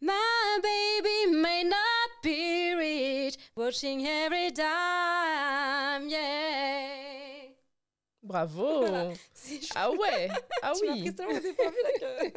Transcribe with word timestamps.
My 0.00 0.58
baby 0.62 1.32
may 1.40 1.64
not 1.64 2.10
be 2.22 2.74
rich, 2.74 3.38
watching 3.56 4.06
every 4.06 4.50
dime, 4.50 6.08
yeah. 6.08 7.48
Bravo 8.22 8.84
Ah 9.74 9.90
ouais 9.90 10.28
Ah 10.62 10.72
Tu 10.78 10.90
oui 10.90 11.10
là, 11.16 11.24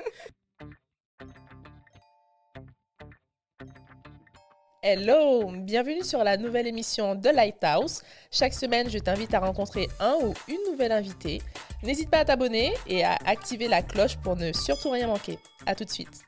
Hello 4.81 5.51
Bienvenue 5.51 6.03
sur 6.05 6.23
la 6.23 6.37
nouvelle 6.37 6.67
émission 6.67 7.15
de 7.15 7.29
Lighthouse. 7.29 8.03
Chaque 8.31 8.53
semaine, 8.53 8.89
je 8.89 8.99
t'invite 8.99 9.33
à 9.33 9.39
rencontrer 9.39 9.89
un 9.99 10.15
ou 10.21 10.33
une 10.47 10.71
nouvelle 10.71 10.93
invitée. 10.93 11.41
N'hésite 11.83 12.09
pas 12.09 12.19
à 12.19 12.25
t'abonner 12.25 12.73
et 12.87 13.03
à 13.03 13.17
activer 13.25 13.67
la 13.67 13.81
cloche 13.81 14.15
pour 14.17 14.37
ne 14.37 14.53
surtout 14.53 14.91
rien 14.91 15.07
manquer. 15.07 15.37
À 15.65 15.75
tout 15.75 15.83
de 15.83 15.89
suite. 15.89 16.23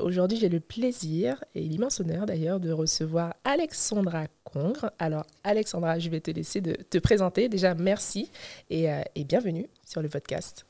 Aujourd'hui, 0.00 0.38
j'ai 0.38 0.48
le 0.48 0.58
plaisir 0.58 1.44
et 1.54 1.60
l'immense 1.60 2.00
honneur 2.00 2.26
d'ailleurs 2.26 2.58
de 2.58 2.72
recevoir 2.72 3.34
Alexandra 3.44 4.26
Congre. 4.42 4.90
Alors, 4.98 5.24
Alexandra, 5.44 6.00
je 6.00 6.10
vais 6.10 6.20
te 6.20 6.32
laisser 6.32 6.60
de 6.60 6.72
te 6.72 6.98
présenter. 6.98 7.48
Déjà, 7.48 7.74
merci 7.74 8.28
et, 8.70 8.90
euh, 8.90 9.02
et 9.14 9.22
bienvenue 9.22 9.68
sur 9.86 10.02
le 10.02 10.08
podcast. 10.08 10.66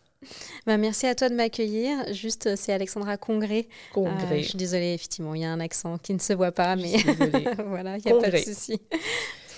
Bah, 0.66 0.76
merci 0.76 1.06
à 1.06 1.14
toi 1.14 1.30
de 1.30 1.34
m'accueillir. 1.34 2.12
Juste, 2.12 2.48
euh, 2.48 2.54
c'est 2.56 2.72
Alexandra 2.72 3.16
Congré. 3.16 3.60
Euh, 3.60 3.94
Congrès. 3.94 4.42
je 4.42 4.48
suis 4.48 4.58
désolée, 4.58 4.92
effectivement, 4.92 5.34
il 5.34 5.40
y 5.40 5.44
a 5.44 5.50
un 5.50 5.60
accent 5.60 5.96
qui 5.96 6.12
ne 6.12 6.18
se 6.18 6.34
voit 6.34 6.52
pas, 6.52 6.76
mais 6.76 6.92
voilà, 7.66 7.96
il 7.96 8.04
n'y 8.04 8.12
a 8.12 8.20
pas 8.20 8.30
de 8.30 8.36
souci. 8.36 8.78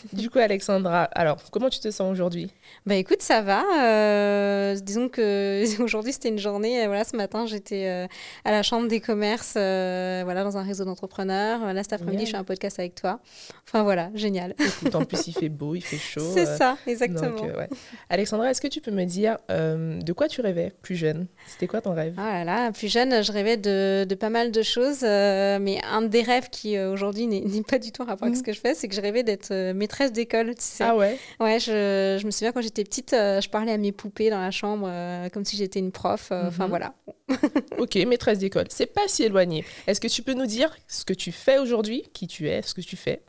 Du 0.13 0.31
coup, 0.31 0.39
Alexandra, 0.39 1.05
alors, 1.05 1.39
comment 1.51 1.69
tu 1.71 1.81
te 1.81 1.91
sens 1.91 2.11
aujourd'hui? 2.13 2.51
Bah 2.85 2.95
écoute, 2.95 3.23
ça 3.23 3.43
va. 3.43 3.63
euh, 3.83 4.75
disons 4.77 5.09
que 5.09 5.65
aujourd'hui 5.83 6.13
c'était 6.13 6.29
une 6.29 6.39
journée. 6.39 6.83
euh, 6.83 6.87
voilà, 6.87 7.05
ce 7.05 7.17
matin 7.17 7.47
j'étais 7.47 7.87
euh, 7.87 8.07
à 8.45 8.51
la 8.51 8.63
chambre 8.63 8.89
des 8.89 9.01
commerces, 9.01 9.55
euh, 9.57 10.23
voilà, 10.25 10.45
dans 10.45 10.57
un 10.57 10.63
réseau 10.63 10.85
d'entrepreneurs. 10.85 11.73
Là 11.73 11.83
cet 11.83 11.93
après-midi 11.93 12.27
je 12.27 12.31
fais 12.33 12.37
un 12.37 12.45
podcast 12.45 12.79
avec 12.79 12.95
toi. 12.95 13.21
Enfin 13.69 13.83
voilà, 13.83 14.11
génial. 14.15 14.55
Écoute, 14.59 14.95
en 14.95 15.05
plus, 15.05 15.27
il 15.29 15.33
fait 15.33 15.49
beau, 15.49 15.75
il 15.75 15.81
fait 15.83 15.97
chaud. 15.97 16.31
C'est 16.35 16.47
ça, 16.47 16.77
exactement. 16.87 17.31
Donc, 17.31 17.57
ouais. 17.57 17.69
Alexandra, 18.09 18.51
est-ce 18.51 18.61
que 18.61 18.69
tu 18.69 18.81
peux 18.81 18.91
me 18.93 19.05
dire 19.05 19.37
de 19.49 20.13
quoi 20.13 20.29
tu 20.29 20.41
rêvais 20.41 20.73
plus 20.83 20.95
jeune? 20.97 21.27
C'était 21.47 21.67
quoi 21.67 21.81
ton 21.81 21.95
rêve? 21.95 22.15
Ah 22.19 22.45
là 22.45 22.45
là, 22.45 22.73
plus 22.73 22.91
jeune, 22.93 23.23
je 23.23 23.33
rêvais 23.33 23.57
de, 23.57 24.05
de 24.05 24.15
pas 24.15 24.31
mal 24.31 24.51
de 24.53 24.63
choses, 24.63 25.03
mais 25.03 25.81
un 25.91 26.03
des 26.03 26.23
rêves 26.23 26.49
qui 26.51 26.79
aujourd'hui 26.79 27.27
n'est 27.27 27.63
pas 27.63 27.79
du 27.79 27.93
tout 27.93 28.03
en 28.03 28.07
rapport 28.07 28.25
avec 28.25 28.35
Mhm. 28.37 28.41
ce 28.41 28.45
que 28.45 28.53
je 28.53 28.61
fais, 28.61 28.75
c'est 28.75 28.89
que 28.89 28.95
je 28.95 29.01
rêvais 29.01 29.23
d'être 29.23 29.73
maîtresse 29.87 30.13
d'école, 30.13 30.49
tu 30.57 30.63
sais. 30.63 30.85
Ah 30.85 30.97
ouais 30.97 31.17
Ouais, 31.39 31.61
je, 31.61 32.19
je 32.21 32.27
me 32.27 32.31
souviens 32.33 32.51
quand 32.53 32.61
j'étais 32.61 32.83
petite, 32.85 33.13
euh, 33.13 33.41
je 33.41 33.49
parlais 33.49 33.71
à 33.73 33.79
mes 33.79 33.93
poupées 33.93 34.31
dans 34.31 34.41
la 34.41 34.51
chambre 34.51 34.87
euh, 34.91 35.29
comme 35.29 35.45
si 35.45 35.57
j'étais 35.57 35.79
une 35.79 35.93
prof. 35.93 36.29
euh, 36.33 36.49
Enfin 36.49 36.65
Mhm. 36.65 36.71
voilà. 36.71 36.95
Ok, 37.79 37.95
maîtresse 38.07 38.39
d'école. 38.39 38.67
C'est 38.71 38.87
pas 38.93 39.07
si 39.07 39.23
éloigné. 39.23 39.65
Est-ce 39.87 40.01
que 40.01 40.09
tu 40.09 40.23
peux 40.23 40.35
nous 40.35 40.47
dire 40.47 40.75
ce 40.89 41.05
que 41.05 41.13
tu 41.15 41.31
fais 41.33 41.59
aujourd'hui 41.59 42.05
Qui 42.13 42.27
tu 42.27 42.49
es 42.49 42.63
Ce 42.63 42.75
que 42.75 42.81
tu 42.81 42.97
fais? 42.97 43.23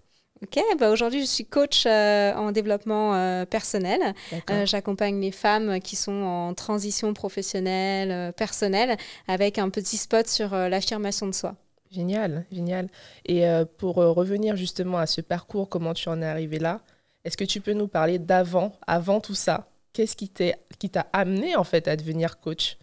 Ok, 0.44 0.59
bah 0.80 0.91
aujourd'hui 0.91 1.22
je 1.22 1.25
suis 1.25 1.45
coach 1.45 1.85
euh, 1.88 2.31
en 2.35 2.52
développement 2.52 3.16
euh, 3.16 3.45
personnel. 3.45 4.13
Euh, 4.52 4.67
J'accompagne 4.67 5.19
les 5.19 5.31
femmes 5.31 5.80
qui 5.81 5.95
sont 5.95 6.11
en 6.22 6.53
transition 6.53 7.11
professionnelle, 7.13 8.33
personnelle, 8.33 8.97
avec 9.28 9.58
un 9.58 9.69
petit 9.69 9.97
spot 9.97 10.28
sur 10.28 10.52
l'affirmation 10.55 11.25
de 11.28 11.33
soi. 11.33 11.55
Génial, 11.92 12.46
génial. 12.52 12.90
Et 13.26 13.48
euh, 13.48 13.66
pour 13.78 14.00
euh, 14.00 14.12
revenir 14.12 14.56
justement 14.56 14.98
à 14.98 15.06
ce 15.06 15.22
parcours, 15.22 15.70
comment 15.70 15.94
tu 15.94 16.10
en 16.10 16.22
es 16.22 16.26
arrivé 16.26 16.60
là 16.60 16.82
Est-ce 17.26 17.38
que 17.38 17.44
tu 17.46 17.62
peux 17.62 17.74
nous 17.74 17.88
parler 17.88 18.20
d'avant, 18.20 18.74
avant 18.88 19.22
tout 19.22 19.36
ça? 19.36 19.68
Qu'est-ce 19.94 20.16
qui 20.16 20.30
t'a 20.30 21.08
amené 21.14 21.56
en 21.56 21.64
fait 21.64 21.88
à 21.88 21.96
devenir 21.96 22.40
coach? 22.40 22.78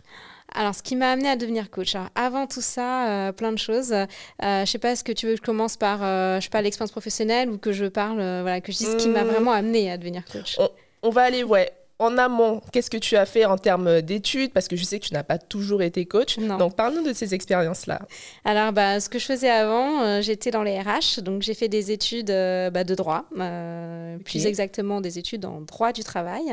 Alors, 0.54 0.74
ce 0.74 0.82
qui 0.82 0.94
m'a 0.96 1.10
amené 1.10 1.28
à 1.28 1.36
devenir 1.36 1.70
coach. 1.70 1.94
Alors, 1.94 2.08
avant 2.14 2.46
tout 2.46 2.60
ça, 2.60 3.08
euh, 3.28 3.32
plein 3.32 3.52
de 3.52 3.58
choses. 3.58 3.92
Euh, 3.92 4.06
je 4.40 4.64
sais 4.64 4.78
pas, 4.78 4.90
est-ce 4.92 5.02
que 5.04 5.12
tu 5.12 5.26
veux 5.26 5.32
que 5.32 5.38
je 5.38 5.42
commence 5.42 5.76
par, 5.76 6.02
euh, 6.02 6.38
je 6.38 6.44
sais 6.44 6.50
pas, 6.50 6.62
l'expérience 6.62 6.92
professionnelle 6.92 7.50
ou 7.50 7.58
que 7.58 7.72
je 7.72 7.86
parle, 7.86 8.16
voilà, 8.16 8.60
que 8.60 8.70
je 8.72 8.78
dise 8.78 8.92
ce 8.92 8.96
qui 8.96 9.08
m'a 9.08 9.24
Hmm. 9.24 9.28
vraiment 9.28 9.52
amené 9.52 9.90
à 9.90 9.96
devenir 9.98 10.24
coach? 10.26 10.58
On 11.02 11.10
va 11.10 11.22
aller, 11.22 11.44
ouais, 11.44 11.70
en 12.04 12.18
amont. 12.18 12.60
Qu'est-ce 12.72 12.90
que 12.90 12.96
tu 12.96 13.16
as 13.16 13.26
fait 13.26 13.44
en 13.44 13.58
termes 13.58 14.02
d'études? 14.02 14.52
Parce 14.52 14.68
que 14.68 14.76
je 14.76 14.84
sais 14.84 14.98
que 15.00 15.06
tu 15.06 15.14
n'as 15.14 15.22
pas 15.22 15.38
toujours 15.38 15.82
été 15.82 16.04
coach. 16.06 16.38
Non. 16.38 16.58
Donc 16.58 16.76
parle-nous 16.76 17.02
de 17.02 17.12
ces 17.12 17.34
expériences-là. 17.34 18.00
Alors, 18.44 18.72
bah, 18.72 19.00
ce 19.00 19.08
que 19.08 19.18
je 19.18 19.24
faisais 19.24 19.50
avant, 19.50 20.02
euh, 20.02 20.20
j'étais 20.20 20.50
dans 20.50 20.62
les 20.62 20.78
RH, 20.78 21.22
donc 21.22 21.42
j'ai 21.42 21.54
fait 21.54 21.68
des 21.68 21.92
études 21.92 22.30
euh, 22.30 22.70
bah, 22.70 22.84
de 22.84 22.94
droit, 22.94 23.24
euh, 23.38 24.18
plus 24.18 24.46
exactement 24.46 25.00
des 25.00 25.18
études 25.18 25.44
en 25.44 25.60
droit 25.60 25.92
du 25.92 26.04
travail. 26.04 26.44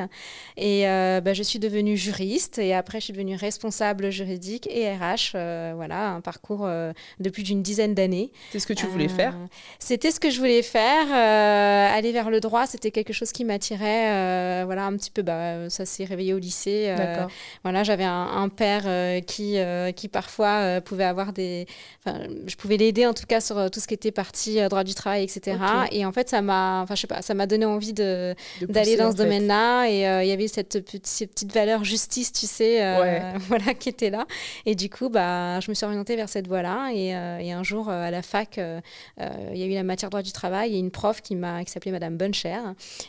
Et 0.57 0.83
bah, 0.83 1.33
je 1.33 1.43
suis 1.43 1.59
devenue 1.59 1.97
juriste 1.97 2.57
et 2.57 2.73
après 2.73 2.99
je 2.99 3.05
suis 3.05 3.13
devenue 3.13 3.35
responsable 3.35 4.09
juridique 4.11 4.67
et 4.71 4.91
RH. 4.91 5.31
voilà, 5.75 6.11
un 6.11 6.21
parcours 6.21 6.67
de 6.67 7.29
plus 7.29 7.43
d'une 7.43 7.61
dizaine 7.61 7.93
d'années. 7.93 8.31
C'est 8.51 8.59
ce 8.59 8.67
que 8.67 8.73
tu 8.73 8.85
voulais 8.87 9.07
faire? 9.07 9.35
C'était 9.79 10.11
ce 10.11 10.19
que 10.19 10.29
je 10.29 10.39
voulais 10.39 10.61
faire. 10.61 11.11
aller 11.11 12.11
vers 12.11 12.29
le 12.29 12.39
droit, 12.39 12.65
c'était 12.67 12.91
quelque 12.91 13.13
chose 13.13 13.31
qui 13.31 13.45
m'attirait. 13.45 14.63
voilà, 14.65 14.85
un 14.85 14.95
petit 14.95 15.11
peu, 15.11 15.21
bah, 15.21 15.40
ça 15.69 15.85
s'est 15.85 16.05
réveillé 16.05 16.33
au 16.33 16.39
lycée. 16.39 16.85
euh, 16.89 17.25
voilà, 17.63 17.83
j'avais 17.83 18.03
un, 18.03 18.27
un 18.35 18.49
père 18.49 18.83
euh, 18.85 19.19
qui, 19.21 19.57
euh, 19.57 19.91
qui 19.91 20.07
parfois 20.07 20.47
euh, 20.61 20.81
pouvait 20.81 21.03
avoir 21.03 21.33
des. 21.33 21.65
Enfin, 22.05 22.19
je 22.47 22.55
pouvais 22.55 22.77
l'aider 22.77 23.05
en 23.05 23.13
tout 23.13 23.25
cas 23.27 23.41
sur 23.41 23.57
euh, 23.57 23.69
tout 23.69 23.79
ce 23.79 23.87
qui 23.87 23.93
était 23.93 24.11
partie 24.11 24.59
euh, 24.59 24.69
droit 24.69 24.83
du 24.83 24.93
travail, 24.93 25.23
etc. 25.23 25.57
Et 25.91 26.05
en 26.05 26.11
fait, 26.11 26.29
ça 26.29 26.41
m'a. 26.41 26.81
Enfin, 26.81 26.95
je 26.95 27.01
sais 27.01 27.07
pas, 27.07 27.21
ça 27.21 27.33
m'a 27.33 27.45
donné 27.47 27.65
envie 27.65 27.93
de 27.93 28.35
d'aller 28.61 28.97
dans 28.97 29.11
ce 29.11 29.17
domaine-là. 29.17 29.85
Et 29.87 30.07
euh, 30.07 30.23
il 30.23 30.29
y 30.29 30.31
avait 30.31 30.47
cette 30.47 30.83
petite, 30.83 31.07
ces 31.07 31.27
petites 31.27 31.53
valeurs 31.53 31.83
justice, 31.83 32.31
tu 32.33 32.45
sais, 32.47 32.83
euh, 32.83 32.99
Ouais. 33.01 33.21
voilà, 33.47 33.73
qui 33.73 33.89
était 33.89 34.09
là. 34.09 34.25
Et 34.65 34.75
du 34.75 34.89
coup, 34.89 35.09
bah, 35.09 35.59
je 35.59 35.69
me 35.69 35.73
suis 35.75 35.85
orientée 35.85 36.15
vers 36.15 36.29
cette 36.29 36.47
voie-là. 36.47 36.89
Et, 36.93 37.15
euh, 37.15 37.37
et 37.39 37.51
un 37.51 37.63
jour, 37.63 37.89
euh, 37.89 38.07
à 38.07 38.11
la 38.11 38.21
fac, 38.21 38.57
euh, 38.57 38.79
euh, 39.19 39.29
il 39.53 39.59
y 39.59 39.63
a 39.63 39.65
eu 39.65 39.73
la 39.73 39.83
matière 39.83 40.09
droit 40.09 40.21
du 40.21 40.31
travail 40.31 40.75
et 40.75 40.79
une 40.79 40.91
prof 40.91 41.21
qui 41.21 41.35
m'a, 41.35 41.63
qui 41.63 41.71
s'appelait 41.71 41.91
Madame 41.91 42.17
Boncher, 42.17 42.57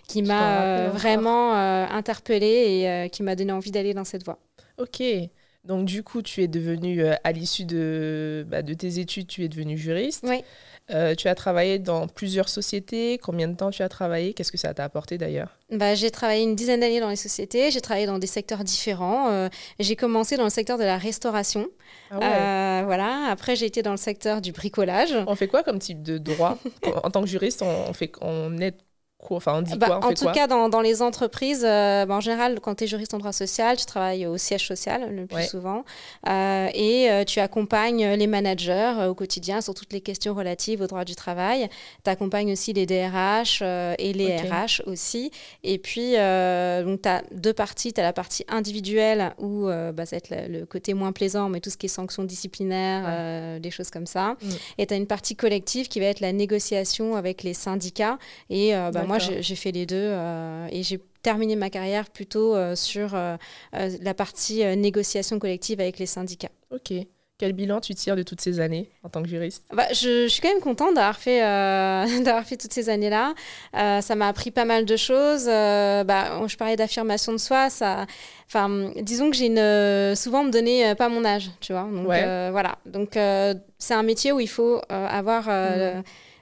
qui 0.08 0.22
m'a 0.22 0.62
euh, 0.62 0.90
vraiment 0.92 1.54
euh, 1.54 1.86
interpellée 1.90 2.11
et 2.30 2.88
euh, 2.88 3.08
qui 3.08 3.22
m'a 3.22 3.36
donné 3.36 3.52
envie 3.52 3.70
d'aller 3.70 3.94
dans 3.94 4.04
cette 4.04 4.24
voie. 4.24 4.38
Ok. 4.78 5.02
Donc 5.64 5.84
du 5.84 6.02
coup, 6.02 6.22
tu 6.22 6.42
es 6.42 6.48
devenue, 6.48 7.02
euh, 7.04 7.14
à 7.22 7.30
l'issue 7.30 7.64
de, 7.64 8.44
bah, 8.48 8.62
de 8.62 8.74
tes 8.74 8.98
études, 8.98 9.28
tu 9.28 9.44
es 9.44 9.48
devenue 9.48 9.78
juriste. 9.78 10.24
Oui. 10.26 10.42
Euh, 10.90 11.14
tu 11.14 11.28
as 11.28 11.36
travaillé 11.36 11.78
dans 11.78 12.08
plusieurs 12.08 12.48
sociétés. 12.48 13.16
Combien 13.18 13.46
de 13.46 13.54
temps 13.54 13.70
tu 13.70 13.82
as 13.84 13.88
travaillé? 13.88 14.34
Qu'est-ce 14.34 14.50
que 14.50 14.58
ça 14.58 14.74
t'a 14.74 14.82
apporté 14.82 15.16
d'ailleurs? 15.16 15.56
Bah, 15.70 15.94
j'ai 15.94 16.10
travaillé 16.10 16.42
une 16.42 16.56
dizaine 16.56 16.80
d'années 16.80 16.98
dans 16.98 17.08
les 17.08 17.16
sociétés, 17.16 17.70
j'ai 17.70 17.80
travaillé 17.80 18.06
dans 18.06 18.18
des 18.18 18.26
secteurs 18.26 18.64
différents. 18.64 19.30
Euh, 19.30 19.48
j'ai 19.78 19.94
commencé 19.94 20.36
dans 20.36 20.44
le 20.44 20.50
secteur 20.50 20.78
de 20.78 20.82
la 20.84 20.98
restauration. 20.98 21.68
Ah 22.10 22.18
ouais. 22.18 22.84
Voilà. 22.84 23.28
Après, 23.30 23.54
j'ai 23.54 23.66
été 23.66 23.82
dans 23.82 23.92
le 23.92 23.96
secteur 23.96 24.40
du 24.40 24.50
bricolage. 24.50 25.14
On 25.28 25.36
fait 25.36 25.46
quoi 25.46 25.62
comme 25.62 25.78
type 25.78 26.02
de 26.02 26.18
droit? 26.18 26.58
En 27.04 27.10
tant 27.10 27.22
que 27.22 27.28
juriste, 27.28 27.62
on, 27.62 27.88
on 27.88 27.92
fait, 27.92 28.10
on 28.20 28.58
est 28.58 28.76
quoi 29.22 29.36
Enfin, 29.38 29.54
on 29.58 29.62
dit 29.62 29.76
Bah, 29.76 29.86
quoi 29.86 30.00
On 30.02 30.06
en 30.06 30.08
fait 30.10 30.14
tout 30.16 30.24
quoi 30.24 30.32
cas, 30.32 30.46
dans, 30.46 30.68
dans 30.68 30.80
les 30.82 31.00
entreprises, 31.00 31.64
euh, 31.64 32.04
bah, 32.04 32.14
en 32.16 32.20
général, 32.20 32.60
quand 32.60 32.74
tu 32.74 32.84
es 32.84 32.86
juriste 32.86 33.14
en 33.14 33.18
droit 33.18 33.32
social, 33.32 33.76
tu 33.78 33.86
travailles 33.86 34.26
au 34.26 34.36
siège 34.36 34.66
social 34.66 35.14
le 35.14 35.26
plus 35.26 35.36
Ouais. 35.36 35.46
souvent 35.46 35.84
Euh, 36.28 36.68
et 36.74 37.10
euh, 37.10 37.24
tu 37.24 37.40
accompagnes 37.40 38.04
les 38.14 38.26
managers 38.26 39.06
au 39.08 39.14
quotidien 39.14 39.60
sur 39.60 39.74
toutes 39.74 39.92
les 39.92 40.00
questions 40.00 40.34
relatives 40.34 40.80
au 40.82 40.86
droit 40.86 41.04
du 41.04 41.14
travail. 41.14 41.68
Tu 42.04 42.10
accompagnes 42.10 42.52
aussi 42.52 42.72
les 42.72 42.84
DRH 42.86 43.62
et 43.62 44.12
les. 44.12 44.36
RH 44.36 44.82
aussi. 44.86 45.30
Et 45.62 45.78
puis, 45.78 46.12
donc 46.12 47.02
tu 47.02 47.08
as 47.08 47.22
deux 47.32 47.52
parties. 47.52 47.92
Tu 47.92 48.00
as 48.00 48.04
la 48.04 48.12
partie 48.12 48.44
individuelle 48.48 49.34
où 49.38 49.66
bah, 49.66 50.04
ça 50.06 50.16
va 50.16 50.18
être 50.18 50.30
le, 50.30 50.60
le 50.60 50.66
côté 50.66 50.94
moins 50.94 51.12
plaisant, 51.12 51.48
mais 51.48 51.60
tout 51.60 51.70
ce 51.70 51.76
qui 51.76 51.86
est 51.86 51.88
sanctions 51.88 52.24
disciplinaires, 52.24 53.04
Ouais. 53.04 53.60
des 53.60 53.70
choses 53.70 53.90
comme 53.90 54.06
ça. 54.06 54.36
Mm. 54.42 54.48
Et 54.78 54.86
tu 54.86 54.94
as 54.94 54.96
une 54.96 55.06
partie 55.06 55.36
collective 55.36 55.88
qui 55.88 56.00
va 56.00 56.06
être 56.06 56.20
la 56.20 56.32
négociation 56.32 57.16
avec 57.16 57.42
les 57.42 57.54
syndicats. 57.54 58.18
Et 58.50 58.72
bah, 58.92 59.04
moi, 59.18 59.18
j'ai 59.40 59.54
fait 59.56 59.72
les 59.72 59.86
deux 59.86 59.96
euh, 59.96 60.66
et 60.70 60.82
j'ai 60.82 61.00
terminé 61.22 61.56
ma 61.56 61.70
carrière 61.70 62.10
plutôt 62.10 62.54
euh, 62.54 62.74
sur 62.74 63.14
euh, 63.14 63.36
la 63.72 64.14
partie 64.14 64.64
négociation 64.76 65.38
collective 65.38 65.80
avec 65.80 65.98
les 65.98 66.06
syndicats. 66.06 66.50
Ok. 66.74 66.92
Quel 67.38 67.54
bilan 67.54 67.80
tu 67.80 67.92
tires 67.96 68.14
de 68.14 68.22
toutes 68.22 68.40
ces 68.40 68.60
années 68.60 68.88
en 69.02 69.08
tant 69.08 69.20
que 69.20 69.28
juriste? 69.28 69.64
Bah, 69.72 69.86
je, 69.92 70.24
je 70.24 70.28
suis 70.28 70.40
quand 70.40 70.50
même 70.52 70.60
contente 70.60 70.94
d'avoir 70.94 71.16
fait, 71.18 71.42
euh, 71.42 72.06
fait 72.44 72.56
toutes 72.56 72.72
ces 72.72 72.88
années-là. 72.88 73.34
Euh, 73.76 74.00
ça 74.00 74.14
m'a 74.14 74.28
appris 74.28 74.52
pas 74.52 74.64
mal 74.64 74.84
de 74.84 74.96
choses. 74.96 75.46
Euh, 75.48 76.04
bah, 76.04 76.40
je 76.46 76.56
parlais 76.56 76.76
d'affirmation 76.76 77.32
de 77.32 77.38
soi. 77.38 77.68
Ça, 77.68 78.06
enfin, 78.46 78.92
disons 79.00 79.28
que 79.30 79.36
j'ai 79.36 79.46
une, 79.46 80.14
souvent 80.14 80.42
on 80.42 80.44
me 80.44 80.50
donnait 80.52 80.94
pas 80.94 81.08
mon 81.08 81.24
âge, 81.24 81.50
tu 81.60 81.72
vois. 81.72 81.88
Donc 81.92 82.06
Ouais. 82.06 82.50
voilà. 82.52 82.78
Donc 82.86 83.14
c'est 83.78 83.94
un 83.94 84.02
métier 84.04 84.30
où 84.30 84.38
il 84.38 84.48
faut 84.48 84.80
avoir. 84.88 85.48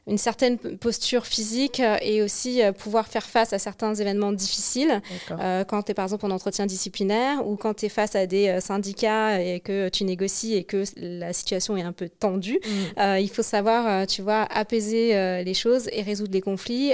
Une 0.07 0.19
certaine 0.19 0.59
posture 0.59 1.27
physique 1.27 1.81
euh, 1.81 1.97
et 2.03 2.23
aussi 2.23 2.63
euh, 2.63 2.73
pouvoir 2.73 3.07
faire 3.07 3.25
face 3.25 3.53
à 3.53 3.59
certains 3.59 3.95
événements 3.95 4.33
difficiles. 4.33 5.01
Euh, 5.31 5.65
quand 5.65 5.83
tu 5.83 5.93
es 5.93 5.95
par 5.95 6.05
exemple 6.07 6.27
en 6.27 6.31
entretien 6.31 6.67
disciplinaire 6.67 7.47
ou 7.47 7.57
quand 7.57 7.75
tu 7.75 7.87
es 7.87 7.89
face 7.89 8.17
à 8.17 8.27
des 8.27 8.61
syndicats 8.61 9.41
et 9.41 9.61
que 9.61 9.89
tu 9.89 10.05
négocies 10.05 10.55
et 10.55 10.65
que 10.65 10.85
la 10.97 11.33
situation 11.33 11.77
est 11.77 11.83
un 11.83 11.93
peu 11.93 12.09
tendue, 12.09 12.59
Mm. 12.61 13.01
euh, 13.01 13.19
il 13.21 13.31
faut 13.31 13.43
savoir, 13.43 14.07
tu 14.07 14.23
vois, 14.23 14.43
apaiser 14.43 15.17
euh, 15.17 15.43
les 15.43 15.55
choses 15.55 15.89
et 15.93 16.03
résoudre 16.03 16.33
les 16.33 16.41
conflits 16.41 16.93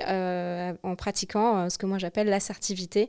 en 0.82 0.96
pratiquant 0.96 1.68
ce 1.70 1.78
que 1.78 1.86
moi 1.86 1.98
j'appelle 1.98 2.28
l'assertivité. 2.28 3.08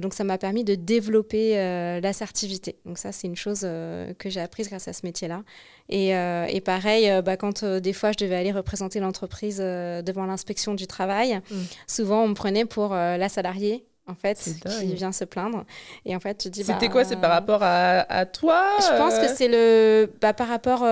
Donc 0.00 0.14
ça 0.14 0.24
m'a 0.24 0.38
permis 0.38 0.64
de 0.64 0.74
développer 0.74 1.54
l'assertivité. 2.00 2.76
Donc 2.86 2.98
ça, 2.98 3.12
c'est 3.12 3.26
une 3.26 3.36
chose 3.36 3.60
que 3.60 4.30
j'ai 4.30 4.40
apprise 4.40 4.68
grâce 4.68 4.88
à 4.88 4.92
ce 4.92 5.04
métier-là 5.04 5.42
Et, 5.88 6.10
et 6.10 6.60
pareil, 6.60 7.10
bah, 7.22 7.36
quand 7.36 7.64
des 7.64 7.92
fois 7.92 8.12
je 8.12 8.24
devais 8.24 8.36
aller 8.36 8.52
représenter 8.52 9.00
l'entreprise 9.00 9.58
devant 9.58 10.26
l'inspection 10.26 10.74
du 10.74 10.86
travail, 10.86 11.40
mm. 11.50 11.56
souvent 11.86 12.22
on 12.22 12.28
me 12.28 12.34
prenait 12.34 12.64
pour 12.64 12.94
la 12.94 13.28
salariée 13.28 13.84
en 14.08 14.14
fait, 14.14 14.38
qui 14.78 14.94
vient 14.94 15.12
se 15.12 15.24
plaindre. 15.24 15.64
Et 16.04 16.16
en 16.16 16.20
fait, 16.20 16.36
tu 16.36 16.50
dis. 16.50 16.64
C'était 16.64 16.88
quoi? 16.88 17.04
C'est 17.04 17.16
par 17.16 17.30
bah, 17.30 17.34
rapport 17.36 17.62
à, 17.62 18.26
toi 18.26 18.64
Je 18.80 18.96
pense 18.96 19.18
que 19.18 19.28
c'est 19.28 19.48
le 19.48 20.10
bah, 20.20 20.32
par 20.32 20.48
rapport 20.48 20.82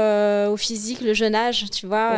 au 0.51 0.57
physique, 0.57 1.01
le 1.01 1.15
jeune 1.15 1.35
âge, 1.35 1.71
tu 1.71 1.87
vois, 1.87 2.13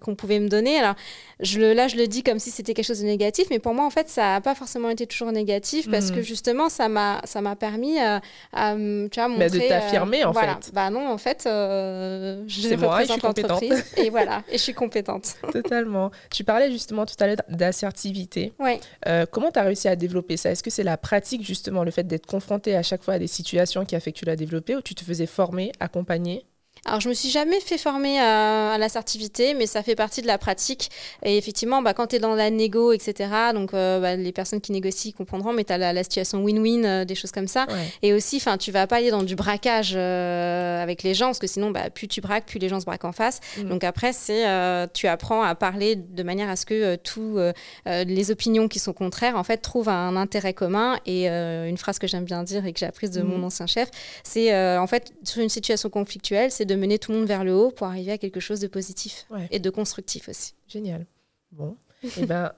qu'on 0.00 0.14
pouvait 0.14 0.40
me 0.40 0.48
donner. 0.48 0.78
Alors, 0.78 0.94
je 1.40 1.60
le, 1.60 1.72
là, 1.72 1.88
je 1.88 1.96
le 1.96 2.06
dis 2.06 2.22
comme 2.22 2.38
si 2.38 2.50
c'était 2.50 2.74
quelque 2.74 2.86
chose 2.86 3.00
de 3.00 3.06
négatif, 3.06 3.46
mais 3.50 3.58
pour 3.58 3.74
moi, 3.74 3.84
en 3.84 3.90
fait, 3.90 4.08
ça 4.08 4.22
n'a 4.22 4.40
pas 4.40 4.54
forcément 4.54 4.90
été 4.90 5.06
toujours 5.06 5.30
négatif 5.30 5.88
parce 5.90 6.10
que 6.10 6.20
hmm. 6.20 6.24
justement, 6.24 6.68
ça 6.68 6.88
m'a, 6.88 7.20
ça 7.24 7.40
m'a 7.40 7.54
permis 7.54 8.00
euh, 8.00 8.18
à, 8.52 8.74
tu 8.74 9.08
vois, 9.14 9.28
montrer. 9.28 9.50
Mais 9.50 9.50
de 9.50 9.68
t'affirmer, 9.68 10.24
en 10.24 10.32
voilà. 10.32 10.58
fait. 10.60 10.72
Bah 10.72 10.90
non, 10.90 11.08
en 11.08 11.18
fait, 11.18 11.44
euh, 11.46 12.42
je 12.46 12.68
représente 12.74 13.22
l'entreprise 13.22 13.84
et 13.96 14.10
voilà, 14.10 14.42
et 14.48 14.58
je 14.58 14.62
suis 14.62 14.74
compétente. 14.74 15.36
Totalement. 15.52 16.10
Tu 16.30 16.44
parlais 16.44 16.70
justement 16.70 17.06
tout 17.06 17.16
à 17.20 17.26
l'heure 17.26 17.36
d'assertivité. 17.48 18.52
Ouais. 18.58 18.80
Euh, 19.06 19.26
comment 19.30 19.50
tu 19.50 19.58
as 19.58 19.62
réussi 19.62 19.88
à 19.88 19.96
développer 19.96 20.36
ça? 20.36 20.50
Est-ce 20.50 20.62
que 20.62 20.70
c'est 20.70 20.82
la 20.82 20.96
pratique, 20.96 21.44
justement, 21.44 21.84
le 21.84 21.90
fait 21.90 22.04
d'être 22.04 22.26
confronté 22.26 22.74
à 22.74 22.82
chaque 22.82 23.02
fois 23.02 23.14
à 23.14 23.18
des 23.18 23.26
situations 23.26 23.84
qui 23.84 23.94
a 23.94 24.00
fait 24.00 24.12
que 24.12 24.18
tu 24.18 24.24
l'as 24.24 24.36
développé 24.36 24.74
ou 24.76 24.82
tu 24.82 24.94
te 24.94 25.04
faisais 25.04 25.26
former, 25.26 25.72
accompagner? 25.78 26.44
Alors, 26.84 27.00
je 27.00 27.08
me 27.08 27.14
suis 27.14 27.30
jamais 27.30 27.60
fait 27.60 27.78
former 27.78 28.18
à, 28.18 28.76
l'assertivité, 28.78 29.54
mais 29.54 29.66
ça 29.66 29.82
fait 29.82 29.94
partie 29.94 30.22
de 30.22 30.26
la 30.26 30.38
pratique. 30.38 30.90
Et 31.22 31.36
effectivement, 31.36 31.82
bah, 31.82 31.94
quand 31.94 32.08
tu 32.08 32.16
es 32.16 32.18
dans 32.18 32.34
la 32.34 32.50
négo, 32.50 32.92
etc., 32.92 33.30
donc 33.52 33.74
euh, 33.74 34.00
bah, 34.00 34.16
les 34.16 34.32
personnes 34.32 34.60
qui 34.60 34.72
négocient 34.72 35.12
comprendront, 35.12 35.52
mais 35.52 35.64
tu 35.64 35.72
as 35.72 35.78
la, 35.78 36.04
situation 36.04 36.42
win-win, 36.42 36.84
euh, 36.84 37.04
des 37.04 37.14
choses 37.14 37.32
comme 37.32 37.48
ça. 37.48 37.66
Et 38.02 38.12
aussi, 38.12 38.42
tu 38.58 38.72
vas 38.72 38.86
pas 38.86 38.96
aller 38.96 39.10
dans 39.10 39.22
du 39.22 39.36
braquage 39.36 39.94
euh, 39.96 40.82
avec 40.82 41.02
les 41.02 41.14
gens, 41.14 41.26
parce 41.26 41.38
que 41.38 41.46
sinon, 41.46 41.70
bah, 41.70 41.90
plus 41.90 42.08
tu 42.08 42.20
braques, 42.20 42.46
plus 42.46 42.58
les 42.58 42.68
gens 42.68 42.80
se 42.80 42.84
braquent 42.84 43.04
en 43.04 43.12
face. 43.12 43.40
Mm. 43.58 43.68
Donc 43.68 43.84
après, 43.84 44.12
c'est 44.12 44.44
tu 44.94 45.06
apprends 45.06 45.42
à 45.42 45.54
parler 45.54 45.96
de 45.96 46.22
manière 46.22 46.48
à 46.48 46.56
ce 46.56 46.64
que 46.64 46.96
tous 46.96 47.38
les 47.86 48.30
opinions 48.30 48.68
qui 48.68 48.78
sont 48.78 48.92
contraires, 48.92 49.36
en 49.36 49.44
fait, 49.44 49.58
trouvent 49.58 49.88
un 49.88 50.16
intérêt 50.16 50.54
commun. 50.54 50.98
Et 51.06 51.28
une 51.28 51.76
phrase 51.76 51.98
que 51.98 52.06
j'aime 52.06 52.24
bien 52.24 52.42
dire 52.42 52.64
et 52.66 52.72
que 52.72 52.78
j'ai 52.78 52.86
apprise 52.86 53.10
de 53.10 53.22
mm. 53.22 53.26
mon 53.26 53.42
ancien 53.44 53.66
chef, 53.66 53.90
c'est 54.22 54.56
en 54.78 54.86
fait, 54.86 55.12
sur 55.24 55.42
une 55.42 55.48
situation 55.48 55.90
conflictuelle, 55.90 56.50
c'est 56.50 56.64
de 56.68 56.76
mener 56.76 56.98
tout 56.98 57.10
le 57.10 57.18
monde 57.18 57.26
vers 57.26 57.42
le 57.42 57.54
haut 57.54 57.72
pour 57.72 57.88
arriver 57.88 58.12
à 58.12 58.18
quelque 58.18 58.40
chose 58.40 58.60
de 58.60 58.68
positif 58.68 59.26
et 59.50 59.58
de 59.58 59.70
constructif 59.70 60.28
aussi. 60.28 60.54
Génial. 60.68 61.06
Bon, 61.50 61.76
et 62.04 62.08
eh 62.18 62.26
ben, 62.26 62.52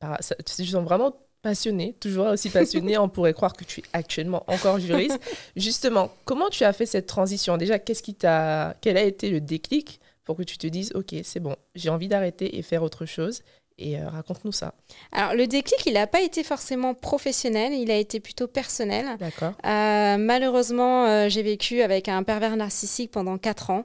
tu 0.56 0.64
sens 0.64 0.84
vraiment 0.84 1.14
passionné, 1.42 1.94
toujours 2.00 2.26
aussi 2.26 2.48
passionné. 2.50 2.98
On 2.98 3.08
pourrait 3.08 3.34
croire 3.34 3.52
que 3.52 3.64
tu 3.64 3.80
es 3.80 3.84
actuellement 3.92 4.44
encore 4.48 4.78
juriste. 4.78 5.20
Justement, 5.56 6.10
comment 6.24 6.48
tu 6.48 6.64
as 6.64 6.72
fait 6.72 6.86
cette 6.86 7.06
transition? 7.06 7.56
Déjà, 7.56 7.78
qu'est-ce 7.78 8.02
qui 8.02 8.14
t'a, 8.14 8.76
quel 8.80 8.96
a 8.96 9.02
été 9.02 9.30
le 9.30 9.40
déclic 9.40 10.00
pour 10.24 10.36
que 10.36 10.42
tu 10.42 10.58
te 10.58 10.66
dises, 10.66 10.92
ok, 10.94 11.14
c'est 11.22 11.40
bon, 11.40 11.54
j'ai 11.74 11.90
envie 11.90 12.08
d'arrêter 12.08 12.58
et 12.58 12.62
faire 12.62 12.82
autre 12.82 13.06
chose? 13.06 13.42
Et 13.78 13.98
euh, 13.98 14.08
raconte-nous 14.08 14.52
ça. 14.52 14.72
Alors, 15.12 15.34
le 15.34 15.46
déclic, 15.46 15.84
il 15.84 15.94
n'a 15.94 16.06
pas 16.06 16.22
été 16.22 16.42
forcément 16.42 16.94
professionnel, 16.94 17.74
il 17.74 17.90
a 17.90 17.96
été 17.96 18.20
plutôt 18.20 18.46
personnel. 18.46 19.06
D'accord. 19.20 19.52
Euh, 19.66 20.16
malheureusement, 20.16 21.04
euh, 21.06 21.28
j'ai 21.28 21.42
vécu 21.42 21.82
avec 21.82 22.08
un 22.08 22.22
pervers 22.22 22.56
narcissique 22.56 23.10
pendant 23.10 23.36
4 23.36 23.70
ans, 23.70 23.84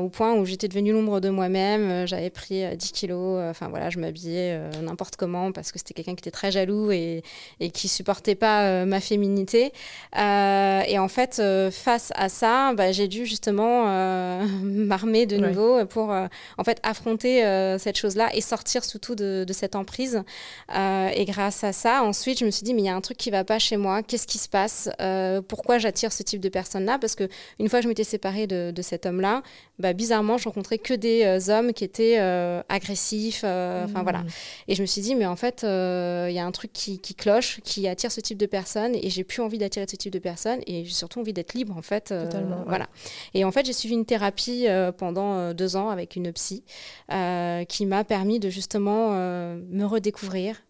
au 0.00 0.08
point 0.08 0.34
où 0.34 0.44
j'étais 0.44 0.66
devenue 0.66 0.92
l'ombre 0.92 1.20
de 1.20 1.28
moi-même. 1.28 2.06
J'avais 2.08 2.30
pris 2.30 2.64
10 2.76 2.92
kilos, 2.92 3.40
enfin 3.48 3.68
voilà, 3.68 3.90
je 3.90 3.98
m'habillais 4.00 4.58
n'importe 4.82 5.16
comment 5.16 5.52
parce 5.52 5.70
que 5.70 5.78
c'était 5.78 5.94
quelqu'un 5.94 6.14
qui 6.14 6.22
était 6.22 6.30
très 6.30 6.50
jaloux 6.50 6.90
et, 6.90 7.22
et 7.60 7.70
qui 7.70 7.86
supportait 7.88 8.34
pas 8.34 8.84
ma 8.84 9.00
féminité. 9.00 9.72
et 10.16 10.98
en 10.98 11.08
fait, 11.08 11.40
face 11.70 12.12
à 12.16 12.28
ça, 12.28 12.72
bah, 12.74 12.90
j'ai 12.90 13.06
dû 13.06 13.24
justement 13.24 13.84
m'armer 14.62 15.26
de 15.26 15.36
nouveau 15.36 15.84
pour 15.86 16.10
en 16.10 16.64
fait 16.64 16.80
affronter 16.82 17.42
cette 17.78 17.96
chose-là 17.96 18.30
et 18.34 18.40
sortir 18.48 18.84
surtout 18.84 19.14
de, 19.14 19.44
de 19.46 19.52
cette 19.52 19.76
emprise. 19.76 20.22
Euh, 20.74 21.08
et 21.14 21.24
grâce 21.24 21.64
à 21.64 21.72
ça, 21.72 22.02
ensuite, 22.02 22.38
je 22.38 22.44
me 22.44 22.50
suis 22.50 22.64
dit, 22.64 22.74
mais 22.74 22.82
il 22.82 22.86
y 22.86 22.88
a 22.88 22.96
un 22.96 23.00
truc 23.00 23.16
qui 23.16 23.30
va 23.30 23.44
pas 23.44 23.58
chez 23.58 23.76
moi. 23.76 24.02
Qu'est-ce 24.02 24.26
qui 24.26 24.38
se 24.38 24.48
passe? 24.48 24.88
Euh, 25.00 25.40
Pourquoi 25.42 25.78
j'attire 25.78 26.12
ce 26.12 26.22
type 26.22 26.40
de 26.40 26.48
personne-là 26.48 26.98
Parce 26.98 27.14
que 27.14 27.28
une 27.58 27.68
fois 27.68 27.80
que 27.80 27.84
je 27.84 27.88
m'étais 27.88 28.04
séparée 28.04 28.46
de, 28.46 28.70
de 28.70 28.82
cet 28.82 29.06
homme-là, 29.06 29.42
bah, 29.78 29.92
bizarrement, 29.92 30.38
je 30.38 30.48
rencontrais 30.48 30.78
que 30.78 30.94
des 30.94 31.24
euh, 31.24 31.52
hommes 31.52 31.72
qui 31.72 31.84
étaient 31.84 32.18
agressifs. 32.68 33.44
Enfin 33.44 34.02
voilà. 34.02 34.24
Et 34.66 34.74
je 34.74 34.82
me 34.82 34.86
suis 34.86 35.02
dit, 35.02 35.14
mais 35.14 35.26
en 35.26 35.36
fait, 35.36 35.60
il 35.62 36.32
y 36.32 36.38
a 36.38 36.44
un 36.44 36.52
truc 36.52 36.72
qui, 36.72 36.98
qui, 36.98 37.14
cloche, 37.14 37.60
qui 37.62 37.86
attire 37.86 38.10
ce 38.10 38.20
type 38.20 38.38
de 38.38 38.46
personnes. 38.46 38.94
Et 38.94 39.10
j'ai 39.10 39.24
plus 39.24 39.42
envie 39.42 39.58
d'attirer 39.58 39.86
ce 39.88 39.96
type 39.96 40.12
de 40.12 40.18
personnes. 40.18 40.60
Et 40.66 40.84
j'ai 40.84 40.94
surtout 40.94 41.20
envie 41.20 41.32
d'être 41.32 41.54
libre, 41.54 41.76
en 41.76 41.82
fait. 41.82 42.06
Totalement. 42.08 42.64
Voilà. 42.66 42.88
Et 43.34 43.44
en 43.44 43.52
fait, 43.52 43.66
j'ai 43.66 43.72
suivi 43.72 43.94
une 43.94 44.06
thérapie 44.06 44.66
pendant 44.96 45.52
deux 45.52 45.76
ans 45.76 45.90
avec 45.90 46.16
une 46.16 46.32
psy 46.32 46.62
qui 47.68 47.86
m'a 47.86 48.04
permis 48.04 48.37
de 48.38 48.50
justement 48.50 49.10
euh, 49.12 49.60
me 49.70 49.84
redécouvrir 49.84 50.62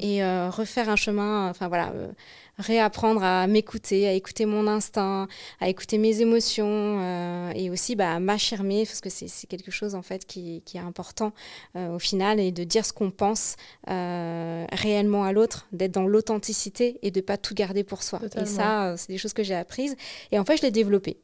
et 0.00 0.24
euh, 0.24 0.48
refaire 0.48 0.88
un 0.88 0.96
chemin, 0.96 1.50
enfin 1.50 1.68
voilà, 1.68 1.90
euh, 1.90 2.10
réapprendre 2.56 3.22
à 3.22 3.46
m'écouter, 3.46 4.08
à 4.08 4.12
écouter 4.14 4.46
mon 4.46 4.66
instinct, 4.66 5.28
à 5.60 5.68
écouter 5.68 5.98
mes 5.98 6.22
émotions 6.22 7.52
et 7.54 7.68
aussi 7.68 7.94
bah, 7.94 8.14
à 8.14 8.18
m'affirmer 8.18 8.86
parce 8.86 9.02
que 9.02 9.10
c'est 9.10 9.46
quelque 9.46 9.70
chose 9.70 9.94
en 9.94 10.00
fait 10.00 10.24
qui, 10.24 10.62
qui 10.64 10.78
est 10.78 10.80
important 10.80 11.34
au 11.74 11.98
final 11.98 12.40
et 12.40 12.52
de 12.52 12.64
dire 12.64 12.86
ce 12.86 12.94
qu'on 12.94 13.10
pense 13.10 13.56
réellement 13.86 15.24
à 15.24 15.32
l'autre, 15.32 15.66
d'être 15.72 15.92
dans 15.92 16.06
l'authenticité 16.06 16.98
et 17.02 17.10
de 17.10 17.20
pas 17.20 17.36
tout 17.36 17.52
garder 17.52 17.84
pour 17.84 18.02
soi. 18.02 18.22
Et 18.40 18.46
ça, 18.46 18.94
c'est 18.96 19.08
des 19.08 19.18
choses 19.18 19.34
que 19.34 19.42
j'ai 19.42 19.54
apprises 19.54 19.94
et 20.32 20.38
en 20.38 20.44
fait 20.46 20.56
je 20.56 20.62
l'ai 20.62 20.70
développé. 20.70 21.18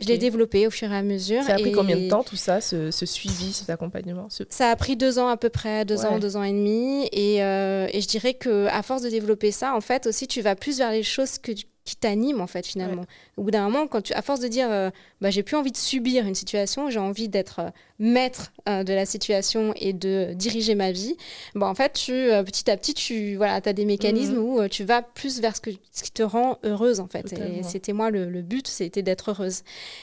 Je 0.00 0.06
l'ai 0.06 0.18
développé 0.18 0.66
au 0.66 0.70
fur 0.70 0.90
et 0.92 0.96
à 0.96 1.02
mesure. 1.02 1.42
Ça 1.42 1.54
a 1.54 1.58
pris 1.58 1.72
combien 1.72 1.96
de 1.96 2.08
temps 2.08 2.22
tout 2.22 2.36
ça, 2.36 2.60
ce, 2.60 2.90
suivi, 2.90 3.52
cet 3.52 3.70
accompagnement 3.70 4.28
Ça 4.48 4.70
a 4.70 4.76
pris 4.76 4.96
deux 4.96 5.18
ans 5.18 5.28
à 5.28 5.36
peu 5.36 5.48
près, 5.48 5.84
deux 5.84 6.04
ans, 6.04 6.18
deux 6.18 6.36
ans 6.36 6.42
et 6.42 6.52
demi. 6.52 7.08
Et, 7.12 7.42
euh, 7.42 7.88
et 7.92 8.00
je 8.00 8.08
dirais 8.08 8.34
que 8.34 8.66
à 8.66 8.82
force 8.82 9.02
de 9.02 9.08
développer 9.08 9.50
ça, 9.50 9.74
en 9.74 9.80
fait, 9.80 10.06
aussi, 10.06 10.26
tu 10.26 10.40
vas 10.40 10.54
plus 10.54 10.78
vers 10.78 10.90
les 10.90 11.02
choses 11.02 11.38
que, 11.38 11.52
qui 11.86 11.96
t'animent, 11.96 12.42
en 12.42 12.46
fait, 12.46 12.66
finalement. 12.66 13.06
Au 13.36 13.42
bout 13.42 13.52
d'un 13.52 13.62
moment, 13.62 13.86
quand 13.86 14.02
tu, 14.02 14.12
à 14.12 14.20
force 14.20 14.40
de 14.40 14.48
dire, 14.48 14.66
euh, 14.70 14.90
bah, 15.20 15.30
j'ai 15.30 15.42
plus 15.42 15.56
envie 15.56 15.70
de 15.70 15.76
subir 15.76 16.26
une 16.26 16.34
situation, 16.34 16.90
j'ai 16.90 16.98
envie 16.98 17.28
d'être 17.28 17.60
euh, 17.60 17.70
maître 18.00 18.52
euh, 18.68 18.82
de 18.82 18.92
la 18.92 19.06
situation 19.06 19.72
et 19.76 19.92
de 19.92 20.32
diriger 20.34 20.74
ma 20.74 20.90
vie, 20.90 21.16
bah, 21.54 21.66
en 21.66 21.74
fait, 21.74 21.92
tu, 21.92 22.12
petit 22.44 22.68
à 22.68 22.76
petit, 22.76 22.92
tu 22.92 23.36
voilà, 23.36 23.60
as 23.64 23.72
des 23.72 23.84
mécanismes 23.84 24.34
mhm. 24.34 24.42
où 24.42 24.68
tu 24.68 24.82
vas 24.82 25.00
plus 25.00 25.40
vers 25.40 25.54
ce, 25.54 25.60
que, 25.60 25.70
ce 25.92 26.02
qui 26.02 26.10
te 26.10 26.24
rend 26.24 26.58
heureuse, 26.64 26.98
en 26.98 27.06
fait. 27.06 27.32
Et 27.32 27.62
c'était 27.62 27.92
moi 27.92 28.10
le, 28.10 28.28
le 28.28 28.42
but, 28.42 28.66
c'était 28.66 29.02
d'être 29.02 29.30
heureuse. 29.30 29.62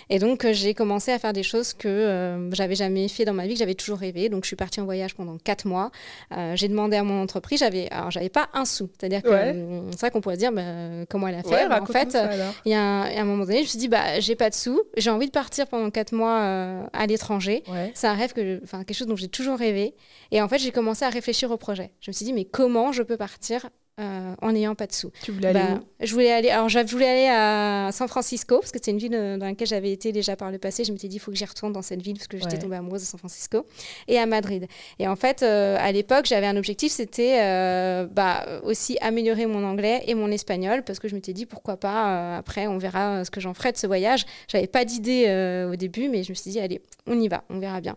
Et 0.09 0.19
donc, 0.19 0.49
j'ai 0.51 0.73
commencé 0.73 1.11
à 1.11 1.19
faire 1.19 1.33
des 1.33 1.43
choses 1.43 1.73
que 1.73 2.49
j'avais 2.53 2.75
jamais 2.75 3.09
fait 3.09 3.25
dans 3.25 3.33
ma 3.33 3.45
vie, 3.45 3.53
que 3.53 3.59
j'avais 3.59 3.75
toujours 3.75 3.97
rêvé. 3.97 4.29
Donc, 4.29 4.43
je 4.45 4.47
suis 4.47 4.55
partie 4.55 4.79
en 4.79 4.85
voyage 4.85 5.15
pendant 5.15 5.37
quatre 5.37 5.67
mois. 5.67 5.91
j'ai 6.55 6.69
demandé 6.69 6.95
à 6.95 7.03
mon 7.03 7.21
entreprise, 7.21 7.59
j'avais, 7.59 7.89
alors, 7.89 8.09
j'avais 8.09 8.29
pas 8.29 8.47
un 8.53 8.63
sou. 8.63 8.89
C'est-à-dire 8.97 9.21
que 9.21 9.83
c'est 9.91 9.99
vrai 9.99 10.11
qu'on 10.11 10.21
pourrait 10.21 10.37
dire 10.37 10.53
bah, 10.53 10.61
comment 11.09 11.27
elle 11.27 11.35
a 11.35 11.43
fait. 11.43 11.67
En 11.81 11.85
fait, 11.85 12.17
il 12.65 12.71
y, 12.71 12.75
a 12.75 13.03
un 13.03 13.25
moment 13.25 13.45
donné, 13.45 13.57
je 13.57 13.63
me 13.63 13.67
suis 13.67 13.79
dit, 13.79 13.87
bah, 13.87 14.19
j'ai 14.19 14.35
pas 14.35 14.49
de 14.49 14.55
sous, 14.55 14.81
j'ai 14.97 15.09
envie 15.09 15.27
de 15.27 15.31
partir 15.31 15.67
pendant 15.67 15.89
quatre 15.89 16.13
mois 16.13 16.87
à 16.93 17.05
l'étranger. 17.07 17.63
C'est 17.93 18.07
un 18.07 18.13
rêve, 18.13 18.33
que 18.33 18.61
enfin 18.63 18.83
quelque 18.83 18.97
chose 18.97 19.07
dont 19.07 19.15
j'ai 19.15 19.29
toujours 19.29 19.57
rêvé. 19.57 19.95
Et 20.31 20.41
en 20.41 20.47
fait, 20.47 20.59
j'ai 20.59 20.71
commencé 20.71 21.05
à 21.05 21.09
réfléchir 21.09 21.51
au 21.51 21.57
projet. 21.57 21.91
Je 22.01 22.09
me 22.09 22.13
suis 22.13 22.25
dit, 22.25 22.33
mais 22.33 22.45
comment 22.45 22.91
je 22.91 23.03
peux 23.03 23.17
partir 23.17 23.69
euh, 23.99 24.33
en 24.41 24.51
n'ayant 24.53 24.73
pas 24.73 24.87
de 24.87 24.91
sous. 24.91 25.11
Tu 25.21 25.31
voulais 25.31 25.49
aller 25.49 25.59
bah, 25.59 25.79
où? 25.79 26.05
Je 26.05 26.11
voulais 26.13 26.31
aller. 26.31 26.49
Alors, 26.49 26.67
je 26.67 26.79
voulais 26.79 27.07
aller 27.07 27.27
à 27.27 27.91
San 27.91 28.07
Francisco 28.07 28.57
parce 28.59 28.71
que 28.71 28.79
c'est 28.81 28.89
une 28.89 28.97
ville 28.97 29.13
euh, 29.13 29.37
dans 29.37 29.45
laquelle 29.45 29.67
j'avais 29.67 29.91
été 29.91 30.11
déjà 30.11 30.35
par 30.35 30.49
le 30.49 30.57
passé. 30.57 30.83
Je 30.83 30.91
me 30.91 30.97
suis 30.97 31.07
dit, 31.07 31.17
il 31.17 31.19
faut 31.19 31.29
que 31.29 31.37
j'y 31.37 31.45
retourne 31.45 31.73
dans 31.73 31.83
cette 31.83 32.01
ville 32.01 32.15
parce 32.15 32.27
que 32.27 32.39
j'étais 32.39 32.57
tombée 32.57 32.77
amoureuse 32.77 33.01
de 33.01 33.05
San 33.05 33.19
Francisco 33.19 33.67
et 34.07 34.17
à 34.17 34.25
Madrid. 34.25 34.67
Et 34.97 35.07
en 35.07 35.15
fait, 35.15 35.43
euh, 35.43 35.77
à 35.79 35.91
l'époque, 35.91 36.25
j'avais 36.25 36.47
un 36.47 36.57
objectif, 36.57 36.91
c'était 36.91 37.37
bah, 38.07 38.61
aussi 38.63 38.97
améliorer 38.99 39.45
mon 39.45 39.63
anglais 39.63 40.03
et 40.07 40.15
mon 40.15 40.31
espagnol 40.31 40.83
parce 40.83 40.97
que 40.97 41.07
je 41.07 41.13
m'étais 41.13 41.33
dit, 41.33 41.45
pourquoi 41.45 41.77
pas. 41.77 42.37
après, 42.37 42.65
on 42.65 42.79
verra 42.79 43.23
ce 43.23 43.29
que 43.29 43.41
j'en 43.41 43.53
ferai 43.53 43.73
de 43.73 43.77
ce 43.77 43.85
voyage. 43.85 44.25
J'avais 44.47 44.67
pas 44.67 44.85
d'idée 44.85 45.65
au 45.71 45.75
début, 45.75 46.09
mais 46.09 46.23
je 46.23 46.31
me 46.31 46.35
suis 46.35 46.49
dit, 46.49 46.59
allez, 46.59 46.81
on 47.05 47.19
y 47.19 47.27
va, 47.27 47.43
on 47.49 47.59
verra 47.59 47.79
bien. 47.79 47.95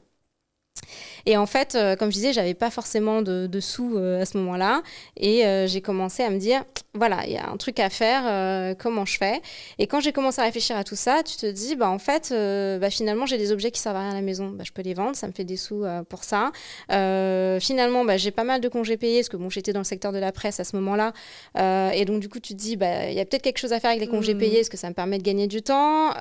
Et 1.26 1.36
en 1.36 1.46
fait, 1.46 1.74
euh, 1.74 1.96
comme 1.96 2.10
je 2.10 2.14
disais, 2.14 2.32
j'avais 2.32 2.54
pas 2.54 2.70
forcément 2.70 3.20
de, 3.20 3.60
sous 3.60 3.96
euh, 3.96 4.22
à 4.22 4.24
ce 4.24 4.38
moment-là. 4.38 4.82
Et 5.16 5.44
euh, 5.44 5.66
j'ai 5.66 5.80
commencé 5.80 6.22
à 6.22 6.30
me 6.30 6.38
dire, 6.38 6.64
voilà, 6.94 7.26
il 7.26 7.32
y 7.32 7.36
a 7.36 7.50
un 7.50 7.56
truc 7.56 7.80
à 7.80 7.90
faire, 7.90 8.76
comment 8.78 9.04
je 9.04 9.18
fais? 9.18 9.42
Et 9.78 9.86
quand 9.86 10.00
j'ai 10.00 10.12
commencé 10.12 10.40
à 10.40 10.44
réfléchir 10.44 10.76
à 10.76 10.84
tout 10.84 10.96
ça, 10.96 11.22
tu 11.24 11.36
te 11.36 11.46
dis, 11.50 11.76
bah 11.76 11.90
en 11.90 11.98
fait, 11.98 12.32
bah, 12.80 12.88
finalement, 12.88 13.26
j'ai 13.26 13.36
des 13.36 13.52
objets 13.52 13.70
qui 13.70 13.80
servent 13.80 13.96
à 13.96 14.00
rien 14.00 14.12
à 14.12 14.14
la 14.14 14.22
maison. 14.22 14.48
Bah, 14.48 14.64
je 14.64 14.72
peux 14.72 14.80
les 14.80 14.94
vendre, 14.94 15.14
ça 15.14 15.26
me 15.26 15.32
fait 15.32 15.44
des 15.44 15.58
sous 15.58 15.84
pour 16.08 16.24
ça. 16.24 16.52
finalement, 16.88 18.04
bah, 18.04 18.16
j'ai 18.16 18.30
pas 18.30 18.44
mal 18.44 18.62
de 18.62 18.68
congés 18.68 18.96
payés, 18.96 19.20
parce 19.20 19.28
que 19.28 19.36
bon, 19.36 19.50
j'étais 19.50 19.74
dans 19.74 19.80
le 19.80 19.84
secteur 19.84 20.12
de 20.12 20.18
la 20.18 20.32
presse 20.32 20.58
à 20.60 20.64
ce 20.64 20.76
moment-là. 20.76 21.12
et 21.92 22.04
donc, 22.06 22.20
du 22.20 22.30
coup, 22.30 22.40
tu 22.40 22.54
te 22.54 22.58
dis, 22.58 22.76
bah, 22.76 23.10
il 23.10 23.14
y 23.14 23.20
a 23.20 23.26
peut-être 23.26 23.42
quelque 23.42 23.58
chose 23.58 23.74
à 23.74 23.80
faire 23.80 23.90
avec 23.90 24.00
les 24.00 24.08
congés 24.08 24.34
mmh. 24.34 24.38
payés, 24.38 24.56
parce 24.56 24.70
que 24.70 24.78
ça 24.78 24.88
me 24.88 24.94
permet 24.94 25.18
de 25.18 25.24
gagner 25.24 25.48
du 25.48 25.60
temps. 25.60 26.12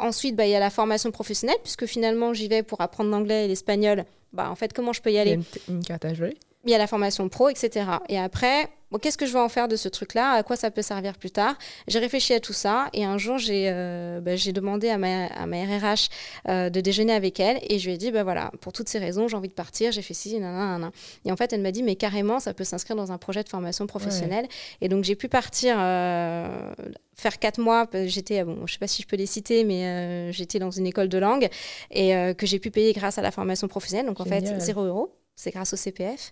ensuite, 0.00 0.36
bah, 0.36 0.46
il 0.46 0.50
y 0.50 0.56
a 0.56 0.60
la 0.60 0.70
formation 0.70 1.10
professionnelle, 1.10 1.58
puisque 1.64 1.86
finalement, 1.86 2.32
j'y 2.32 2.46
vais 2.46 2.62
pour 2.62 2.80
apprendre 2.80 3.10
l'anglais 3.10 3.46
et 3.46 3.48
l'espagnol 3.48 4.04
bah, 4.32 4.50
en 4.50 4.54
fait, 4.54 4.72
comment 4.72 4.92
je 4.92 5.02
peux 5.02 5.12
y 5.12 5.18
aller? 5.18 5.38
Une, 5.68 5.84
carte 5.84 6.04
à 6.04 6.14
jouer 6.14 6.36
il 6.64 6.70
y 6.70 6.74
a 6.74 6.78
la 6.78 6.86
formation 6.86 7.28
pro, 7.28 7.48
etc. 7.48 7.86
Et 8.08 8.18
après, 8.18 8.68
bon, 8.90 8.98
qu'est-ce 8.98 9.18
que 9.18 9.26
je 9.26 9.32
vais 9.32 9.40
en 9.40 9.48
faire 9.48 9.66
de 9.66 9.74
ce 9.74 9.88
truc-là? 9.88 10.32
À 10.32 10.42
quoi 10.44 10.54
ça 10.54 10.70
peut 10.70 10.82
servir 10.82 11.16
plus 11.18 11.32
tard? 11.32 11.56
J'ai 11.88 11.98
réfléchi 11.98 12.34
à 12.34 12.40
tout 12.40 12.52
ça 12.52 12.88
et 12.92 13.04
un 13.04 13.18
jour, 13.18 13.38
j'ai 13.38 13.68
euh, 13.68 14.20
bah, 14.20 14.36
j'ai 14.36 14.52
demandé 14.52 14.88
à 14.88 14.96
ma, 14.96 15.26
à 15.26 15.46
ma 15.46 15.56
RRH 15.64 16.08
euh, 16.48 16.70
de 16.70 16.80
déjeuner 16.80 17.12
avec 17.12 17.40
elle 17.40 17.58
et 17.68 17.80
je 17.80 17.86
lui 17.86 17.94
ai 17.94 17.98
dit, 17.98 18.12
bah 18.12 18.22
voilà, 18.22 18.52
pour 18.60 18.72
toutes 18.72 18.88
ces 18.88 19.00
raisons, 19.00 19.26
j'ai 19.26 19.36
envie 19.36 19.48
de 19.48 19.54
partir, 19.54 19.90
j'ai 19.90 20.02
fait 20.02 20.14
ci, 20.14 20.38
nanana, 20.38 20.92
Et 21.24 21.32
en 21.32 21.36
fait, 21.36 21.52
elle 21.52 21.62
m'a 21.62 21.72
dit, 21.72 21.82
mais 21.82 21.96
carrément, 21.96 22.38
ça 22.38 22.54
peut 22.54 22.64
s'inscrire 22.64 22.96
dans 22.96 23.10
un 23.10 23.18
projet 23.18 23.42
de 23.42 23.48
formation 23.48 23.86
professionnelle. 23.86 24.46
Et 24.80 24.88
donc, 24.88 25.02
j'ai 25.02 25.16
pu 25.16 25.28
partir 25.28 25.76
euh, 25.78 26.72
faire 27.16 27.40
quatre 27.40 27.58
mois, 27.58 27.88
j'étais, 28.04 28.44
bon, 28.44 28.66
je 28.66 28.74
sais 28.74 28.78
pas 28.78 28.86
si 28.86 29.02
je 29.02 29.08
peux 29.08 29.16
les 29.16 29.26
citer, 29.26 29.64
mais 29.64 30.32
j'étais 30.32 30.60
dans 30.60 30.70
une 30.70 30.86
école 30.86 31.08
de 31.08 31.18
langue 31.18 31.48
et 31.90 32.12
que 32.38 32.46
j'ai 32.46 32.60
pu 32.60 32.70
payer 32.70 32.92
grâce 32.92 33.18
à 33.18 33.22
la 33.22 33.32
formation 33.32 33.66
professionnelle. 33.66 34.06
Donc, 34.06 34.20
en 34.20 34.24
fait, 34.24 34.60
zéro 34.60 34.84
euro 34.84 35.21
c'est 35.34 35.50
grâce 35.50 35.72
au 35.72 35.76
CPF. 35.76 36.30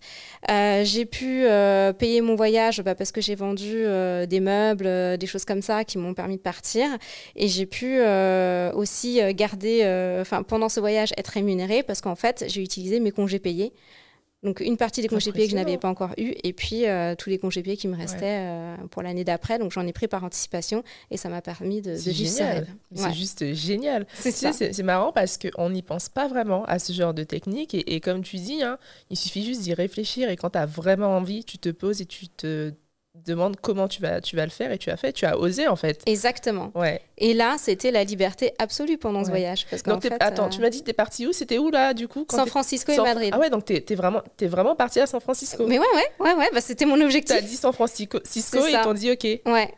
Euh, 0.51 0.85
j'ai 0.85 1.05
pu 1.05 1.45
euh, 1.45 1.93
payer 1.93 2.21
mon 2.21 2.35
voyage 2.35 2.83
bah, 2.83 2.95
parce 2.95 3.13
que 3.13 3.21
j'ai 3.21 3.35
vendu 3.35 3.73
euh, 3.75 4.27
des 4.27 4.41
meubles, 4.41 5.19
des 5.19 5.27
choses 5.27 5.45
comme 5.45 5.63
ça 5.63 5.85
qui 5.85 5.99
m'ont 5.99 6.15
permis 6.15 6.37
de 6.37 6.43
partir. 6.43 6.87
Et 7.35 7.49
j'ai 7.49 7.67
pu 7.67 8.01
aussi 8.75 9.21
garder, 9.35 10.23
pendant 10.49 10.69
ce 10.69 10.81
voyage, 10.81 11.13
être 11.17 11.29
rémunérée 11.29 11.83
parce 11.83 12.01
qu'en 12.01 12.15
fait, 12.15 12.45
j'ai 12.49 12.63
utilisé 12.63 13.01
mes 13.01 13.11
congés 13.11 13.39
payés 13.39 13.73
donc 14.43 14.61
une 14.61 14.77
partie 14.79 15.03
des 15.03 15.09
congés 15.09 15.33
payés 15.33 15.47
que 15.47 15.51
je 15.51 15.57
n'avais 15.57 15.77
pas 15.77 15.89
encore 15.89 16.13
eu 16.17 16.33
et 16.43 16.53
puis 16.55 16.87
euh, 16.87 17.15
tous 17.15 17.29
les 17.29 17.39
congés 17.39 17.63
payés 17.63 17.77
qui 17.77 17.89
me 17.89 17.97
restaient 17.97 18.39
euh, 18.41 18.77
pour 18.91 19.03
l'année 19.03 19.23
d'après. 19.25 19.59
Donc 19.59 19.71
j'en 19.73 19.87
ai 19.87 19.93
pris 19.93 20.09
par 20.09 20.25
anticipation 20.25 20.83
et 21.11 21.19
ça 21.19 21.29
m'a 21.29 21.43
permis 21.43 21.83
de, 21.83 21.91
de 21.93 22.11
vivre 22.11 22.31
ce 22.31 22.43
rêve. 22.43 22.69
C'est 22.95 23.13
juste 23.13 23.53
génial. 23.53 24.07
C'est 24.15 24.83
marrant 24.83 25.13
parce 25.13 25.37
qu'on 25.39 25.69
n'y 25.69 25.83
pense 25.83 26.09
pas 26.09 26.27
vraiment 26.27 26.65
à 26.65 26.79
ce 26.79 26.93
genre 26.93 27.13
de 27.13 27.23
technique 27.25 27.75
et, 27.75 27.95
et 27.95 28.01
comme 28.01 28.23
tu 28.23 28.37
dis, 28.37 28.63
hein, 28.63 28.79
il 29.11 29.17
suffit 29.19 29.45
juste 29.45 29.61
d'y 29.63 29.75
réfléchir 29.75 30.31
et 30.31 30.37
quand 30.37 30.51
tu 30.51 30.59
as 30.59 30.67
vraiment 30.67 31.17
envie, 31.17 31.45
tu 31.45 31.59
te 31.59 31.69
poses 31.69 32.01
et 32.01 32.07
tu 32.07 32.29
te 32.29 32.73
demande 33.15 33.57
comment 33.61 33.89
tu 33.89 34.01
vas, 34.01 34.21
tu 34.21 34.37
vas 34.37 34.45
le 34.45 34.51
faire 34.51 34.73
et 34.73 34.79
tu 34.79 34.91
as 34.91 34.97
fait, 34.97 35.13
tu 35.13 35.27
as 35.27 35.39
osé 35.39 35.69
en 35.69 35.77
fait. 35.77 36.03
Exactement. 36.07 36.71
Ouais. 36.75 37.01
Et 37.19 37.35
là, 37.35 37.57
c'était 37.59 37.91
la 37.91 38.05
liberté 38.05 38.55
absolue 38.59 38.99
pendant 38.99 39.25
ce 39.25 39.31
voyage. 39.31 39.67
Parce 39.69 39.83
donc, 39.83 40.03
fait, 40.03 40.13
attends, 40.21 40.47
euh, 40.47 40.49
tu 40.49 40.61
m'as 40.61 40.71
dit, 40.71 40.83
t'es 40.83 40.93
parti 40.93 41.27
où? 41.27 41.33
C'était 41.33 41.59
où 41.59 41.71
là 41.71 41.93
du 41.95 42.09
coup 42.09 42.27
San 42.31 42.47
Francisco 42.47 42.93
et 42.93 42.99
Madrid. 42.99 43.31
Ah 43.35 43.39
ouais, 43.39 43.51
donc 43.51 43.65
t'es 43.65 43.85
es 43.89 43.95
vraiment, 43.95 44.23
es 44.41 44.47
vraiment 44.47 44.77
parti 44.77 45.01
à 45.01 45.07
San 45.07 45.21
Francisco. 45.21 45.67
Mais 45.67 45.79
ouais, 45.79 45.87
ouais, 45.95 46.27
ouais, 46.27 46.35
ouais 46.35 46.49
bah, 46.53 46.61
c'était 46.61 46.87
mon 46.87 47.01
objectif. 47.01 47.37
T'as 47.37 47.43
dit 47.43 47.57
San 47.57 47.73
Francisco, 47.73 48.19
Cisco, 48.25 48.65
et 48.67 48.73
ils 48.73 48.81
t'ont 48.81 48.95
dit 48.95 49.11
ok. 49.11 49.25
Ouais. 49.47 49.75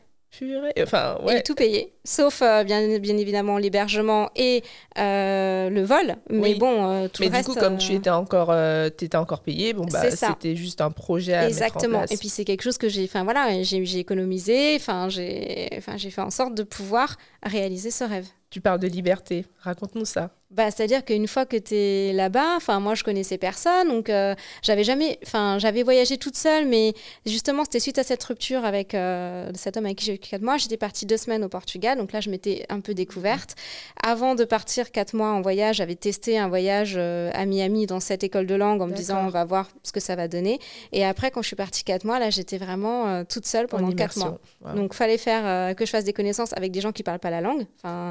Enfin, 0.81 1.19
ouais. 1.23 1.41
Et 1.41 1.43
tout 1.43 1.55
payé, 1.55 1.93
sauf 2.05 2.41
euh, 2.43 2.65
bien, 2.65 2.99
bien 2.99 3.17
évidemment 3.17 3.59
l'hébergement 3.59 4.31
et 4.35 4.63
euh, 4.99 5.69
le 5.69 5.83
vol. 5.83 6.17
Mais 6.31 6.55
bon, 6.55 6.89
euh, 6.89 7.09
tout 7.09 7.23
mais 7.23 7.29
le 7.29 7.33
reste. 7.35 7.49
Mais 7.49 7.55
du 7.55 7.61
coup, 7.61 7.65
comme 7.65 7.79
tu 7.79 7.93
étais 7.93 8.11
encore, 8.11 8.55
étais 8.55 9.17
encore 9.17 9.41
payé, 9.41 9.75
bon 9.75 9.85
bah 9.85 10.11
c'était 10.11 10.57
juste 10.57 10.81
un 10.81 10.91
projet 10.91 11.35
à 11.35 11.49
Exactement. 11.49 11.83
Mettre 11.83 11.95
en 11.95 11.99
place. 12.07 12.13
Et 12.13 12.17
puis 12.17 12.29
c'est 12.29 12.45
quelque 12.45 12.63
chose 12.63 12.79
que 12.79 12.89
j'ai, 12.89 13.05
enfin 13.05 13.25
voilà, 13.25 13.63
j'ai 13.63 13.99
économisé, 13.99 14.75
enfin 14.77 15.09
j'ai, 15.09 15.69
enfin 15.77 15.97
j'ai 15.97 16.11
fait 16.11 16.23
en 16.23 16.31
sorte 16.31 16.55
de 16.55 16.63
pouvoir 16.63 17.17
réaliser 17.43 17.91
ce 17.91 18.05
rêve. 18.05 18.27
Tu 18.51 18.61
parles 18.61 18.81
de 18.81 18.89
liberté, 18.89 19.47
raconte-nous 19.61 20.05
ça. 20.05 20.31
Bah, 20.53 20.71
c'est-à-dire 20.71 21.03
qu'une 21.03 21.27
fois 21.27 21.47
que 21.47 21.57
tu 21.57 21.75
es 21.75 22.13
là-bas, 22.13 22.57
enfin 22.57 22.79
moi 22.79 22.95
je 22.95 23.05
connaissais 23.05 23.39
personne, 23.39 23.89
donc 23.89 24.11
euh, 24.11 24.35
j'avais 24.63 24.85
jamais, 24.85 25.19
enfin 25.25 25.59
j'avais 25.59 25.83
voyagé 25.83 26.19
toute 26.19 26.37
seule, 26.37 26.67
mais 26.67 26.93
justement 27.25 27.65
c'était 27.65 27.81
suite 27.81 27.99
à 27.99 28.03
cette 28.03 28.23
rupture 28.23 28.65
avec 28.67 28.95
euh, 28.95 29.51
cet 29.55 29.79
homme 29.79 29.87
avec 29.87 29.97
qui 29.99 30.05
j'ai 30.05 30.13
vécu 30.13 30.29
4 30.29 30.43
mois, 30.43 30.59
j'étais 30.59 30.77
partie 30.77 31.07
deux 31.07 31.17
semaines 31.17 31.43
au 31.43 31.49
Portugal, 31.49 31.97
donc 31.97 32.13
là 32.13 32.21
je 32.21 32.29
m'étais 32.29 32.67
un 32.69 32.81
peu 32.81 32.93
découverte. 32.93 33.55
Avant 34.05 34.35
de 34.35 34.45
partir 34.45 34.91
quatre 34.91 35.15
mois 35.15 35.31
en 35.31 35.41
voyage, 35.41 35.77
j'avais 35.77 35.95
testé 35.95 36.39
un 36.39 36.49
voyage 36.49 36.97
euh, 36.99 37.31
à 37.33 37.47
Miami 37.47 37.87
dans 37.87 38.01
cette 38.01 38.23
école 38.23 38.47
de 38.47 38.55
langue 38.55 38.83
en 38.83 38.89
me 38.89 38.95
disant 38.95 39.25
on 39.25 39.31
va 39.31 39.47
voir 39.47 39.71
ce 39.83 39.93
que 39.93 40.01
ça 40.01 40.17
va 40.17 40.29
donner. 40.29 40.59
Et 40.93 41.03
après 41.03 41.31
quand 41.31 41.41
je 41.41 41.47
suis 41.47 41.57
partie 41.57 41.83
quatre 41.83 42.05
mois, 42.05 42.19
là 42.19 42.29
j'étais 42.29 42.59
vraiment 42.59 43.25
toute 43.25 43.47
seule 43.47 43.69
pendant 43.69 43.91
quatre 43.93 44.19
mois. 44.19 44.39
Donc 44.77 44.93
fallait 44.93 45.17
faire 45.19 45.75
que 45.77 45.87
je 45.87 45.91
fasse 45.91 46.05
des 46.05 46.13
connaissances 46.13 46.53
avec 46.53 46.73
des 46.73 46.83
gens 46.83 46.93
qui 46.93 47.03
parlent 47.03 47.19
pas 47.19 47.31
la 47.31 47.41
langue. 47.41 47.65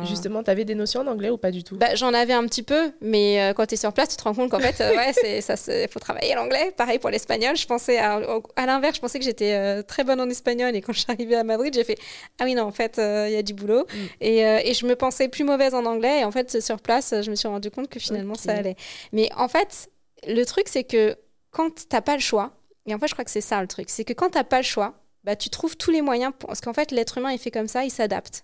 Justement, 0.05 0.41
tu 0.41 0.50
avais 0.50 0.65
des 0.65 0.75
notions 0.75 1.03
d'anglais 1.03 1.29
ou 1.29 1.38
pas 1.38 1.51
du 1.51 1.63
tout? 1.63 1.77
Bah, 1.77 1.93
J'en 1.93 2.13
avais 2.13 2.30
un 2.33 2.45
petit 2.45 2.63
peu, 2.63 2.91
mais 3.01 3.41
euh, 3.41 3.53
quand 3.53 3.65
tu 3.65 3.73
es 3.73 3.77
sur 3.77 3.93
place, 3.93 4.09
tu 4.09 4.17
te 4.17 4.23
rends 4.23 4.33
compte 4.33 4.50
qu'en 4.50 4.59
fait, 4.59 4.81
euh, 4.81 4.95
ouais, 4.95 5.13
c'est, 5.13 5.41
ça, 5.41 5.55
faut 5.89 6.00
travailler 6.00 6.35
l'anglais. 6.35 6.71
Pareil 6.75 7.00
pour 7.00 7.09
l'espagnol. 7.09 7.55
Je 7.55 7.65
pensais 7.65 7.97
à, 7.97 8.19
à 8.55 8.65
l'inverse, 8.65 8.95
je 8.95 9.01
pensais 9.01 9.19
que 9.19 9.25
j'étais 9.25 9.53
euh, 9.53 9.81
très 9.83 10.03
bonne 10.03 10.19
en 10.21 10.29
espagnol, 10.29 10.75
et 10.75 10.81
quand 10.81 10.93
je 10.93 11.00
suis 11.01 11.11
arrivée 11.11 11.35
à 11.35 11.43
Madrid, 11.43 11.73
j'ai 11.73 11.83
fait 11.83 11.97
ah 12.39 12.45
oui 12.45 12.55
non, 12.55 12.63
en 12.63 12.71
fait, 12.71 12.97
il 12.97 13.33
y 13.33 13.38
a 13.38 13.43
du 13.43 13.53
boulot. 13.53 13.85
Mm. 13.93 13.97
Et, 14.21 14.39
et, 14.39 14.73
je 14.73 14.85
me 14.85 14.95
pensais 14.95 15.27
plus 15.27 15.43
mauvaise 15.43 15.73
en 15.73 15.85
anglais, 15.85 16.21
et 16.21 16.23
en 16.23 16.31
fait, 16.31 16.61
sur 16.61 16.79
place, 16.79 17.13
je 17.21 17.29
me 17.29 17.35
suis 17.35 17.47
rendu 17.47 17.71
compte 17.71 17.89
que 17.89 18.00
finalement 18.00 18.35
ça 18.35 18.53
allait. 18.53 18.75
Mais 19.11 19.29
en 19.35 19.47
fait, 19.47 19.89
le 20.27 20.43
truc, 20.43 20.67
c'est 20.67 20.83
que 20.83 21.15
quand 21.51 21.88
t'as 21.89 22.01
pas 22.01 22.15
le 22.15 22.21
choix, 22.21 22.51
et 22.85 22.95
en 22.95 23.00
fait, 23.00 23.07
je 23.07 23.13
crois 23.13 23.25
que 23.25 23.31
c'est 23.31 23.41
ça 23.41 23.61
le 23.61 23.67
truc, 23.67 23.89
c'est 23.89 24.03
que 24.03 24.13
quand 24.13 24.31
t'as 24.31 24.43
pas 24.43 24.57
le 24.57 24.63
choix, 24.63 24.95
bah, 25.23 25.35
tu 25.35 25.50
trouves 25.50 25.77
tous 25.77 25.91
les 25.91 26.01
moyens, 26.01 26.33
pour... 26.38 26.47
parce 26.47 26.61
qu'en 26.61 26.73
fait, 26.73 26.91
l'être 26.91 27.17
humain 27.17 27.29
est 27.29 27.38
fait 27.38 27.51
comme 27.51 27.67
ça, 27.67 27.83
il 27.83 27.91
s'adapte. 27.91 28.43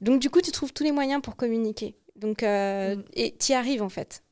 Donc, 0.00 0.20
du 0.20 0.30
coup, 0.30 0.40
tu 0.40 0.52
trouves 0.52 0.72
tous 0.72 0.84
les 0.84 0.92
moyens 0.92 1.22
pour 1.22 1.36
communiquer. 1.36 1.96
Donc, 2.16 2.42
euh, 2.42 2.96
mm. 2.96 3.04
et 3.14 3.34
y 3.48 3.52
arrives 3.52 3.82
en 3.82 3.88
fait. 3.88 4.22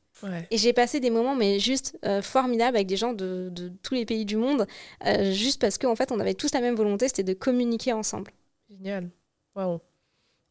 Et 0.49 0.57
j'ai 0.57 0.73
passé 0.73 0.99
des 0.99 1.11
moments, 1.11 1.35
mais 1.35 1.59
juste 1.59 1.99
euh, 2.03 2.19
formidables 2.19 2.75
avec 2.75 2.87
des 2.87 2.97
gens 2.97 3.13
de, 3.13 3.49
de, 3.51 3.71
tous 3.83 3.93
les 3.93 4.07
pays 4.07 4.25
du 4.25 4.37
monde, 4.37 4.65
euh, 5.05 5.31
juste 5.31 5.61
parce 5.61 5.77
qu'en 5.77 5.95
fait, 5.95 6.11
on 6.11 6.19
avait 6.19 6.33
tous 6.33 6.51
la 6.51 6.61
même 6.61 6.73
volonté, 6.73 7.07
c'était 7.07 7.21
de 7.21 7.33
communiquer 7.33 7.93
ensemble. 7.93 8.31
Génial. 8.67 9.09
Waouh. 9.55 9.81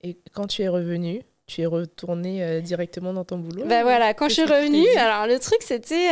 Et 0.02 0.16
quand 0.32 0.46
tu 0.46 0.62
es 0.62 0.68
revenu, 0.68 1.22
tu 1.48 1.62
es 1.62 1.66
retourné 1.66 2.60
directement 2.62 3.12
dans 3.12 3.24
ton 3.24 3.38
boulot 3.38 3.64
Bah 3.66 3.82
voilà, 3.82 4.14
quand 4.14 4.28
je 4.28 4.34
suis 4.34 4.44
revenue, 4.44 4.88
alors 4.96 5.26
le 5.26 5.40
truc 5.40 5.58
c'était, 5.62 6.08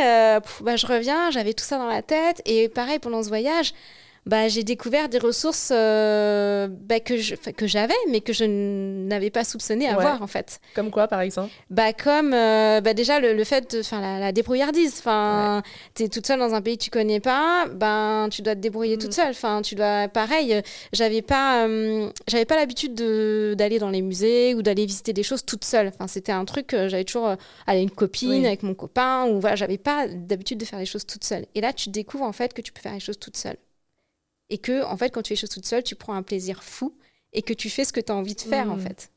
bah, 0.61 0.75
je 0.75 0.85
reviens, 0.85 1.31
j'avais 1.31 1.53
tout 1.53 1.63
ça 1.63 1.77
dans 1.77 1.87
la 1.87 2.01
tête, 2.01 2.41
et 2.45 2.67
pareil 2.67 2.99
pendant 2.99 3.23
ce 3.23 3.29
voyage, 3.29 3.73
bah, 4.25 4.47
j'ai 4.47 4.63
découvert 4.63 5.09
des 5.09 5.17
ressources 5.17 5.71
euh, 5.73 6.67
bah, 6.69 6.99
que, 7.01 7.17
je, 7.17 7.35
que 7.35 7.67
j'avais, 7.67 7.93
mais 8.09 8.21
que 8.21 8.31
je 8.31 8.45
n'avais 8.45 9.29
pas 9.29 9.43
soupçonné 9.43 9.87
avoir, 9.87 10.21
en 10.21 10.27
fait. 10.27 10.59
Comme 10.75 10.91
quoi, 10.91 11.07
par 11.07 11.19
exemple? 11.21 11.51
Bah, 11.69 11.91
Comme 11.91 12.33
euh, 12.33 12.79
bah, 12.79 12.93
déjà 12.93 13.19
le, 13.19 13.33
le 13.33 13.43
fait 13.43 13.75
de 13.75 13.81
la, 13.91 14.19
la 14.19 14.31
débrouillardise. 14.31 14.95
Enfin, 14.99 15.61
Tu 15.95 16.03
es 16.03 16.09
toute 16.09 16.25
seule 16.25 16.39
dans 16.39 16.53
un 16.53 16.61
pays 16.61 16.77
que 16.77 16.83
tu 16.83 16.89
connais 16.89 17.19
pas, 17.19 17.65
ben, 17.67 18.29
tu 18.31 18.41
dois 18.41 18.55
te 18.55 18.61
débrouiller 18.61 18.97
toute 18.97 19.09
mm. 19.09 19.13
seule. 19.13 19.31
Enfin, 19.31 19.61
tu 19.61 19.75
dois, 19.75 20.07
pareil, 20.07 20.61
j'avais 20.93 21.21
pas, 21.21 21.65
euh, 21.67 22.09
j'avais 22.27 22.45
pas 22.45 22.55
l'habitude 22.55 22.95
d'aller 22.95 23.77
dans 23.77 23.89
les 23.89 24.01
musées 24.01 24.55
ou 24.55 24.61
d'aller 24.61 24.85
visiter 24.85 25.11
des 25.11 25.23
choses 25.23 25.43
toute 25.43 25.65
seule. 25.65 25.87
Enfin, 25.87 26.07
c'était 26.07 26.31
un 26.31 26.45
truc, 26.45 26.69
j'avais 26.71 27.03
toujours 27.03 27.35
aller 27.67 27.81
une 27.81 27.91
copine, 27.91 28.45
avec 28.45 28.63
mon 28.63 28.73
copain, 28.73 29.25
ou 29.25 29.41
voilà, 29.41 29.57
j'avais 29.57 29.77
pas 29.77 30.07
d'habitude 30.07 30.59
de 30.59 30.65
faire 30.65 30.79
les 30.79 30.85
choses 30.85 31.05
toute 31.05 31.25
seule. 31.25 31.45
Et 31.55 31.61
là, 31.61 31.73
tu 31.73 31.89
découvres 31.89 32.23
en 32.23 32.31
fait 32.31 32.53
que 32.53 32.61
tu 32.61 32.71
peux 32.71 32.81
faire 32.81 32.93
les 32.93 32.99
choses 33.01 33.19
toute 33.19 33.35
seule 33.35 33.57
et 34.49 34.57
que 34.57 34.83
en 34.83 34.97
fait 34.97 35.09
quand 35.09 35.21
tu 35.21 35.29
fais 35.29 35.33
les 35.35 35.41
choses 35.41 35.49
toute 35.49 35.65
seule 35.65 35.83
tu 35.83 35.95
prends 35.95 36.13
un 36.13 36.23
plaisir 36.23 36.63
fou 36.63 36.95
et 37.31 37.41
que 37.41 37.53
tu 37.53 37.69
fais 37.69 37.85
ce 37.85 37.93
que 37.93 37.99
tu 37.99 38.11
as 38.11 38.15
envie 38.15 38.35
de 38.35 38.41
faire 38.41 38.71
en 38.71 38.75
mmh. 38.75 38.81
fait 38.81 39.11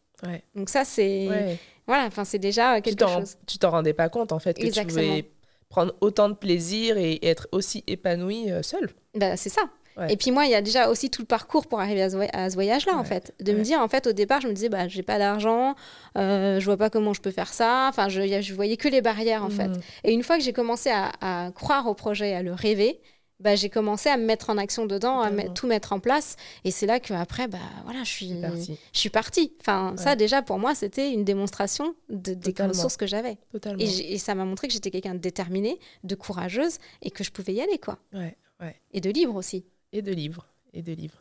donc 0.54 0.70
ça 0.70 0.84
c'est 0.84 1.58
voilà 1.86 2.04
enfin 2.06 2.24
c'est 2.24 2.38
déjà 2.38 2.80
quelque 2.80 3.06
chose 3.06 3.36
tu 3.46 3.58
t'en 3.58 3.70
rendais 3.70 3.92
pas 3.92 4.08
compte 4.08 4.32
en 4.32 4.38
fait 4.38 4.58
que 4.58 4.66
tu 4.66 4.86
pouvais 4.86 5.30
prendre 5.68 5.94
autant 6.00 6.28
de 6.28 6.34
plaisir 6.34 6.96
et 6.96 7.18
être 7.22 7.48
aussi 7.52 7.82
épanoui 7.86 8.50
euh, 8.50 8.62
seul 8.62 8.88
bah, 9.14 9.36
c'est 9.36 9.48
ça 9.48 9.62
Et 10.10 10.16
puis 10.16 10.30
moi, 10.30 10.44
il 10.44 10.50
y 10.50 10.54
a 10.54 10.60
déjà 10.60 10.88
aussi 10.90 11.10
tout 11.10 11.22
le 11.22 11.26
parcours 11.26 11.66
pour 11.66 11.80
arriver 11.80 12.02
à 12.02 12.10
ce, 12.10 12.54
voyage-là, 12.54 12.96
en 12.96 13.04
fait. 13.04 13.32
De 13.40 13.52
me 13.52 13.62
dire, 13.62 13.80
en 13.80 13.88
fait, 13.88 14.06
au 14.06 14.12
départ, 14.12 14.42
je 14.42 14.48
me 14.48 14.52
disais, 14.52 14.68
bah, 14.68 14.88
j'ai 14.88 15.02
pas 15.02 15.18
d'argent, 15.18 15.74
euh, 16.18 16.60
je 16.60 16.64
vois 16.66 16.76
pas 16.76 16.90
comment 16.90 17.14
je 17.14 17.22
peux 17.22 17.30
faire 17.30 17.52
ça. 17.52 17.86
Enfin, 17.88 18.08
je, 18.10 18.40
je 18.42 18.54
voyais 18.54 18.76
que 18.76 18.88
les 18.88 19.00
barrières, 19.00 19.42
en 19.42 19.48
fait. 19.48 19.68
Mmh. 19.68 19.80
Et 20.04 20.12
une 20.12 20.22
fois 20.22 20.36
que 20.36 20.44
j'ai 20.44 20.52
commencé 20.52 20.90
à, 20.90 21.12
à, 21.20 21.50
croire 21.50 21.86
au 21.86 21.94
projet, 21.94 22.34
à 22.34 22.42
le 22.42 22.52
rêver, 22.52 23.00
bah, 23.40 23.54
j'ai 23.54 23.68
commencé 23.68 24.08
à 24.08 24.16
me 24.16 24.24
mettre 24.24 24.50
en 24.50 24.56
action 24.56 24.86
dedans, 24.86 25.20
à 25.20 25.30
tout 25.50 25.66
mettre 25.66 25.92
en 25.92 26.00
place. 26.00 26.36
Et 26.64 26.70
c'est 26.70 26.86
là 26.86 27.00
qu'après, 27.00 27.48
bah, 27.48 27.58
voilà, 27.84 28.02
je 28.04 28.10
suis, 28.10 28.34
je 28.92 28.98
suis 28.98 29.10
partie. 29.10 29.52
Enfin, 29.60 29.94
ça, 29.96 30.16
déjà, 30.16 30.42
pour 30.42 30.58
moi, 30.58 30.74
c'était 30.74 31.12
une 31.12 31.24
démonstration 31.24 31.94
de, 32.08 32.34
des 32.34 32.54
ressources 32.62 32.96
que 32.96 33.06
j'avais. 33.06 33.38
Et, 33.78 34.14
et, 34.14 34.18
ça 34.18 34.34
m'a 34.34 34.44
montré 34.44 34.68
que 34.68 34.72
j'étais 34.72 34.90
quelqu'un 34.90 35.14
de 35.14 35.20
déterminé, 35.20 35.78
de 36.04 36.14
courageuse, 36.14 36.78
et 37.02 37.10
que 37.10 37.24
je 37.24 37.30
pouvais 37.30 37.54
y 37.54 37.60
aller, 37.60 37.78
quoi. 37.78 37.98
Ouais, 38.12 38.36
ouais. 38.60 38.80
Et 38.92 39.00
de 39.00 39.10
libre 39.10 39.34
aussi. 39.34 39.66
Et 39.92 40.02
de 40.02 40.12
libre. 40.12 40.46
Et 40.72 40.82
de 40.82 40.92
libre 40.92 41.16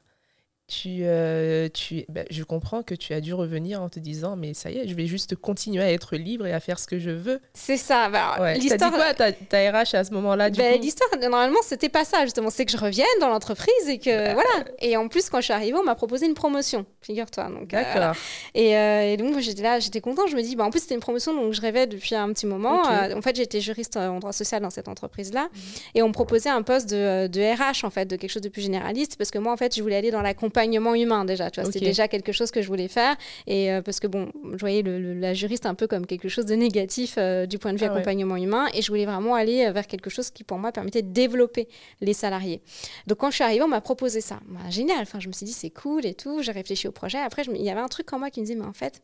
tu, 0.67 1.01
euh, 1.03 1.69
tu, 1.71 2.05
bah, 2.09 2.23
je 2.31 2.41
comprends 2.43 2.81
que 2.81 2.95
tu 2.95 3.13
as 3.13 3.21
dû 3.21 3.35
revenir 3.35 3.83
en 3.83 3.89
te 3.89 3.99
disant 3.99 4.35
mais 4.35 4.55
ça 4.55 4.71
y 4.71 4.79
est, 4.79 4.87
je 4.87 4.95
vais 4.95 5.05
juste 5.05 5.35
continuer 5.35 5.83
à 5.83 5.91
être 5.91 6.15
libre 6.15 6.47
et 6.47 6.53
à 6.53 6.59
faire 6.59 6.79
ce 6.79 6.87
que 6.87 6.97
je 6.97 7.11
veux. 7.11 7.39
C'est 7.53 7.77
ça. 7.77 8.09
Bah, 8.09 8.37
ouais. 8.39 8.57
L'histoire. 8.57 8.91
T'as 9.15 9.31
dit 9.31 9.37
quoi 9.37 9.47
ta, 9.47 9.71
RH 9.71 9.93
à 9.93 10.03
ce 10.03 10.11
moment-là 10.13 10.49
bah, 10.49 10.75
L'histoire, 10.77 11.09
normalement, 11.21 11.59
c'était 11.63 11.89
pas 11.89 12.03
ça 12.03 12.23
justement. 12.23 12.49
C'est 12.49 12.65
que 12.65 12.71
je 12.71 12.77
revienne 12.77 13.05
dans 13.21 13.29
l'entreprise 13.29 13.87
et 13.87 13.99
que 13.99 14.33
voilà. 14.33 14.65
Et 14.79 14.97
en 14.97 15.07
plus, 15.07 15.29
quand 15.29 15.37
je 15.37 15.45
suis 15.45 15.53
arrivée, 15.53 15.77
on 15.77 15.83
m'a 15.83 15.93
proposé 15.93 16.25
une 16.25 16.33
promotion. 16.33 16.87
Figure-toi. 17.01 17.49
Donc. 17.49 17.71
Euh, 17.73 17.83
D'accord. 17.83 18.15
et, 18.55 18.75
euh, 18.75 19.13
et, 19.13 19.17
donc 19.17 19.37
j'étais 19.39 19.61
là, 19.61 19.79
j'étais 19.79 20.01
contente. 20.01 20.29
Je 20.29 20.35
me 20.35 20.41
dis 20.41 20.55
bah 20.55 20.63
en 20.63 20.71
plus 20.71 20.79
c'était 20.79 20.95
une 20.95 21.01
promotion 21.01 21.35
donc 21.35 21.53
je 21.53 21.61
rêvais 21.61 21.85
depuis 21.85 22.15
un 22.15 22.33
petit 22.33 22.47
moment. 22.47 22.81
en 22.81 23.21
fait, 23.21 23.35
j'étais 23.35 23.61
juriste 23.61 23.97
en 23.97 24.17
droit 24.17 24.33
social 24.33 24.63
dans 24.63 24.71
cette 24.71 24.87
entreprise-là 24.87 25.43
mhm. 25.43 25.61
et 25.93 26.01
on 26.01 26.07
me 26.07 26.13
proposait 26.13 26.49
un 26.49 26.63
poste 26.63 26.89
de, 26.89 27.27
de, 27.27 27.41
RH 27.41 27.85
en 27.85 27.91
fait, 27.91 28.05
de 28.05 28.15
quelque 28.15 28.31
chose 28.31 28.41
de 28.41 28.49
plus 28.49 28.63
généraliste 28.63 29.15
parce 29.17 29.29
que 29.29 29.37
moi 29.37 29.53
en 29.53 29.57
fait, 29.57 29.75
je 29.75 29.81
voulais 29.83 29.97
aller 29.97 30.09
dans 30.09 30.23
la 30.23 30.33
compagnie 30.33 30.54
accompagnement 30.55 30.95
humain 30.95 31.25
déjà. 31.25 31.51
Tu 31.51 31.61
vois, 31.61 31.71
c'était 31.71 31.85
déjà 31.85 32.07
quelque 32.07 32.31
chose 32.31 32.51
que 32.51 32.61
je 32.61 32.67
voulais 32.67 32.87
faire. 32.87 33.15
Et 33.47 33.69
parce 33.83 33.99
que 33.99 34.07
bon, 34.07 34.31
je 34.53 34.59
voyais 34.59 34.81
le, 34.81 35.13
la 35.13 35.33
juriste 35.33 35.65
un 35.65 35.75
peu 35.75 35.87
comme 35.87 36.05
quelque 36.05 36.29
chose 36.29 36.45
de 36.45 36.55
négatif 36.55 37.17
du 37.47 37.57
point 37.57 37.73
de 37.73 37.77
vue 37.77 37.85
ah 37.85 37.93
accompagnement 37.93 38.37
humain. 38.37 38.67
Et 38.73 38.81
je 38.81 38.87
voulais 38.89 39.05
vraiment 39.05 39.35
aller 39.35 39.69
vers 39.71 39.87
quelque 39.87 40.09
chose 40.09 40.29
qui 40.29 40.43
pour 40.43 40.57
moi 40.57 40.71
permettait 40.71 41.01
de 41.01 41.11
développer 41.11 41.67
les 42.01 42.13
salariés. 42.13 42.61
Donc 43.07 43.19
quand 43.19 43.29
je 43.29 43.35
suis 43.35 43.43
arrivée, 43.43 43.63
on 43.63 43.67
m'a 43.67 43.81
proposé 43.81 44.21
ça. 44.21 44.39
Bah, 44.47 44.69
génial. 44.69 45.01
Enfin, 45.01 45.19
je 45.19 45.27
me 45.27 45.33
suis 45.33 45.45
dit 45.45 45.53
c'est 45.53 45.69
cool 45.69 46.05
et 46.05 46.13
tout. 46.13 46.41
J'ai 46.41 46.51
réfléchi 46.51 46.87
au 46.87 46.91
projet. 46.91 47.19
Après, 47.19 47.43
il 47.43 47.61
y 47.61 47.69
avait 47.69 47.81
un 47.81 47.87
truc 47.87 48.11
en 48.13 48.19
moi 48.19 48.29
qui 48.29 48.39
me 48.39 48.45
disait 48.45 48.57
mais 48.57 48.65
en 48.65 48.73
fait 48.73 49.01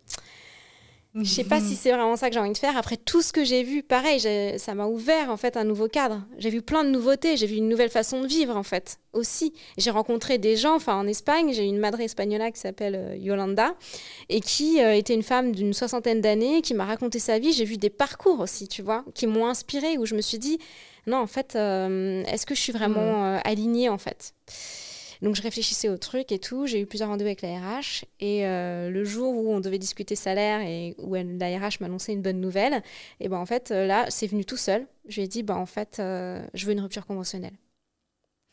je 1.13 1.25
sais 1.25 1.44
pas 1.44 1.60
si 1.60 1.75
c'est 1.75 1.91
vraiment 1.91 2.15
ça 2.15 2.30
que 2.30 2.34
j'ai 2.34 2.39
envie 2.39 2.53
de 2.53 2.58
faire. 2.58 2.77
Après 2.77 2.96
tout 2.96 3.22
ce 3.22 3.34
que 3.34 3.44
j'ai 3.44 3.63
vu, 3.63 3.84
pareil, 3.84 4.22
ça 4.58 4.74
m'a 4.74 4.86
ouvert 4.86 5.30
en 5.30 5.36
fait 5.36 5.58
un 5.58 5.65
nouveau 5.65 5.89
cadre. 5.89 6.22
J'ai 6.38 6.50
vu 6.50 6.62
plein 6.62 6.86
de 6.86 6.89
nouveautés, 6.89 7.36
j'ai 7.36 7.48
vu 7.48 7.56
une 7.56 7.68
nouvelle 7.68 7.89
façon 7.89 8.22
de 8.22 8.27
vivre 8.27 8.56
en 8.56 8.63
fait 8.63 8.98
aussi. 9.12 9.51
J'ai 9.77 9.91
rencontré 9.91 10.38
des 10.38 10.56
gens, 10.56 10.75
enfin 10.75 10.96
en 10.96 11.08
Espagne, 11.08 11.51
j'ai 11.51 11.65
une 11.65 11.80
madre 11.80 12.00
espagnole 12.00 12.50
qui 12.53 12.60
s'appelle 12.60 12.96
euh, 12.96 13.18
Yolanda 13.18 13.75
et 14.30 14.39
qui 14.39 14.82
euh, 14.82 14.96
était 14.96 15.13
une 15.13 15.24
femme 15.24 15.51
d'une 15.51 15.74
soixantaine 15.74 16.22
d'années, 16.22 16.62
qui 16.62 16.74
m'a 16.74 16.86
raconté 16.86 17.20
sa 17.20 17.39
vie. 17.39 17.51
J'ai 17.51 17.65
vu 17.65 17.75
des 17.75 17.89
parcours 17.89 18.39
aussi, 18.39 18.70
tu 18.70 18.82
vois, 18.82 19.03
qui 19.13 19.27
m'ont 19.27 19.48
inspirée 19.48 19.98
où 19.98 20.06
je 20.06 20.15
me 20.15 20.22
suis 20.22 20.39
dit 20.39 20.60
non 21.08 21.18
en 21.18 21.27
fait, 21.27 21.56
euh, 21.56 22.24
est-ce 22.24 22.46
que 22.46 22.56
je 22.56 22.62
suis 22.62 22.72
vraiment 22.74 23.36
mm. 23.36 23.41
alignée 23.44 23.89
en 23.89 23.98
fait? 23.98 24.34
Donc 25.22 25.36
je 25.36 25.42
réfléchissais 25.42 25.90
au 25.90 25.98
truc 25.98 26.32
et 26.32 26.40
tout. 26.40 26.66
J'ai 26.66 26.82
eu 26.82 26.86
plusieurs 26.86 27.10
rendez-vous 27.10 27.28
avec 27.28 27.42
la 27.42 27.60
RH. 27.60 28.06
Et 28.20 28.46
euh, 28.46 28.90
le 28.90 29.04
jour 29.04 29.36
où 29.36 29.54
on 29.54 29.60
devait 29.60 29.78
discuter 29.78 30.16
salaire 30.16 30.62
et 30.62 30.96
où 30.98 31.13
la 31.13 31.60
RH 31.60 31.80
m'annonçait 31.80 32.13
une 32.13 32.22
bonne 32.22 32.42
nouvelle, 32.42 32.82
et 33.20 33.30
ben 33.30 33.38
en 33.38 33.46
fait 33.46 33.72
euh, 33.72 33.86
là, 33.86 34.06
c'est 34.10 34.28
venu 34.28 34.46
tout 34.46 34.58
seul. 34.58 34.88
Je 35.08 35.18
lui 35.18 35.24
ai 35.24 35.28
dit, 35.28 35.44
ben 35.44 35.56
en 35.56 35.66
fait, 35.66 35.98
euh, 36.00 36.42
je 36.54 36.66
veux 36.66 36.74
une 36.74 36.82
rupture 36.82 37.06
conventionnelle. 37.06 37.54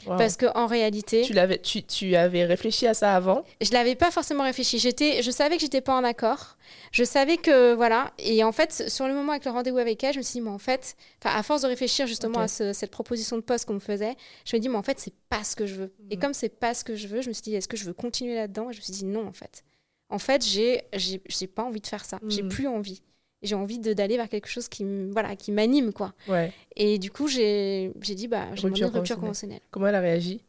Parce 0.06 0.36
qu'en 0.36 0.66
réalité. 0.66 1.22
Tu, 1.22 1.32
l'avais, 1.32 1.58
tu, 1.58 1.82
tu, 1.82 2.14
avais 2.14 2.44
réfléchi 2.44 2.86
à 2.86 2.94
ça 2.94 3.16
avant? 3.16 3.44
Je 3.60 3.72
l'avais 3.72 3.96
pas 3.96 4.10
forcément 4.10 4.44
réfléchi. 4.44 4.78
J'étais, 4.78 5.22
je 5.22 5.30
savais 5.30 5.56
que 5.56 5.62
j'étais 5.62 5.80
pas 5.80 5.96
en 5.96 6.04
accord. 6.04 6.56
Je 6.92 7.02
savais 7.02 7.36
que. 7.36 7.74
Voilà. 7.74 8.12
Et 8.18 8.44
en 8.44 8.52
fait, 8.52 8.88
sur 8.88 9.08
le 9.08 9.14
moment 9.14 9.32
avec 9.32 9.44
le 9.44 9.50
rendez-vous 9.50 9.78
avec 9.78 10.02
elle, 10.04 10.12
je 10.12 10.18
me 10.18 10.22
suis 10.22 10.34
dit, 10.34 10.40
mais 10.40 10.50
en 10.50 10.58
fait, 10.58 10.96
à 11.24 11.42
force 11.42 11.62
de 11.62 11.66
réfléchir 11.66 12.06
justement 12.06 12.40
à 12.40 12.48
cette 12.48 12.90
proposition 12.90 13.36
de 13.36 13.42
poste 13.42 13.64
qu'on 13.64 13.74
me 13.74 13.80
faisait, 13.80 14.14
je 14.44 14.56
me 14.56 14.60
dis, 14.60 14.68
mais 14.68 14.76
en 14.76 14.82
fait, 14.82 15.00
c'est 15.00 15.14
pas 15.28 15.42
ce 15.42 15.56
que 15.56 15.66
je 15.66 15.74
veux. 15.74 15.92
Et 16.10 16.16
mm. 16.16 16.20
comme 16.20 16.34
c'est 16.34 16.48
pas 16.48 16.74
ce 16.74 16.84
que 16.84 16.94
je 16.94 17.08
veux, 17.08 17.20
je 17.20 17.28
me 17.28 17.32
suis 17.32 17.42
dit, 17.42 17.54
est-ce 17.54 17.68
que 17.68 17.76
je 17.76 17.84
veux 17.84 17.92
continuer 17.92 18.36
là-dedans? 18.36 18.70
Et 18.70 18.74
je 18.74 18.78
me 18.78 18.82
suis 18.82 18.92
dit, 18.92 19.04
non, 19.04 19.26
en 19.26 19.32
fait. 19.32 19.64
En 20.10 20.18
fait, 20.18 20.44
j'ai, 20.44 20.84
j'ai, 20.94 21.20
j'ai 21.28 21.46
pas 21.48 21.64
envie 21.64 21.80
de 21.80 21.86
faire 21.86 22.04
ça. 22.04 22.18
J'ai 22.28 22.42
mm. 22.42 22.48
plus 22.48 22.68
envie 22.68 23.02
j'ai 23.42 23.54
envie 23.54 23.78
d'aller 23.78 24.16
vers 24.16 24.28
quelque 24.28 24.48
chose 24.48 24.68
qui 24.68 24.84
voilà 25.10 25.36
qui 25.36 25.52
m'anime 25.52 25.92
quoi. 25.92 26.12
Ouais. 26.28 26.52
et 26.76 26.98
du 26.98 27.10
coup 27.10 27.28
j'ai 27.28 27.92
dit 27.94 28.28
bah 28.28 28.46
j'ai 28.54 28.68
une 28.68 28.84
rupture 28.84 29.18
conventionnelle. 29.18 29.60
Comment 29.70 29.86
elle 29.86 29.94
a 29.94 30.00
réagi? 30.00 30.42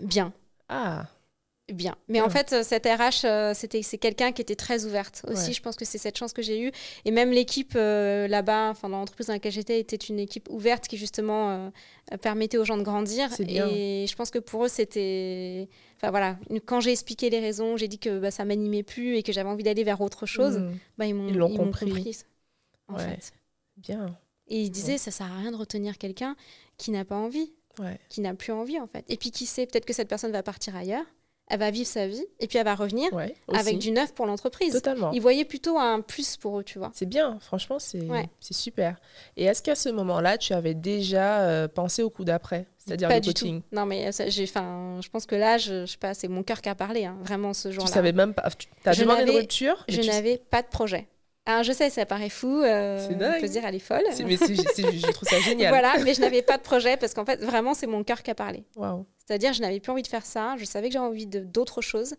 Bien. 0.00 0.32
Ah 0.68 1.06
bien. 1.72 1.96
Mais 2.08 2.20
en 2.20 2.28
fait 2.28 2.62
cette 2.62 2.86
RH 2.86 3.24
euh, 3.24 3.54
c'était 3.54 3.82
c'est 3.82 3.98
quelqu'un 3.98 4.32
qui 4.32 4.42
était 4.42 4.56
très 4.56 4.84
ouverte 4.84 5.22
aussi. 5.28 5.52
Je 5.52 5.62
pense 5.62 5.76
que 5.76 5.84
c'est 5.84 5.98
cette 5.98 6.18
chance 6.18 6.32
que 6.32 6.42
j'ai 6.42 6.60
eue. 6.60 6.72
Et 7.04 7.10
même 7.10 7.30
l'équipe 7.30 7.72
euh, 7.76 8.28
là-bas 8.28 8.70
enfin 8.70 8.88
dans 8.88 8.98
l'entreprise 8.98 9.26
dans 9.26 9.32
laquelle 9.32 9.52
j'étais 9.52 9.80
était 9.80 9.96
une 9.96 10.18
équipe 10.18 10.48
ouverte 10.50 10.88
qui 10.88 10.96
justement 10.96 11.50
euh, 11.50 12.16
permettait 12.22 12.58
aux 12.58 12.64
gens 12.64 12.76
de 12.76 12.82
grandir. 12.82 13.28
Et 13.40 14.06
je 14.08 14.16
pense 14.16 14.30
que 14.30 14.38
pour 14.38 14.64
eux 14.64 14.68
c'était 14.68 15.68
Enfin 15.96 16.10
voilà, 16.10 16.38
quand 16.64 16.80
j'ai 16.80 16.92
expliqué 16.92 17.28
les 17.28 17.40
raisons, 17.40 17.76
j'ai 17.76 17.86
dit 17.86 17.98
que 17.98 18.20
bah, 18.20 18.30
ça 18.30 18.46
m'animait 18.46 18.82
plus 18.82 19.16
et 19.16 19.22
que 19.22 19.32
j'avais 19.32 19.50
envie 19.50 19.64
d'aller 19.64 19.84
vers 19.84 20.00
autre 20.00 20.24
chose, 20.24 20.56
mmh. 20.56 20.72
bah, 20.96 21.04
ils 21.04 21.14
m'ont 21.14 21.54
compris. 21.54 21.90
compris 21.90 22.16
en 22.88 22.96
fait. 22.96 23.32
Bien. 23.76 24.06
Et 24.48 24.62
il 24.62 24.70
disait, 24.70 24.98
ça 24.98 25.10
sert 25.10 25.30
à 25.30 25.38
rien 25.38 25.52
de 25.52 25.56
retenir 25.56 25.98
quelqu'un 25.98 26.36
qui 26.76 26.90
n'a 26.90 27.04
pas 27.04 27.16
envie, 27.16 27.52
qui 28.08 28.20
n'a 28.20 28.34
plus 28.34 28.52
envie 28.52 28.78
en 28.78 28.86
fait. 28.86 29.04
Et 29.08 29.16
puis 29.16 29.30
qui 29.30 29.46
sait, 29.46 29.66
peut-être 29.66 29.86
que 29.86 29.92
cette 29.92 30.08
personne 30.08 30.32
va 30.32 30.42
partir 30.42 30.76
ailleurs, 30.76 31.04
elle 31.50 31.58
va 31.58 31.70
vivre 31.70 31.88
sa 31.88 32.06
vie 32.06 32.24
et 32.38 32.46
puis 32.46 32.58
elle 32.58 32.64
va 32.64 32.76
revenir 32.76 33.10
avec 33.52 33.78
du 33.78 33.90
neuf 33.90 34.14
pour 34.14 34.26
l'entreprise. 34.26 34.72
Totalement. 34.72 35.10
Ils 35.10 35.20
voyaient 35.20 35.44
plutôt 35.44 35.78
un 35.78 36.00
plus 36.00 36.36
pour 36.36 36.60
eux, 36.60 36.64
tu 36.64 36.78
vois. 36.78 36.90
C'est 36.94 37.06
bien, 37.06 37.38
franchement, 37.40 37.78
c'est 37.78 38.00
super. 38.50 38.96
Et 39.36 39.44
est-ce 39.44 39.62
qu'à 39.62 39.74
ce 39.74 39.88
moment-là, 39.88 40.38
tu 40.38 40.52
avais 40.52 40.74
déjà 40.74 41.40
euh, 41.40 41.68
pensé 41.68 42.02
au 42.02 42.10
coup 42.10 42.24
d'après 42.24 42.66
c'est-à-dire 42.78 43.08
le 43.08 43.20
coaching? 43.20 43.62
Non, 43.72 43.84
mais 43.84 44.10
j'ai, 44.28 44.46
je 44.46 45.08
pense 45.08 45.26
que 45.26 45.34
là, 45.34 45.58
je, 45.58 45.84
je 45.86 45.92
sais 45.92 45.98
pas, 45.98 46.14
c'est 46.14 46.28
mon 46.28 46.42
cœur 46.42 46.60
qui 46.62 46.68
a 46.68 46.74
parlé, 46.74 47.04
hein, 47.04 47.18
vraiment 47.22 47.52
ce 47.52 47.70
jour-là. 47.70 47.88
Tu 47.88 47.92
savais 47.92 48.12
même 48.12 48.32
pas. 48.32 48.48
Tu 48.50 48.68
as 48.84 48.94
demandé 48.94 49.22
une 49.22 49.38
rupture 49.38 49.84
Je 49.88 50.00
n'avais 50.02 50.38
pas 50.38 50.62
de 50.62 50.68
projet. 50.68 51.08
Alors, 51.46 51.62
je 51.64 51.72
sais, 51.72 51.90
ça 51.90 52.06
paraît 52.06 52.28
fou. 52.28 52.62
Euh, 52.62 53.04
c'est 53.08 53.16
dingue. 53.16 53.34
On 53.38 53.40
peut 53.40 53.46
se 53.46 53.52
dire, 53.52 53.64
elle 53.64 53.74
est 53.74 53.78
folle. 53.78 54.02
mais 54.24 54.36
je 54.36 55.10
trouve 55.10 55.28
ça 55.28 55.40
génial. 55.44 55.70
voilà, 55.70 55.94
mais 56.04 56.14
je 56.14 56.20
n'avais 56.20 56.42
pas 56.42 56.58
de 56.58 56.62
projet 56.62 56.96
parce 56.96 57.14
qu'en 57.14 57.24
fait, 57.24 57.42
vraiment, 57.42 57.74
c'est 57.74 57.86
mon 57.86 58.04
cœur 58.04 58.22
qui 58.22 58.30
a 58.30 58.34
parlé. 58.34 58.64
Waouh. 58.76 59.06
C'est-à-dire, 59.30 59.52
je 59.52 59.60
n'avais 59.60 59.78
plus 59.78 59.92
envie 59.92 60.02
de 60.02 60.08
faire 60.08 60.26
ça. 60.26 60.56
Je 60.56 60.64
savais 60.64 60.88
que 60.88 60.94
j'avais 60.94 61.06
envie 61.06 61.24
d'autres 61.24 61.82
choses. 61.82 62.16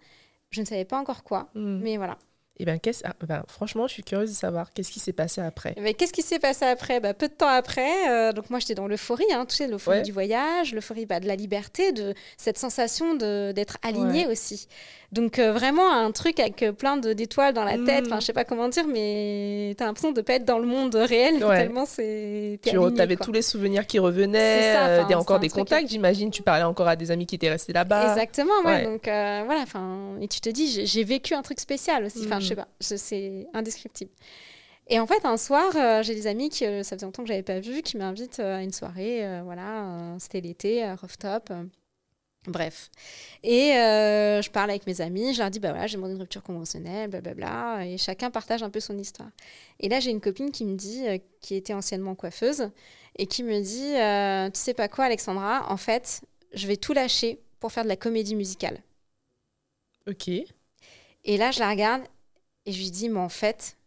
Je 0.50 0.62
ne 0.62 0.66
savais 0.66 0.86
pas 0.86 0.98
encore 0.98 1.26
quoi, 1.26 1.50
hmm. 1.56 1.82
mais 1.82 1.98
voilà. 1.98 2.18
Et 2.62 2.64
eh 2.64 2.66
ben, 2.68 2.80
ah, 3.06 3.14
ben, 3.26 3.44
franchement, 3.48 3.88
je 3.88 3.94
suis 3.94 4.04
curieuse 4.04 4.30
de 4.30 4.36
savoir 4.36 4.72
qu'est-ce 4.72 4.92
qui 4.92 5.00
s'est 5.00 5.14
passé 5.14 5.42
après. 5.42 5.74
Mais 5.82 5.96
qu'est-ce 5.96 6.14
qui 6.14 6.22
s'est 6.22 6.38
passé 6.38 6.64
après? 6.64 7.00
Bah, 7.00 7.16
Peu 7.16 7.28
de 7.28 7.34
temps 7.34 7.48
après, 7.48 8.08
euh, 8.08 8.34
donc 8.34 8.52
moi 8.52 8.60
j'étais 8.60 8.76
dans 8.76 8.88
l'euphorie, 8.88 9.26
hein, 9.34 9.48
tu 9.50 9.56
sais, 9.56 9.68
l'euphorie 9.68 10.04
du 10.04 10.12
voyage, 10.12 10.72
l'euphorie 10.72 11.08
bah, 11.08 11.20
de 11.20 11.26
la 11.26 11.36
liberté, 11.36 11.92
de 11.92 12.14
cette 12.38 12.60
sensation 12.60 13.16
d'être 13.16 13.78
alignée 13.82 14.28
aussi. 14.28 14.68
Donc 15.12 15.40
euh, 15.40 15.52
vraiment 15.52 15.92
un 15.92 16.10
truc 16.12 16.40
avec 16.40 16.64
euh, 16.64 16.72
plein 16.72 16.96
d'étoiles 16.96 17.54
dans 17.54 17.66
la 17.66 17.78
tête, 17.78 18.06
enfin 18.06 18.18
mm. 18.18 18.22
je 18.22 18.26
sais 18.28 18.34
pas 18.34 18.46
comment 18.46 18.70
dire, 18.70 18.88
mais 18.88 19.74
tu 19.78 19.84
as 19.84 19.88
l'impression 19.88 20.14
de 20.14 20.22
pas 20.22 20.36
être 20.36 20.46
dans 20.46 20.58
le 20.58 20.68
monde 20.68 20.96
réel 20.96 21.40
tellement 21.40 21.86
c'est. 21.86 22.60
Tu 22.64 22.78
avais 22.78 23.18
tous 23.18 23.32
les 23.32 23.42
souvenirs 23.42 23.88
qui 23.88 24.00
revenaient, 24.00 24.74
ça, 24.74 25.18
encore 25.18 25.40
des 25.40 25.50
contacts, 25.50 25.90
j'imagine, 25.90 26.30
tu 26.30 26.44
parlais 26.44 26.64
encore 26.64 26.88
à 26.88 26.96
des 26.96 27.12
amis 27.12 27.26
qui 27.26 27.36
étaient 27.36 27.50
restés 27.50 27.74
là-bas. 27.74 28.12
Exactement, 28.12 28.54
ouais. 28.66 28.84
Donc 28.84 29.02
voilà, 29.06 29.62
enfin 29.64 30.12
et 30.22 30.28
tu 30.28 30.40
te 30.40 30.50
dis 30.50 30.86
j'ai 30.86 31.04
vécu 31.04 31.34
un 31.34 31.42
truc 31.42 31.60
spécial 31.60 32.06
aussi, 32.06 32.22
enfin 32.26 32.40
je 32.40 32.51
sais 32.52 32.56
pas, 32.56 32.68
c'est 32.80 33.48
indescriptible. 33.54 34.12
Et 34.88 35.00
en 35.00 35.08
fait, 35.08 35.26
un 35.26 35.38
soir, 35.38 35.72
euh, 35.76 36.04
j'ai 36.04 36.16
des 36.16 36.28
amis 36.28 36.50
qui, 36.50 36.66
euh, 36.66 36.84
ça 36.84 36.98
faisait 36.98 37.06
longtemps 37.06 37.24
que 37.24 37.28
je 37.30 37.34
n'avais 37.34 37.44
pas 37.44 37.60
vu, 37.60 37.82
qui 37.82 37.96
m'invitent 37.98 38.40
euh, 38.40 38.58
à 38.58 38.62
une 38.62 38.74
soirée. 38.74 39.42
voilà, 39.44 40.18
c'était 40.20 40.42
l'été, 40.42 40.84
à 40.84 40.96
Rooftop. 40.96 41.52
Bref. 42.48 42.90
Et 43.44 43.72
je 43.74 44.50
parle 44.50 44.72
avec 44.72 44.88
mes 44.88 45.00
amis, 45.00 45.34
je 45.34 45.40
leur 45.40 45.50
dis, 45.50 45.60
bah 45.60 45.70
voilà, 45.70 45.88
j'ai 45.88 45.96
demandé 45.96 46.14
une 46.14 46.20
rupture 46.20 46.44
conventionnelle, 46.44 47.10
blablabla. 47.10 47.86
Et 47.86 47.98
chacun 47.98 48.32
partage 48.32 48.64
un 48.64 48.70
peu 48.70 48.80
son 48.80 48.98
histoire. 48.98 49.30
Et 49.80 49.88
là, 49.88 50.00
j'ai 50.00 50.10
une 50.10 50.20
copine 50.22 50.52
qui 50.52 50.66
me 50.66 50.76
dit, 50.76 51.06
qui 51.40 51.56
était 51.56 51.74
anciennement 51.74 52.16
coiffeuse, 52.16 52.70
et 53.18 53.28
qui 53.28 53.44
me 53.44 53.62
dit, 53.62 54.52
tu 54.54 54.60
sais 54.60 54.74
pas 54.74 54.90
quoi, 54.90 55.06
Alexandra, 55.06 55.72
en 55.72 55.78
fait, 55.78 56.22
je 56.54 56.68
vais 56.68 56.78
tout 56.78 56.94
lâcher 56.94 57.40
pour 57.60 57.72
faire 57.72 57.84
de 57.84 57.90
la 57.90 57.96
comédie 57.96 58.36
musicale. 58.36 58.80
Ok. 60.08 60.28
Et 60.28 61.38
là, 61.38 61.52
je 61.52 61.60
la 61.60 61.70
regarde 61.70 62.02
et 62.66 62.72
je 62.72 62.80
lui 62.80 62.92
dis, 62.92 63.10
mais 63.10 63.20
en 63.20 63.30
fait, 63.30 63.78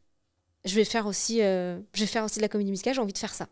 je 0.65 0.75
vais 0.75 0.85
faire 0.85 1.07
aussi, 1.07 1.43
euh, 1.43 1.79
je 1.95 2.01
vais 2.01 2.07
faire 2.07 2.25
aussi 2.25 2.39
de 2.39 2.43
la 2.43 2.49
comédie 2.49 2.71
musicale, 2.71 2.95
j'ai 2.95 3.01
envie 3.01 3.13
de 3.13 3.19
faire 3.19 3.35
ça. 3.35 3.49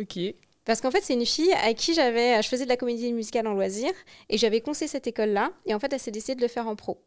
Ok. 0.00 0.18
Parce 0.64 0.80
qu'en 0.80 0.90
fait, 0.90 1.02
c'est 1.02 1.14
une 1.14 1.26
fille 1.26 1.52
à 1.52 1.74
qui 1.74 1.94
j'avais, 1.94 2.42
je 2.42 2.48
faisais 2.48 2.64
de 2.64 2.68
la 2.68 2.76
comédie 2.76 3.12
musicale 3.12 3.46
en 3.46 3.54
loisir 3.54 3.90
et 4.28 4.38
j'avais 4.38 4.60
conseillé 4.60 4.88
cette 4.88 5.06
école-là. 5.06 5.52
Et 5.66 5.74
en 5.74 5.78
fait, 5.78 5.92
elle 5.92 6.00
s'est 6.00 6.10
décidée 6.10 6.36
de 6.36 6.42
le 6.42 6.48
faire 6.48 6.68
en 6.68 6.76
pro. 6.76 7.02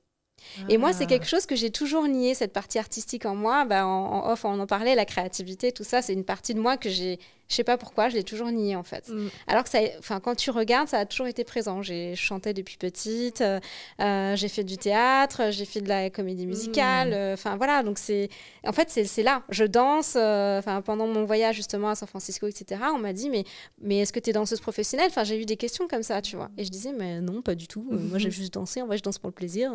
Et 0.67 0.77
moi, 0.77 0.93
c'est 0.93 1.05
quelque 1.05 1.25
chose 1.27 1.45
que 1.45 1.55
j'ai 1.55 1.71
toujours 1.71 2.07
nié, 2.07 2.33
cette 2.33 2.51
partie 2.53 2.79
artistique 2.79 3.25
en 3.25 3.35
moi. 3.35 3.65
Bah, 3.65 3.87
en, 3.87 4.29
off, 4.31 4.45
on 4.45 4.59
en 4.59 4.67
parlait, 4.67 4.95
la 4.95 5.05
créativité, 5.05 5.71
tout 5.71 5.83
ça, 5.83 6.01
c'est 6.01 6.13
une 6.13 6.25
partie 6.25 6.53
de 6.53 6.59
moi 6.59 6.75
que 6.77 6.89
j'ai, 6.89 7.19
je 7.49 7.55
sais 7.55 7.63
pas 7.63 7.77
pourquoi, 7.77 8.09
je 8.09 8.15
l'ai 8.15 8.23
toujours 8.23 8.51
nié 8.51 8.75
en 8.75 8.83
fait. 8.83 9.09
Mm. 9.09 9.27
Alors 9.47 9.63
que 9.63 9.69
ça, 9.69 9.79
enfin, 9.99 10.19
quand 10.19 10.35
tu 10.35 10.49
regardes, 10.49 10.87
ça 10.87 10.99
a 10.99 11.05
toujours 11.05 11.27
été 11.27 11.43
présent. 11.43 11.81
J'ai 11.81 12.15
chanté 12.15 12.53
depuis 12.53 12.77
petite, 12.77 13.41
euh, 13.41 13.59
euh, 13.99 14.35
j'ai 14.35 14.47
fait 14.47 14.63
du 14.63 14.77
théâtre, 14.77 15.51
j'ai 15.51 15.65
fait 15.65 15.81
de 15.81 15.87
la 15.87 16.09
comédie 16.09 16.47
musicale. 16.47 17.09
Mm. 17.09 17.13
Euh, 17.13 17.33
enfin 17.33 17.57
voilà, 17.57 17.83
donc 17.83 17.99
c'est, 17.99 18.29
en 18.65 18.71
fait, 18.71 18.89
c'est 18.89 19.23
là. 19.23 19.43
Je 19.49 19.65
danse. 19.65 20.15
Enfin, 20.15 20.81
pendant 20.81 21.07
mon 21.07 21.25
voyage 21.25 21.55
justement 21.55 21.89
à 21.89 21.95
San 21.95 22.07
Francisco, 22.07 22.47
etc. 22.47 22.81
On 22.93 22.99
m'a 22.99 23.13
dit 23.13 23.29
mais, 23.29 23.43
mais 23.81 23.99
est-ce 23.99 24.13
que 24.13 24.19
tu 24.19 24.29
es 24.29 24.33
danseuse 24.33 24.59
professionnelle? 24.59 25.07
Enfin, 25.09 25.23
j'ai 25.23 25.41
eu 25.41 25.45
des 25.45 25.57
questions 25.57 25.87
comme 25.87 26.03
ça, 26.03 26.21
tu 26.21 26.35
vois. 26.35 26.49
Et 26.57 26.65
je 26.65 26.69
disais 26.69 26.91
mais 26.91 27.21
non, 27.21 27.41
pas 27.41 27.55
du 27.55 27.67
tout. 27.67 27.85
Moi, 27.89 28.17
j'ai 28.17 28.31
juste 28.31 28.53
dansé. 28.53 28.81
En 28.81 28.87
vrai, 28.87 28.97
je 28.97 29.03
danse 29.03 29.19
pour 29.19 29.29
le 29.29 29.35
plaisir 29.35 29.71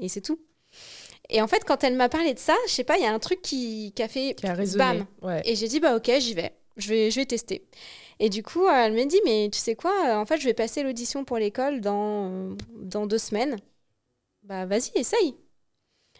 et 0.00 0.08
c'est 0.08 0.20
tout. 0.20 0.38
Et 1.30 1.42
en 1.42 1.48
fait, 1.48 1.64
quand 1.64 1.84
elle 1.84 1.94
m'a 1.94 2.08
parlé 2.08 2.32
de 2.32 2.38
ça, 2.38 2.54
je 2.66 2.72
sais 2.72 2.84
pas, 2.84 2.96
il 2.96 3.02
y 3.02 3.06
a 3.06 3.12
un 3.12 3.18
truc 3.18 3.42
qui, 3.42 3.92
qui 3.94 4.02
a 4.02 4.08
fait 4.08 4.34
qui 4.34 4.46
a 4.46 4.54
résonné. 4.54 5.04
bam. 5.22 5.40
Et 5.44 5.56
j'ai 5.56 5.68
dit 5.68 5.80
bah 5.80 5.96
ok, 5.96 6.10
j'y 6.20 6.34
vais 6.34 6.52
je 6.78 6.88
vais, 6.88 7.10
je 7.10 7.20
vais 7.20 7.26
tester. 7.26 7.64
Et 8.20 8.30
du 8.30 8.42
coup, 8.42 8.66
elle 8.68 8.92
me 8.94 9.04
dit, 9.04 9.20
mais 9.24 9.48
tu 9.52 9.58
sais 9.58 9.74
quoi, 9.74 10.18
en 10.18 10.24
fait, 10.24 10.38
je 10.38 10.44
vais 10.44 10.54
passer 10.54 10.82
l'audition 10.82 11.24
pour 11.24 11.38
l'école 11.38 11.80
dans, 11.80 12.56
dans 12.76 13.06
deux 13.06 13.18
semaines. 13.18 13.56
Bah, 14.42 14.66
vas-y, 14.66 14.90
essaye. 14.94 15.36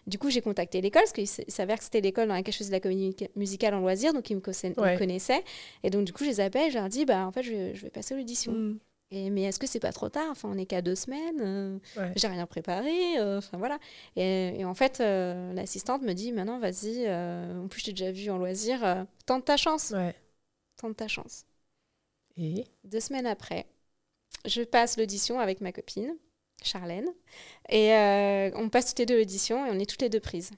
Du 0.06 0.18
coup, 0.18 0.30
j'ai 0.30 0.40
contacté 0.40 0.80
l'école, 0.80 1.02
parce 1.02 1.12
qu'il 1.12 1.26
s'avère 1.26 1.78
que 1.78 1.84
c'était 1.84 2.00
l'école 2.00 2.28
dans 2.28 2.34
laquelle 2.34 2.54
je 2.54 2.58
faisais 2.58 2.70
de 2.70 2.74
la 2.74 2.80
comédie 2.80 3.14
musicale 3.36 3.74
en 3.74 3.80
loisir, 3.80 4.12
donc 4.12 4.30
ils 4.30 4.36
me, 4.36 4.98
connaissaient. 4.98 5.44
Et 5.82 5.90
donc, 5.90 6.04
du 6.04 6.12
coup, 6.12 6.24
je 6.24 6.30
les 6.30 6.40
appelle, 6.40 6.70
je 6.70 6.78
leur 6.78 6.88
dis, 6.88 7.04
bah, 7.04 7.26
en 7.26 7.32
fait, 7.32 7.42
je 7.42 7.50
vais, 7.50 7.74
je 7.74 7.82
vais 7.82 7.90
passer 7.90 8.14
l'audition. 8.14 8.52
Mm. 8.52 8.78
Et, 9.10 9.30
mais 9.30 9.42
est-ce 9.42 9.58
que 9.58 9.66
c'est 9.66 9.80
pas 9.80 9.92
trop 9.92 10.08
tard? 10.08 10.28
Enfin, 10.30 10.50
on 10.50 10.54
n'est 10.54 10.66
qu'à 10.66 10.82
deux 10.82 10.94
semaines, 10.94 11.40
euh, 11.40 11.78
j'ai 12.14 12.28
rien 12.28 12.46
préparé, 12.46 13.18
euh, 13.18 13.38
enfin 13.38 13.56
voilà. 13.56 13.78
Et, 14.16 14.64
en 14.64 14.74
fait, 14.74 15.00
euh, 15.00 15.52
l'assistante 15.54 16.02
me 16.02 16.12
dit 16.12 16.32
maintenant, 16.32 16.58
vas-y, 16.58 17.08
en 17.10 17.68
plus, 17.68 17.80
je 17.80 17.86
t'ai 17.86 17.92
déjà 17.92 18.12
vu 18.12 18.30
en 18.30 18.38
loisir, 18.38 19.06
tente 19.26 19.46
ta 19.46 19.56
chance. 19.56 19.90
Ouais 19.90 20.14
tente 20.78 20.96
ta 20.96 21.08
chance. 21.08 21.44
Et 22.36 22.64
Deux 22.84 23.00
semaines 23.00 23.26
après, 23.26 23.66
je 24.46 24.62
passe 24.62 24.96
l'audition 24.96 25.40
avec 25.40 25.60
ma 25.60 25.72
copine. 25.72 26.16
Charlène. 26.62 27.08
Et 27.68 27.92
euh, 27.94 28.50
on 28.54 28.68
passe 28.68 28.86
toutes 28.86 28.98
les 28.98 29.06
deux 29.06 29.18
l'audition 29.18 29.64
et 29.66 29.70
on 29.70 29.78
est 29.78 29.88
toutes 29.88 30.02
les 30.02 30.08
deux 30.08 30.20
prises. 30.20 30.50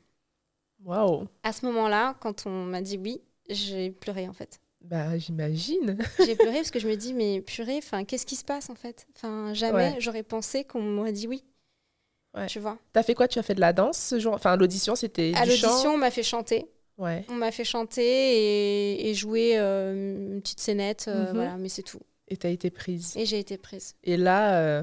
Waouh. 0.84 1.26
À 1.42 1.52
ce 1.52 1.66
moment-là, 1.66 2.16
quand 2.20 2.46
on 2.46 2.64
m'a 2.64 2.80
dit 2.80 2.96
oui, 2.96 3.20
j'ai 3.50 3.90
pleuré 3.90 4.28
en 4.28 4.32
fait. 4.32 4.60
Bah, 4.80 5.18
j'imagine. 5.18 5.98
j'ai 6.24 6.36
pleuré 6.36 6.56
parce 6.56 6.70
que 6.70 6.78
je 6.78 6.88
me 6.88 6.96
dis, 6.96 7.12
mais 7.12 7.42
purée, 7.42 7.78
enfin, 7.78 8.04
qu'est-ce 8.04 8.24
qui 8.24 8.36
se 8.36 8.44
passe 8.44 8.70
en 8.70 8.74
fait? 8.74 9.06
Enfin, 9.14 9.52
jamais 9.52 9.96
j'aurais 10.00 10.22
pensé 10.22 10.64
qu'on 10.64 10.80
m'aurait 10.80 11.12
dit 11.12 11.26
oui. 11.26 11.44
Ouais. 12.34 12.46
Tu 12.46 12.60
vois? 12.60 12.78
T'as 12.92 13.02
fait 13.02 13.14
quoi? 13.14 13.28
Tu 13.28 13.38
as 13.38 13.42
fait 13.42 13.54
de 13.54 13.60
la 13.60 13.72
danse 13.72 13.98
ce 13.98 14.18
jour? 14.18 14.32
Enfin, 14.32 14.56
l'audition, 14.56 14.94
c'était. 14.94 15.32
À 15.34 15.44
l'audition, 15.44 15.90
on 15.90 15.98
m'a 15.98 16.10
fait 16.10 16.22
chanter. 16.22 16.66
Ouais. 17.00 17.24
On 17.30 17.34
m'a 17.34 17.50
fait 17.50 17.64
chanter 17.64 19.08
et, 19.08 19.14
jouer 19.14 19.54
euh, 19.56 20.34
une 20.34 20.42
petite 20.42 20.60
scénette, 20.60 21.06
euh, 21.08 21.28
mhm. 21.28 21.34
voilà, 21.34 21.56
mais 21.56 21.70
c'est 21.70 21.82
tout. 21.82 22.00
Et 22.28 22.36
t'as 22.36 22.50
été 22.50 22.70
prise. 22.70 23.16
Et 23.16 23.24
j'ai 23.24 23.38
été 23.38 23.56
prise. 23.56 23.94
Et 24.04 24.18
là, 24.18 24.60
euh, 24.60 24.82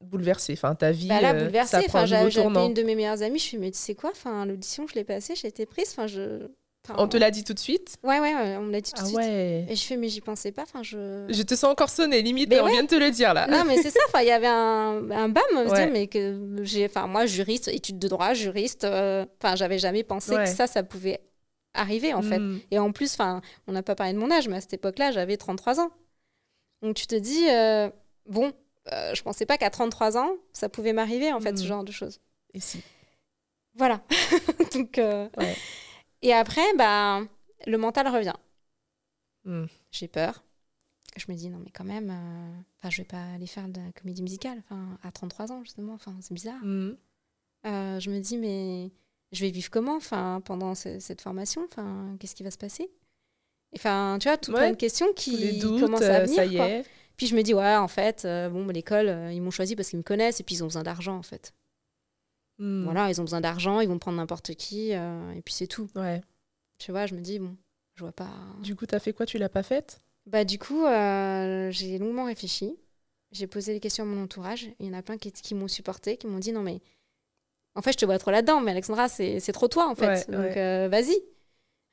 bouleversée. 0.00 0.52
Enfin, 0.52 0.76
ta 0.76 0.92
vie. 0.92 1.08
Bah 1.08 1.20
là, 1.20 1.34
bouleversée. 1.34 1.84
Enfin, 1.86 2.06
j'avais 2.06 2.30
une 2.30 2.74
de 2.74 2.82
mes 2.84 2.94
meilleures 2.94 3.22
amies. 3.22 3.40
Je 3.40 3.44
me 3.44 3.48
suis 3.48 3.58
mais 3.58 3.70
tu 3.72 3.78
sais 3.78 3.94
quoi 3.96 4.10
Enfin, 4.10 4.46
l'audition, 4.46 4.86
je 4.86 4.94
l'ai 4.94 5.04
passée, 5.04 5.34
j'ai 5.34 5.48
été 5.48 5.66
prise. 5.66 5.90
Enfin, 5.90 6.06
je. 6.06 6.46
on 6.96 7.08
te 7.08 7.16
l'a 7.16 7.32
dit 7.32 7.42
tout 7.42 7.54
de 7.54 7.58
suite? 7.58 7.96
Ouais, 8.04 8.20
ouais, 8.20 8.56
on 8.56 8.62
me 8.62 8.72
l'a 8.72 8.80
dit 8.80 8.92
tout 8.92 9.02
de 9.02 9.18
ah 9.18 9.22
suite. 9.22 9.70
Et 9.70 9.74
je 9.74 9.84
fais, 9.84 9.96
mais 9.96 10.08
j'y 10.08 10.20
pensais 10.20 10.52
pas. 10.52 10.62
Enfin, 10.62 10.84
je... 10.84 11.26
je 11.28 11.42
te 11.42 11.56
sens 11.56 11.70
encore 11.70 11.90
sonner, 11.90 12.22
limite, 12.22 12.48
mais 12.48 12.60
on 12.60 12.68
vient 12.68 12.84
de 12.84 12.88
te 12.88 12.94
le 12.94 13.10
dire 13.10 13.34
là. 13.34 13.48
Non, 13.48 13.64
mais 13.66 13.82
c'est 13.82 13.90
ça. 13.90 14.22
Il 14.22 14.28
y 14.28 14.30
avait 14.30 14.46
un, 14.46 15.10
un 15.10 15.28
bam, 15.28 15.42
mais 15.92 16.06
que 16.06 16.62
j'ai. 16.62 16.86
Enfin, 16.86 17.08
moi, 17.08 17.26
juriste, 17.26 17.66
études 17.66 17.98
de 17.98 18.06
droit, 18.06 18.32
juriste. 18.32 18.84
Enfin, 18.84 19.56
j'avais 19.56 19.78
jamais 19.78 20.04
pensé 20.04 20.36
que 20.36 20.46
ça, 20.46 20.68
ça 20.68 20.84
pouvait 20.84 21.20
arriver 21.74 22.14
en 22.14 22.22
fait. 22.22 22.38
Mm. 22.38 22.60
Et 22.70 22.78
en 22.78 22.92
plus, 22.92 23.14
enfin, 23.14 23.40
on 23.66 23.72
n'a 23.72 23.82
pas 23.82 23.94
parlé 23.94 24.12
de 24.12 24.18
mon 24.18 24.30
âge, 24.30 24.48
mais 24.48 24.56
à 24.56 24.60
cette 24.60 24.74
époque-là, 24.74 25.12
j'avais 25.12 25.36
33 25.36 25.80
ans. 25.80 25.90
Donc 26.82 26.96
tu 26.96 27.06
te 27.06 27.14
dis, 27.14 27.48
euh, 27.50 27.90
bon, 28.26 28.52
euh, 28.92 29.14
je 29.14 29.22
pensais 29.22 29.46
pas 29.46 29.58
qu'à 29.58 29.70
33 29.70 30.16
ans, 30.16 30.30
ça 30.52 30.68
pouvait 30.68 30.92
m'arriver 30.92 31.32
en 31.32 31.40
fait, 31.40 31.56
ce 31.56 31.64
mm. 31.64 31.66
genre 31.66 31.84
de 31.84 31.92
choses. 31.92 32.20
Et 32.54 32.60
si 32.60 32.82
Voilà. 33.74 34.02
Donc, 34.74 34.98
euh, 34.98 35.28
Et 36.22 36.32
après, 36.32 36.74
bah, 36.76 37.22
le 37.66 37.78
mental 37.78 38.08
revient. 38.08 38.34
Mm. 39.44 39.66
J'ai 39.90 40.08
peur. 40.08 40.44
Je 41.16 41.24
me 41.32 41.36
dis, 41.36 41.48
non, 41.48 41.58
mais 41.58 41.70
quand 41.70 41.84
même, 41.84 42.10
enfin, 42.78 42.90
je 42.90 42.98
vais 42.98 43.06
pas 43.06 43.32
aller 43.34 43.48
faire 43.48 43.66
de 43.66 43.80
la 43.80 43.90
comédie 43.92 44.22
musicale 44.22 44.62
à 45.02 45.10
33 45.10 45.50
ans, 45.50 45.64
justement. 45.64 45.94
Enfin, 45.94 46.14
c'est 46.20 46.34
bizarre. 46.34 46.60
je 46.62 48.10
me 48.10 48.20
dis, 48.20 48.36
mais 48.36 48.92
je 49.32 49.44
vais 49.44 49.50
vivre 49.50 49.70
comment 49.70 49.96
enfin, 49.96 50.40
pendant 50.44 50.74
cette 50.74 51.20
formation 51.20 51.62
enfin, 51.64 52.16
Qu'est-ce 52.18 52.34
qui 52.34 52.42
va 52.42 52.50
se 52.50 52.58
passer? 52.58 52.90
Enfin, 53.76 54.16
tu 54.20 54.28
vois, 54.28 54.38
tout 54.38 54.52
plein 54.52 54.70
de 54.70 54.76
questions 54.76 55.12
qui 55.14 55.60
commencent 55.60 56.02
à 56.02 56.20
euh, 56.20 56.24
venir. 56.24 56.36
Ça 56.36 56.46
y 56.46 56.56
est. 56.56 56.84
Puis 57.16 57.26
je 57.26 57.36
me 57.36 57.42
dis, 57.42 57.52
ouais, 57.52 57.76
en 57.76 57.88
fait, 57.88 58.24
euh, 58.24 58.48
bon, 58.48 58.66
l'école, 58.68 59.08
euh, 59.08 59.32
ils 59.32 59.42
m'ont 59.42 59.50
choisi 59.50 59.74
parce 59.76 59.90
qu'ils 59.90 59.98
me 59.98 60.04
connaissent 60.04 60.40
et 60.40 60.44
puis 60.44 60.54
ils 60.54 60.62
ont 60.62 60.68
besoin 60.68 60.84
d'argent, 60.84 61.16
en 61.16 61.22
fait. 61.22 61.52
Hmm. 62.58 62.84
Voilà, 62.84 63.10
ils 63.10 63.20
ont 63.20 63.24
besoin 63.24 63.40
d'argent, 63.40 63.80
ils 63.80 63.88
vont 63.88 63.98
prendre 63.98 64.16
n'importe 64.16 64.54
qui 64.54 64.90
et 64.90 65.42
puis 65.44 65.54
c'est 65.54 65.66
tout. 65.66 65.88
Ouais. 65.94 66.22
Tu 66.78 66.90
vois, 66.92 67.06
je 67.06 67.14
me 67.14 67.20
dis, 67.20 67.38
bon, 67.38 67.56
je 67.94 68.02
vois 68.02 68.12
pas. 68.12 68.30
Du 68.62 68.74
coup, 68.74 68.86
t'as 68.86 69.00
fait 69.00 69.12
quoi? 69.12 69.26
Tu 69.26 69.38
l'as 69.38 69.48
pas 69.48 69.62
faite? 69.62 70.00
Bah, 70.26 70.44
du 70.44 70.58
coup, 70.58 70.84
j'ai 71.70 71.98
longuement 71.98 72.24
réfléchi. 72.24 72.76
J'ai 73.30 73.46
posé 73.46 73.74
les 73.74 73.80
questions 73.80 74.04
à 74.04 74.06
mon 74.06 74.22
entourage. 74.22 74.70
Il 74.80 74.86
y 74.86 74.88
en 74.88 74.94
a 74.94 75.02
plein 75.02 75.18
qui, 75.18 75.30
qui 75.30 75.54
m'ont 75.54 75.68
supporté, 75.68 76.16
qui 76.16 76.26
m'ont 76.26 76.38
dit, 76.38 76.50
non, 76.50 76.62
mais 76.62 76.80
en 77.78 77.80
fait, 77.80 77.92
je 77.92 77.98
te 77.98 78.04
vois 78.04 78.18
trop 78.18 78.32
là-dedans, 78.32 78.60
mais 78.60 78.72
Alexandra, 78.72 79.08
c'est 79.08 79.52
trop 79.52 79.68
toi, 79.68 79.88
en 79.88 79.94
fait. 79.94 80.28
Donc, 80.28 80.56
euh, 80.56 80.88
vas-y. 80.90 81.16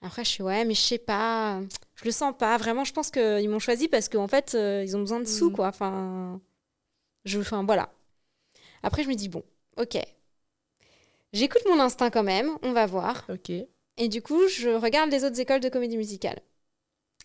Après, 0.01 0.23
je 0.23 0.29
suis, 0.29 0.43
ouais, 0.43 0.65
mais 0.65 0.73
je 0.73 0.81
sais 0.81 0.97
pas, 0.97 1.61
je 1.93 2.05
le 2.05 2.11
sens 2.11 2.33
pas. 2.37 2.57
Vraiment, 2.57 2.83
je 2.83 2.91
pense 2.91 3.11
qu'ils 3.11 3.47
m'ont 3.49 3.59
choisi 3.59 3.87
parce 3.87 4.09
qu'en 4.09 4.27
fait, 4.27 4.55
euh, 4.55 4.83
ils 4.83 4.97
ont 4.97 4.99
besoin 4.99 5.19
de 5.19 5.25
sous, 5.25 5.51
mm. 5.51 5.53
quoi. 5.53 5.67
Enfin, 5.67 6.41
je, 7.23 7.39
enfin, 7.39 7.63
voilà. 7.63 7.93
Après, 8.81 9.03
je 9.03 9.09
me 9.09 9.13
dis, 9.13 9.29
bon, 9.29 9.43
ok. 9.77 9.97
J'écoute 11.33 11.61
mon 11.69 11.79
instinct 11.79 12.09
quand 12.09 12.23
même, 12.23 12.49
on 12.63 12.71
va 12.71 12.87
voir. 12.87 13.23
Ok. 13.29 13.51
Et 13.51 14.07
du 14.09 14.23
coup, 14.23 14.47
je 14.47 14.69
regarde 14.69 15.11
les 15.11 15.23
autres 15.23 15.39
écoles 15.39 15.59
de 15.59 15.69
comédie 15.69 15.97
musicale. 15.97 16.39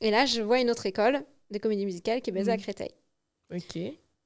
Et 0.03 0.11
là, 0.11 0.27
je 0.27 0.43
vois 0.43 0.61
une 0.61 0.71
autre 0.71 0.85
école 0.85 1.25
de 1.51 1.59
comédie 1.59 1.87
musicale 1.87 2.21
qui 2.21 2.29
est 2.29 2.35
basée 2.35 2.53
à 2.53 2.59
mm. 2.59 2.61
Créteil. 2.61 2.91
Ok. 3.55 3.79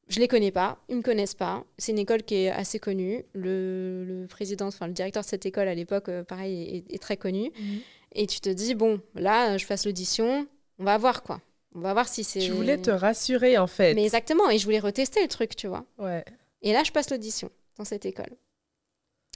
Je 0.09 0.21
les 0.21 0.29
connais 0.29 0.51
pas, 0.51 0.79
ils 0.89 0.97
me 0.97 1.03
connaissent 1.03 1.35
pas. 1.35 1.65
C'est 1.79 1.93
une 1.93 1.99
école 1.99 2.23
qui 2.23 2.35
est 2.35 2.51
assez 2.51 2.79
connue. 2.79 3.25
Le, 3.35 4.27
président, 4.29 4.67
enfin 4.67 4.87
le 4.87 4.93
directeur 4.93 5.23
de 5.23 5.29
cette 5.29 5.47
école 5.47 5.69
à 5.69 5.75
l'époque, 5.75 6.09
euh, 6.09 6.25
pareil, 6.25 6.85
est, 6.89 7.03
très 7.03 7.17
connu. 7.17 7.51
Mhm. 7.59 7.81
Et 8.13 8.27
tu 8.27 8.41
te 8.41 8.51
dis 8.51 8.75
bon, 8.75 9.01
là, 9.15 9.57
je 9.57 9.65
fasse 9.65 9.87
l'audition, 9.87 10.47
on 10.79 10.85
va 10.85 10.99
voir 10.99 11.23
quoi. 11.23 11.41
On 11.75 11.81
va 11.81 11.93
voir 11.93 12.09
si 12.09 12.23
c'est. 12.23 12.41
Tu 12.41 12.53
voulais 12.53 12.79
te 12.79 12.91
rassurer 12.91 13.59
en 13.59 13.67
fait. 13.67 13.95
Mais 13.95 14.05
exactement, 14.05 14.49
et 14.51 14.59
je 14.59 14.65
voulais 14.65 14.79
retester 14.79 15.23
le 15.23 15.29
truc, 15.29 15.57
tu 15.57 15.67
vois. 15.67 15.85
Ouais. 15.99 16.25
Et 16.63 16.73
là, 16.73 16.83
je 16.85 16.93
passe 16.93 17.11
l'audition 17.11 17.51
dans 17.77 17.85
cette 17.85 18.07
école. 18.07 18.31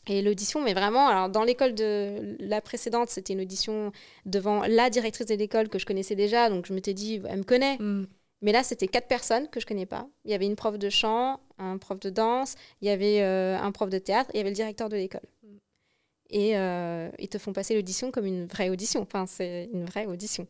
Et 0.06 0.22
l'audition, 0.22 0.62
mais 0.62 0.72
vraiment, 0.72 1.08
alors 1.08 1.28
dans 1.28 1.44
l'école 1.44 1.74
de 1.74 2.36
la 2.40 2.60
précédente, 2.60 3.10
c'était 3.10 3.34
une 3.34 3.42
audition 3.42 3.92
devant 4.24 4.62
la 4.66 4.88
directrice 4.88 5.26
de 5.26 5.34
l'école 5.34 5.68
que 5.68 5.78
je 5.78 5.84
connaissais 5.84 6.14
déjà, 6.14 6.48
donc 6.48 6.66
je 6.66 6.72
m'étais 6.72 6.94
dit, 6.94 7.20
elle 7.28 7.38
me 7.38 7.42
connaît. 7.44 7.76
Mm. 7.78 8.06
Mais 8.40 8.52
là, 8.52 8.62
c'était 8.62 8.86
quatre 8.86 9.08
personnes 9.08 9.48
que 9.48 9.60
je 9.60 9.66
connais 9.66 9.86
pas. 9.86 10.08
Il 10.24 10.30
y 10.30 10.34
avait 10.34 10.46
une 10.46 10.56
prof 10.56 10.78
de 10.78 10.90
chant, 10.90 11.40
un 11.58 11.76
prof 11.78 11.98
de 11.98 12.10
danse, 12.10 12.54
il 12.80 12.88
y 12.88 12.90
avait 12.90 13.20
euh, 13.22 13.58
un 13.58 13.72
prof 13.72 13.90
de 13.90 13.98
théâtre, 13.98 14.30
il 14.32 14.36
y 14.36 14.40
avait 14.40 14.50
le 14.50 14.54
directeur 14.54 14.88
de 14.88 14.96
l'école. 14.96 15.26
Mm. 15.42 15.56
Et 16.30 16.56
euh, 16.56 17.10
ils 17.18 17.28
te 17.28 17.38
font 17.38 17.52
passer 17.52 17.74
l'audition 17.74 18.10
comme 18.10 18.26
une 18.26 18.46
vraie 18.46 18.68
audition. 18.68 19.00
Enfin, 19.02 19.26
c'est 19.26 19.68
une 19.72 19.84
vraie 19.84 20.06
audition. 20.06 20.46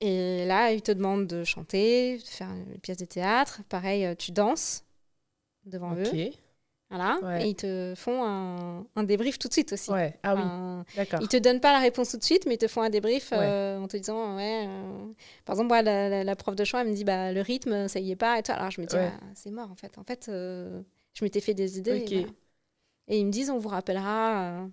Et 0.00 0.46
là, 0.46 0.72
ils 0.72 0.82
te 0.82 0.92
demandent 0.92 1.26
de 1.26 1.44
chanter, 1.44 2.18
de 2.18 2.22
faire 2.22 2.50
une 2.50 2.78
pièce 2.78 2.98
de 2.98 3.04
théâtre. 3.04 3.60
Pareil, 3.68 4.06
euh, 4.06 4.14
tu 4.14 4.32
danses 4.32 4.84
devant 5.64 5.94
eux. 5.94 6.30
Voilà. 6.90 7.40
Et 7.42 7.48
ils 7.50 7.54
te 7.54 7.92
font 7.96 8.24
un, 8.24 8.86
un, 8.96 9.02
débrief 9.02 9.38
tout 9.38 9.48
de 9.48 9.52
suite 9.52 9.74
aussi. 9.74 9.90
Ouais. 9.90 10.18
Ah 10.22 10.34
oui. 10.34 10.84
D'accord. 10.96 11.20
Ils 11.20 11.28
te 11.28 11.36
donnent 11.36 11.60
pas 11.60 11.72
la 11.72 11.80
réponse 11.80 12.10
tout 12.10 12.16
de 12.16 12.24
suite, 12.24 12.46
mais 12.46 12.54
ils 12.54 12.58
te 12.58 12.66
font 12.66 12.80
un 12.80 12.88
débrief 12.88 13.30
euh, 13.32 13.78
en 13.78 13.86
te 13.88 13.96
disant 13.98 14.36
ouais. 14.36 14.66
Euh, 14.66 15.06
par 15.44 15.54
exemple, 15.54 15.68
moi, 15.68 15.82
la, 15.82 16.36
prof 16.36 16.56
de 16.56 16.64
chant, 16.64 16.78
elle 16.78 16.88
me 16.88 16.94
dit 16.94 17.04
bah 17.04 17.30
le 17.32 17.42
rythme, 17.42 17.88
ça 17.88 18.00
y 18.00 18.10
est 18.10 18.16
pas 18.16 18.38
et 18.38 18.42
tout. 18.42 18.52
Alors 18.52 18.70
je 18.70 18.80
me 18.80 18.86
dis 18.86 18.96
ah, 18.96 19.12
c'est 19.34 19.50
mort 19.50 19.70
en 19.70 19.74
fait. 19.74 19.98
En 19.98 20.04
fait, 20.04 20.28
euh, 20.30 20.80
je 21.12 21.24
m'étais 21.24 21.40
fait 21.40 21.54
des 21.54 21.78
idées. 21.78 22.26
Et, 23.08 23.18
ils 23.18 23.26
me 23.26 23.30
disent 23.30 23.50
on 23.50 23.58
vous 23.58 23.68
rappellera. 23.68 24.66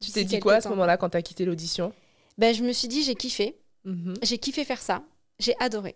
tu 0.00 0.10
t'es 0.10 0.24
dit 0.24 0.40
quoi 0.40 0.54
à 0.54 0.60
ce 0.60 0.68
moment-là 0.68 0.96
quand 0.96 1.10
tu 1.10 1.16
as 1.16 1.22
quitté 1.22 1.44
l'audition? 1.44 1.92
Ben, 2.38 2.54
je 2.54 2.64
me 2.64 2.72
suis 2.72 2.88
dit 2.88 3.04
j'ai 3.04 3.14
kiffé. 3.14 3.56
Mhm. 3.84 4.14
J'ai 4.22 4.38
kiffé 4.38 4.64
faire 4.64 4.82
ça. 4.82 5.04
J'ai 5.38 5.54
adoré. 5.60 5.94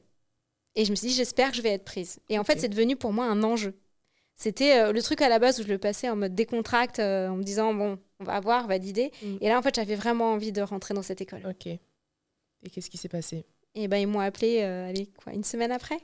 Et 0.77 0.85
je 0.85 0.91
me 0.91 0.97
suis 0.97 1.09
dit 1.09 1.15
j'espère 1.15 1.51
que 1.51 1.57
je 1.57 1.63
vais 1.63 1.71
être 1.71 1.85
prise. 1.85 2.21
Et 2.29 2.39
en 2.39 2.45
fait, 2.45 2.61
c'est 2.61 2.69
devenu 2.69 2.95
pour 2.95 3.13
moi 3.13 3.27
un 3.27 3.43
enjeu. 3.43 3.75
C'était 4.37 4.81
euh, 4.81 4.93
le 4.93 5.03
truc 5.03 5.23
à 5.23 5.29
la 5.29 5.39
base 5.39 5.61
où 5.61 5.63
je 5.63 5.69
le 5.69 5.79
passais 5.79 6.09
en 6.09 6.17
mode 6.17 6.35
décontracte, 6.35 6.99
euh, 6.99 7.29
en 7.29 7.37
me 7.37 7.43
disant, 7.43 7.73
bon, 7.73 7.99
on 8.21 8.25
va 8.25 8.41
voir, 8.41 8.67
valider. 8.67 9.13
Mm. 9.23 9.37
Et 9.41 9.49
là, 9.49 9.59
en 9.59 9.63
fait, 9.63 9.75
j'avais 9.75 9.95
vraiment 9.95 10.33
envie 10.33 10.53
de 10.53 10.63
rentrer 10.63 10.95
dans 10.95 11.03
cette 11.03 11.21
école. 11.21 11.43
Ok. 11.49 11.67
Et 11.67 11.81
qu'est-ce 12.71 12.91
qui 12.91 12.99
s'est 12.99 13.09
passé? 13.09 13.45
Et 13.75 13.89
ben, 13.89 13.99
ils 13.99 14.07
m'ont 14.07 14.21
appelé, 14.21 14.63
euh, 14.63 14.89
allez, 14.89 15.07
quoi, 15.23 15.33
une 15.33 15.45
semaine 15.45 15.73
après. 15.73 15.99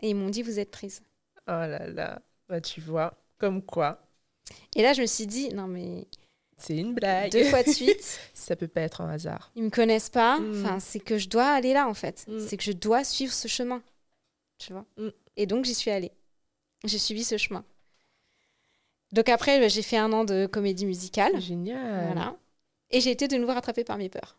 Et 0.00 0.10
ils 0.10 0.14
m'ont 0.14 0.30
dit, 0.30 0.42
vous 0.42 0.58
êtes 0.58 0.70
prise. 0.70 1.02
Oh 1.46 1.52
là 1.52 1.86
là. 1.88 2.22
Bah, 2.48 2.60
tu 2.60 2.80
vois, 2.80 3.14
comme 3.36 3.62
quoi. 3.62 4.00
Et 4.74 4.82
là, 4.82 4.94
je 4.94 5.02
me 5.02 5.06
suis 5.06 5.26
dit, 5.26 5.50
non, 5.50 5.66
mais. 5.66 6.06
C'est 6.56 6.76
une 6.76 6.94
blague. 6.94 7.30
Deux 7.30 7.44
fois 7.44 7.62
de 7.62 7.70
suite. 7.70 8.18
Ça 8.32 8.56
peut 8.56 8.66
pas 8.66 8.80
être 8.80 9.02
un 9.02 9.10
hasard. 9.10 9.52
Ils 9.56 9.64
me 9.64 9.70
connaissent 9.70 10.08
pas. 10.08 10.38
Mm. 10.38 10.64
Enfin, 10.64 10.80
c'est 10.80 11.00
que 11.00 11.18
je 11.18 11.28
dois 11.28 11.48
aller 11.48 11.74
là, 11.74 11.86
en 11.86 11.94
fait. 11.94 12.24
Mm. 12.28 12.40
C'est 12.40 12.56
que 12.56 12.64
je 12.64 12.72
dois 12.72 13.04
suivre 13.04 13.32
ce 13.32 13.46
chemin. 13.46 13.82
Tu 14.58 14.72
vois? 14.72 14.86
Et 15.36 15.46
donc, 15.46 15.66
j'y 15.66 15.74
suis 15.74 15.90
allée 15.90 16.10
j'ai 16.84 16.98
suivi 16.98 17.24
ce 17.24 17.36
chemin. 17.36 17.64
Donc 19.12 19.28
après, 19.28 19.58
bah, 19.58 19.68
j'ai 19.68 19.82
fait 19.82 19.96
un 19.96 20.12
an 20.12 20.24
de 20.24 20.46
comédie 20.46 20.86
musicale. 20.86 21.40
Génial. 21.40 22.12
Voilà. 22.12 22.36
Et 22.90 23.00
j'ai 23.00 23.10
été 23.10 23.28
de 23.28 23.36
nouveau 23.36 23.54
rattrapée 23.54 23.84
par 23.84 23.98
mes 23.98 24.08
peurs. 24.08 24.36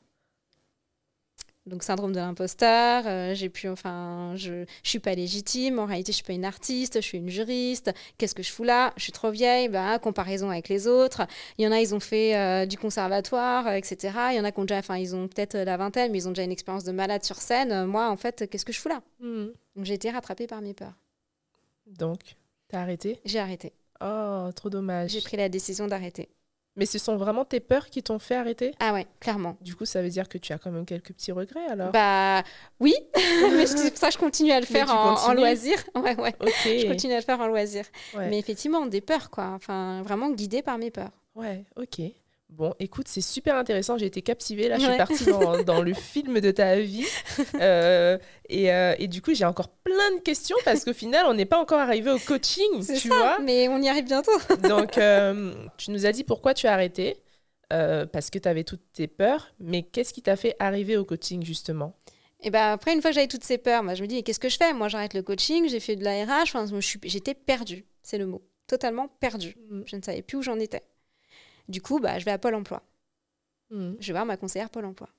Donc 1.65 1.83
syndrome 1.83 2.13
de 2.13 2.17
l'imposteur, 2.17 3.03
euh, 3.05 3.35
j'ai 3.35 3.49
pu, 3.49 3.67
enfin, 3.69 4.33
je, 4.35 4.65
je 4.81 4.89
suis 4.89 4.99
pas 4.99 5.13
légitime. 5.13 5.77
En 5.77 5.85
réalité, 5.85 6.11
je 6.11 6.15
suis 6.15 6.23
pas 6.23 6.33
une 6.33 6.45
artiste, 6.45 6.95
je 6.95 7.05
suis 7.05 7.19
une 7.19 7.29
juriste. 7.29 7.91
Qu'est-ce 8.17 8.33
que 8.33 8.41
je 8.41 8.51
fous 8.51 8.63
là? 8.63 8.91
Je 8.97 9.03
suis 9.03 9.11
trop 9.11 9.29
vieille. 9.29 9.69
Bah, 9.69 9.99
comparaison 9.99 10.49
avec 10.49 10.67
les 10.67 10.87
autres. 10.87 11.27
Il 11.57 11.65
y 11.65 11.67
en 11.67 11.71
a, 11.71 11.79
ils 11.79 11.93
ont 11.93 11.99
fait 11.99 12.35
euh, 12.35 12.65
du 12.65 12.77
conservatoire, 12.77 13.67
euh, 13.67 13.73
etc. 13.73 14.13
Il 14.31 14.37
y 14.37 14.39
en 14.39 14.45
a 14.45 14.51
qui 14.51 14.59
ont 14.59 14.65
déjà, 14.65 14.79
enfin, 14.79 14.97
ils 14.97 15.15
ont 15.15 15.27
peut-être 15.27 15.57
la 15.57 15.77
vingtaine, 15.77 16.11
mais 16.11 16.17
ils 16.19 16.27
ont 16.27 16.31
déjà 16.31 16.43
une 16.43 16.51
expérience 16.51 16.85
de 16.85 16.91
malade 16.91 17.23
sur 17.23 17.35
scène. 17.35 17.85
Moi, 17.85 18.09
en 18.09 18.17
fait, 18.17 18.49
qu'est-ce 18.49 18.65
que 18.65 18.73
je 18.73 18.79
fous 18.79 18.89
là? 18.89 19.01
Hmm. 19.19 19.47
Donc 19.75 19.85
j'ai 19.85 19.93
été 19.93 20.09
rattrapée 20.09 20.47
par 20.47 20.61
mes 20.61 20.73
peurs. 20.73 20.95
Donc, 21.97 22.37
t'as 22.67 22.81
arrêté? 22.81 23.19
J'ai 23.25 23.39
arrêté. 23.39 23.73
Oh, 24.01 24.49
trop 24.55 24.69
dommage. 24.69 25.11
J'ai 25.11 25.21
pris 25.21 25.37
la 25.37 25.49
décision 25.49 25.87
d'arrêter. 25.87 26.29
Mais 26.75 26.85
ce 26.85 26.97
sont 26.97 27.17
vraiment 27.17 27.43
tes 27.43 27.59
peurs 27.59 27.89
qui 27.89 28.01
t'ont 28.03 28.19
fait 28.19 28.35
arrêter? 28.35 28.73
Ah 28.79 28.93
ouais, 28.93 29.05
clairement. 29.19 29.57
Du 29.59 29.75
coup, 29.75 29.85
ça 29.85 30.01
veut 30.01 30.09
dire 30.09 30.29
que 30.29 30.37
tu 30.37 30.53
as 30.53 30.57
quand 30.57 30.71
même 30.71 30.85
quelques 30.85 31.11
petits 31.11 31.33
regrets 31.33 31.65
alors? 31.65 31.91
Bah 31.91 32.43
oui, 32.79 32.93
mais 33.51 33.65
ça 33.65 34.07
que 34.07 34.13
je 34.13 34.17
continue 34.17 34.51
à 34.51 34.59
le 34.61 34.65
faire 34.65 34.89
en, 34.89 35.33
loisir. 35.33 35.77
Ouais, 35.95 36.15
ouais. 36.15 36.33
Je 36.39 36.87
continue 36.87 37.13
à 37.13 37.17
le 37.17 37.23
faire 37.23 37.39
en 37.41 37.47
loisir. 37.47 37.85
Mais 38.15 38.39
effectivement, 38.39 38.85
des 38.85 39.01
peurs 39.01 39.29
quoi. 39.29 39.51
Enfin, 39.55 40.01
vraiment 40.03 40.29
guidée 40.29 40.61
par 40.61 40.77
mes 40.77 40.91
peurs. 40.91 41.11
Ouais, 41.35 41.65
ok. 41.75 42.01
Bon, 42.49 42.73
écoute, 42.79 43.07
c'est 43.07 43.21
super 43.21 43.55
intéressant. 43.55 43.97
J'ai 43.97 44.07
été 44.07 44.21
captivée. 44.21 44.67
Là, 44.67 44.77
je 44.77 44.85
suis 44.85 44.97
partie 44.97 45.25
dans, 45.25 45.63
dans, 45.63 45.81
le 45.81 45.93
film 45.93 46.39
de 46.39 46.51
ta 46.51 46.79
vie. 46.79 47.05
Euh, 47.61 48.17
et, 48.49 48.73
euh, 48.73 48.95
et, 48.97 49.07
du 49.07 49.21
coup, 49.21 49.33
j'ai 49.33 49.45
encore 49.45 49.69
plein 49.69 50.15
de 50.15 50.21
questions 50.21 50.57
parce 50.65 50.83
qu'au 50.83 50.93
final, 50.93 51.25
on 51.27 51.35
n'est 51.35 51.45
pas 51.45 51.59
encore 51.59 51.79
arrivé 51.79 52.09
au 52.09 52.17
coaching, 52.17 52.85
tu 52.85 53.07
ça, 53.07 53.15
vois. 53.15 53.39
Mais 53.39 53.67
on 53.69 53.79
y 53.81 53.87
arrive 53.87 54.05
bientôt. 54.05 54.31
Donc, 54.67 54.97
euh, 54.97 55.53
tu 55.77 55.91
nous 55.91 56.05
as 56.05 56.11
dit 56.11 56.23
pourquoi 56.23 56.53
tu 56.53 56.67
as 56.67 56.73
arrêté. 56.73 57.17
parce 57.69 58.29
que 58.31 58.39
tu 58.39 58.49
avais 58.49 58.63
toutes 58.63 58.93
tes 58.93 59.07
peurs. 59.07 59.53
Mais 59.59 59.83
qu'est-ce 59.83 60.13
qui 60.13 60.23
t'a 60.23 60.35
fait 60.35 60.55
arriver 60.59 60.97
au 60.97 61.05
coaching, 61.05 61.45
justement? 61.45 61.95
Et 62.41 62.49
ben 62.51 62.71
après, 62.71 62.93
une 62.93 63.01
fois 63.01 63.11
que 63.11 63.15
j'avais 63.15 63.27
toutes 63.27 63.43
ces 63.43 63.57
peurs, 63.57 63.83
moi, 63.83 63.93
je 63.93 64.01
me 64.01 64.07
dis, 64.07 64.23
qu'est-ce 64.23 64.39
que 64.39 64.49
je 64.49 64.57
fais? 64.57 64.73
Moi, 64.73 64.87
j'arrête 64.87 65.13
le 65.13 65.21
coaching, 65.21 65.67
j'ai 65.69 65.79
fait 65.79 65.95
de 65.95 66.03
la 66.03 66.25
RH, 66.25 66.55
enfin, 66.55 66.65
j'étais 67.03 67.33
perdue, 67.33 67.85
c'est 68.01 68.17
le 68.17 68.25
mot. 68.25 68.41
Totalement 68.65 69.07
perdue. 69.19 69.55
Mm. 69.69 69.81
Je 69.85 69.95
ne 69.95 70.01
savais 70.01 70.21
plus 70.21 70.37
où 70.37 70.41
j'en 70.41 70.59
étais. 70.59 70.81
Du 71.69 71.81
coup, 71.81 71.99
bah, 71.99 72.19
je 72.19 72.25
vais 72.25 72.31
à 72.31 72.37
Pôle 72.37 72.55
emploi. 72.55 72.83
Hmm. 73.69 73.93
Je 73.99 74.07
vais 74.07 74.13
voir 74.13 74.25
ma 74.25 74.35
conseillère 74.35 74.69
Pôle 74.69 74.85
emploi. 74.85 75.09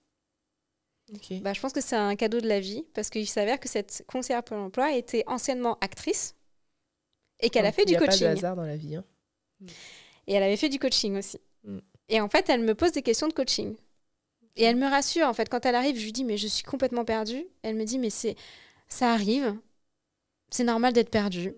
Bah, 1.41 1.53
je 1.53 1.61
pense 1.61 1.73
que 1.73 1.81
c'est 1.81 1.97
un 1.97 2.15
cadeau 2.15 2.41
de 2.41 2.47
la 2.47 2.61
vie 2.61 2.85
parce 2.95 3.11
qu'il 3.11 3.27
s'avère 3.29 3.59
que 3.59 3.69
cette 3.69 4.05
conseillère 4.07 4.43
Pôle 4.43 4.59
emploi 4.59 4.93
était 4.93 5.25
anciennement 5.27 5.79
actrice 5.81 6.37
et 7.41 7.51
qu'elle 7.51 7.67
a 7.67 7.73
fait 7.73 7.85
du 7.85 7.97
coaching. 7.97 8.15
Il 8.15 8.21
n'y 8.21 8.27
a 8.27 8.29
pas 8.29 8.35
de 8.35 8.39
hasard 8.39 8.57
dans 8.57 8.67
la 8.67 8.77
vie. 8.77 8.97
Hein. 8.97 9.05
Et 10.27 10.35
elle 10.35 10.43
avait 10.43 10.57
fait 10.57 10.69
du 10.69 10.79
coaching 10.79 11.17
aussi. 11.17 11.41
Hmm. 11.65 11.79
Et 12.09 12.21
en 12.21 12.29
fait, 12.29 12.49
elle 12.49 12.63
me 12.63 12.75
pose 12.75 12.93
des 12.93 13.03
questions 13.03 13.29
de 13.29 13.33
coaching. 13.33 13.77
Et 14.57 14.65
elle 14.65 14.77
me 14.77 14.89
rassure, 14.89 15.27
en 15.27 15.33
fait, 15.33 15.49
quand 15.49 15.65
elle 15.65 15.75
arrive, 15.75 15.97
je 15.97 16.05
lui 16.05 16.13
dis, 16.13 16.25
mais 16.25 16.37
je 16.37 16.49
suis 16.49 16.65
complètement 16.65 17.05
perdue. 17.05 17.47
Elle 17.63 17.77
me 17.77 17.85
dit, 17.85 17.99
mais 17.99 18.11
c'est 18.11 18.37
ça 18.89 19.13
arrive, 19.13 19.57
c'est 20.51 20.65
normal 20.65 20.93
d'être 20.93 21.11
perdue. 21.11 21.55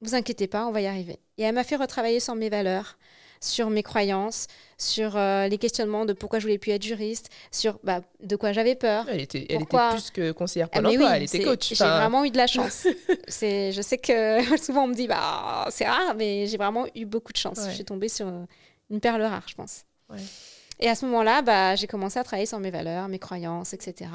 Vous 0.00 0.14
inquiétez 0.14 0.48
pas, 0.48 0.66
on 0.66 0.72
va 0.72 0.80
y 0.80 0.86
arriver. 0.86 1.18
Et 1.36 1.42
elle 1.42 1.54
m'a 1.54 1.64
fait 1.64 1.76
retravailler 1.76 2.20
sur 2.20 2.34
mes 2.34 2.48
valeurs, 2.48 2.98
sur 3.40 3.70
mes 3.70 3.82
croyances, 3.82 4.46
sur 4.76 5.16
euh, 5.16 5.48
les 5.48 5.58
questionnements 5.58 6.04
de 6.04 6.12
pourquoi 6.12 6.38
je 6.38 6.44
voulais 6.44 6.58
plus 6.58 6.72
être 6.72 6.82
juriste, 6.82 7.30
sur 7.50 7.78
bah, 7.82 8.00
de 8.22 8.36
quoi 8.36 8.52
j'avais 8.52 8.74
peur. 8.74 9.06
Elle 9.08 9.20
était, 9.20 9.46
elle 9.48 9.62
était 9.62 9.76
plus 9.90 10.10
que 10.10 10.32
conseillère 10.32 10.68
ah, 10.72 10.82
Pôle 10.82 11.02
elle 11.14 11.22
était 11.22 11.42
coach. 11.42 11.74
J'ai 11.74 11.84
vraiment 11.84 12.24
eu 12.24 12.30
de 12.30 12.36
la 12.36 12.46
chance. 12.46 12.86
je 13.28 13.80
sais 13.82 13.98
que 13.98 14.56
souvent 14.62 14.84
on 14.84 14.88
me 14.88 14.94
dit 14.94 15.08
bah 15.08 15.66
c'est 15.70 15.86
rare, 15.86 16.14
mais 16.16 16.46
j'ai 16.46 16.56
vraiment 16.56 16.86
eu 16.94 17.04
beaucoup 17.04 17.32
de 17.32 17.38
chance. 17.38 17.58
Je 17.68 17.74
suis 17.74 17.84
tombée 17.84 18.08
sur 18.08 18.26
une 18.90 19.00
perle 19.00 19.22
rare, 19.22 19.44
je 19.46 19.54
pense. 19.54 19.84
Et 20.80 20.88
à 20.88 20.94
ce 20.94 21.04
moment-là, 21.06 21.42
bah, 21.42 21.74
j'ai 21.74 21.86
commencé 21.86 22.18
à 22.18 22.24
travailler 22.24 22.46
sur 22.46 22.60
mes 22.60 22.70
valeurs, 22.70 23.08
mes 23.08 23.18
croyances, 23.18 23.72
etc. 23.74 24.10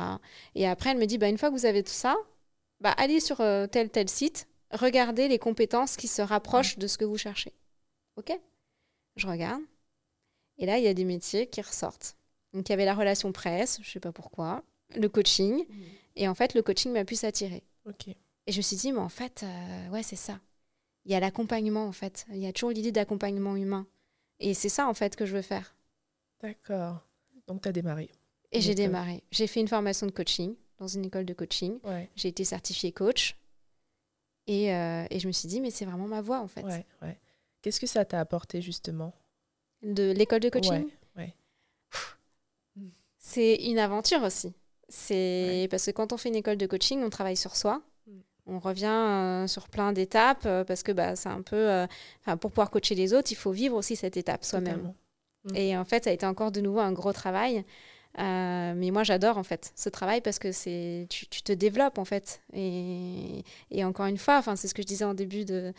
Et 0.55 0.67
après, 0.67 0.91
elle 0.91 0.97
me 0.97 1.05
dit 1.05 1.17
bah, 1.17 1.27
une 1.27 1.37
fois 1.37 1.49
que 1.49 1.55
vous 1.55 1.65
avez 1.65 1.83
tout 1.83 1.91
ça, 1.91 2.15
bah, 2.79 2.93
allez 2.97 3.19
sur 3.19 3.41
euh, 3.41 3.67
tel 3.67 3.89
tel 3.89 4.09
site, 4.09 4.47
regardez 4.71 5.27
les 5.27 5.39
compétences 5.39 5.97
qui 5.97 6.07
se 6.07 6.21
rapprochent 6.21 6.77
de 6.77 6.87
ce 6.87 6.97
que 6.97 7.05
vous 7.05 7.17
cherchez. 7.17 7.53
OK? 8.17 8.31
Je 9.15 9.27
regarde. 9.27 9.61
Et 10.57 10.65
là, 10.65 10.77
il 10.77 10.83
y 10.83 10.87
a 10.87 10.93
des 10.93 11.05
métiers 11.05 11.47
qui 11.47 11.61
ressortent. 11.61 12.17
Donc, 12.53 12.69
il 12.69 12.71
y 12.71 12.73
avait 12.73 12.85
la 12.85 12.93
relation 12.93 13.31
presse, 13.31 13.77
je 13.81 13.87
ne 13.87 13.91
sais 13.91 13.99
pas 13.99 14.11
pourquoi, 14.11 14.63
le 14.95 15.09
coaching. 15.09 15.65
Mmh. 15.67 15.73
Et 16.15 16.27
en 16.27 16.35
fait, 16.35 16.53
le 16.53 16.61
coaching 16.61 16.91
m'a 16.91 17.05
pu 17.05 17.15
s'attirer. 17.15 17.63
Et 18.45 18.51
je 18.51 18.57
me 18.57 18.61
suis 18.61 18.75
dit, 18.75 18.91
mais 18.91 18.99
en 18.99 19.09
fait, 19.09 19.43
euh, 19.43 19.89
ouais, 19.89 20.03
c'est 20.03 20.15
ça. 20.15 20.39
Il 21.05 21.11
y 21.11 21.15
a 21.15 21.19
l'accompagnement, 21.19 21.85
en 21.85 21.91
fait. 21.91 22.25
Il 22.29 22.37
y 22.37 22.47
a 22.47 22.53
toujours 22.53 22.71
l'idée 22.71 22.91
d'accompagnement 22.91 23.55
humain. 23.55 23.87
Et 24.39 24.53
c'est 24.53 24.69
ça, 24.69 24.87
en 24.87 24.93
fait, 24.93 25.15
que 25.15 25.25
je 25.25 25.35
veux 25.35 25.41
faire. 25.41 25.75
D'accord. 26.41 27.05
Donc, 27.47 27.61
tu 27.61 27.69
as 27.69 27.71
démarré. 27.71 28.09
Et 28.51 28.61
j'ai 28.61 28.75
démarré. 28.75 29.23
J'ai 29.31 29.47
fait 29.47 29.59
une 29.59 29.67
formation 29.67 30.05
de 30.05 30.11
coaching 30.11 30.55
dans 30.77 30.87
une 30.87 31.05
école 31.05 31.25
de 31.25 31.33
coaching. 31.33 31.79
J'ai 32.15 32.29
été 32.29 32.43
certifiée 32.43 32.91
coach. 32.91 33.37
Et, 34.45 34.73
euh, 34.73 35.05
et, 35.09 35.19
je 35.19 35.27
me 35.27 35.31
suis 35.31 35.47
dit, 35.47 35.61
mais 35.61 35.71
c'est 35.71 35.85
vraiment 35.85 36.07
ma 36.07 36.21
voie, 36.21 36.41
en 36.41 36.47
fait. 36.47 36.63
Ouais, 36.63 36.85
ouais. 37.01 37.17
Qu'est-ce 37.63 37.79
que 37.79 37.87
ça 37.87 38.03
t'a 38.03 38.19
apporté 38.19 38.61
justement? 38.61 39.13
De 39.81 40.11
l'école 40.11 40.41
de 40.41 40.49
coaching? 40.49 40.85
Ouais, 41.15 41.33
C'est 43.17 43.55
une 43.55 43.79
aventure 43.79 44.21
aussi. 44.21 44.53
C'est 44.89 45.67
parce 45.71 45.85
que 45.85 45.91
quand 45.91 46.11
on 46.11 46.17
fait 46.17 46.27
une 46.27 46.35
école 46.35 46.57
de 46.57 46.67
coaching, 46.67 47.01
on 47.01 47.09
travaille 47.09 47.37
sur 47.37 47.55
soi. 47.55 47.81
Mm. 48.05 48.11
On 48.47 48.59
revient 48.59 48.85
euh, 48.87 49.47
sur 49.47 49.69
plein 49.69 49.93
d'étapes 49.93 50.45
euh, 50.45 50.65
parce 50.65 50.83
que 50.83 50.91
bah, 50.91 51.15
c'est 51.15 51.29
un 51.29 51.41
peu. 51.41 51.55
Euh, 51.55 51.87
pour 52.39 52.51
pouvoir 52.51 52.69
coacher 52.69 52.95
les 52.95 53.13
autres, 53.13 53.31
il 53.31 53.35
faut 53.35 53.51
vivre 53.51 53.77
aussi 53.77 53.95
cette 53.95 54.17
étape 54.17 54.43
soi-même. 54.43 54.93
Mm. 55.45 55.55
Et 55.55 55.77
en 55.77 55.85
fait, 55.85 56.03
ça 56.03 56.09
a 56.09 56.13
été 56.13 56.25
encore 56.25 56.51
de 56.51 56.59
nouveau 56.59 56.79
un 56.79 56.91
gros 56.91 57.13
travail. 57.13 57.63
Euh, 58.19 58.73
mais 58.75 58.91
moi, 58.91 59.03
j'adore 59.03 59.37
en 59.37 59.43
fait 59.43 59.71
ce 59.75 59.89
travail 59.89 60.21
parce 60.21 60.37
que 60.37 60.51
c'est 60.51 61.07
tu, 61.09 61.25
te 61.25 61.51
développes 61.51 61.97
en 61.97 62.05
fait. 62.05 62.41
Et, 62.53 63.43
et 63.71 63.83
encore 63.83 64.05
une 64.05 64.17
fois, 64.17 64.43
c'est 64.55 64.67
ce 64.67 64.73
que 64.73 64.81
je 64.81 64.87
disais 64.87 65.05
en 65.05 65.13
début 65.13 65.45
de, 65.45 65.73